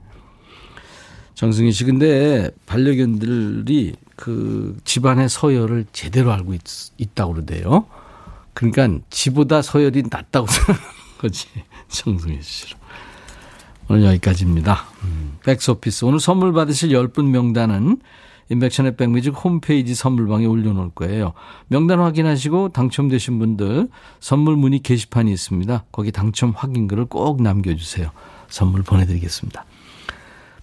정승희 1.34 1.72
씨, 1.72 1.84
근데 1.84 2.51
반려견들이 2.64 3.94
그 4.16 4.76
집안의 4.84 5.28
서열을 5.28 5.84
제대로 5.92 6.32
알고 6.32 6.55
있, 6.55 6.61
있다고 6.97 7.34
그러대요. 7.34 7.86
그러니까 8.55 8.88
지보다 9.11 9.61
서열이 9.61 10.05
낫다고 10.11 10.47
생각하는 10.49 10.90
거지. 11.18 11.47
정승희 11.88 12.40
씨. 12.40 12.74
오늘 13.88 14.05
여기까지입니다. 14.05 14.84
음, 15.05 15.38
백스오피스. 15.44 16.07
오늘 16.07 16.18
선물 16.18 16.53
받으실 16.53 16.88
10분 16.90 17.26
명단은 17.26 17.99
인백션의 18.49 18.97
백뮤직 18.97 19.34
홈페이지 19.44 19.94
선물방에 19.94 20.47
올려놓을 20.47 20.90
거예요. 20.90 21.32
명단 21.68 22.01
확인하시고 22.01 22.70
당첨되신 22.70 23.38
분들 23.38 23.88
선물 24.20 24.57
문의 24.57 24.78
게시판이 24.80 25.32
있습니다. 25.32 25.84
거기 25.90 26.12
당첨 26.12 26.53
확인글을 26.57 27.07
꼭 27.07 27.42
남겨주세요. 27.42 28.11
선물 28.49 28.82
보내드리겠습니다. 28.82 29.64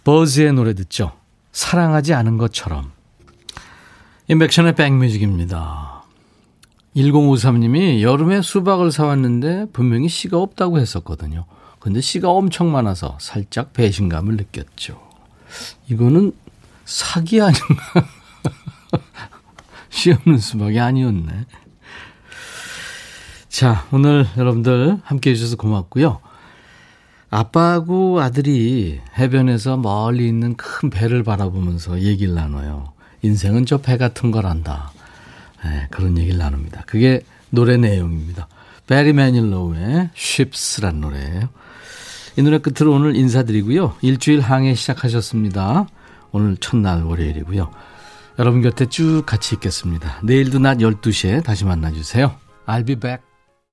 버즈의 0.03 0.53
노래 0.53 0.73
듣죠. 0.73 1.11
사랑하지 1.51 2.13
않은 2.13 2.37
것처럼. 2.37 2.91
인백션의 4.27 4.75
백뮤직입니다. 4.75 6.03
1053님이 6.95 8.01
여름에 8.01 8.41
수박을 8.41 8.91
사왔는데 8.91 9.67
분명히 9.73 10.07
씨가 10.07 10.37
없다고 10.37 10.79
했었거든요. 10.79 11.45
근데 11.79 11.99
씨가 11.99 12.29
엄청 12.29 12.71
많아서 12.71 13.17
살짝 13.19 13.73
배신감을 13.73 14.37
느꼈죠. 14.37 15.01
이거는 15.89 16.31
사기 16.85 17.41
아닌가? 17.41 18.07
씨 19.89 20.11
없는 20.11 20.37
수박이 20.37 20.79
아니었네. 20.79 21.45
자, 23.49 23.85
오늘 23.91 24.27
여러분들 24.37 24.99
함께 25.03 25.31
해주셔서 25.31 25.57
고맙고요. 25.57 26.19
아빠하고 27.29 28.21
아들이 28.21 28.99
해변에서 29.17 29.77
멀리 29.77 30.27
있는 30.27 30.55
큰 30.55 30.89
배를 30.89 31.23
바라보면서 31.23 32.01
얘기를 32.01 32.33
나눠요. 32.35 32.93
인생은 33.21 33.65
저 33.65 33.77
배 33.77 33.97
같은 33.97 34.31
거란다. 34.31 34.91
네, 35.63 35.87
그런 35.91 36.17
얘기를 36.17 36.37
나눕니다. 36.37 36.83
그게 36.85 37.21
노래 37.49 37.77
내용입니다. 37.77 38.47
베리 38.87 39.13
매닐로우의 39.13 40.09
Ships란 40.15 40.99
노래예요. 40.99 41.49
이 42.35 42.41
노래 42.41 42.57
끝으로 42.57 42.91
오늘 42.93 43.15
인사드리고요. 43.15 43.95
일주일 44.01 44.41
항해 44.41 44.75
시작하셨습니다. 44.75 45.87
오늘 46.33 46.57
첫날 46.57 47.03
월요일이고요. 47.03 47.71
여러분 48.39 48.61
곁에 48.61 48.87
쭉 48.87 49.23
같이 49.25 49.55
있겠습니다. 49.55 50.19
내일도 50.23 50.59
낮 50.59 50.79
12시에 50.79 51.43
다시 51.43 51.63
만나주세요. 51.63 52.35
I'll 52.65 52.85
be 52.85 52.95
back. 52.95 53.32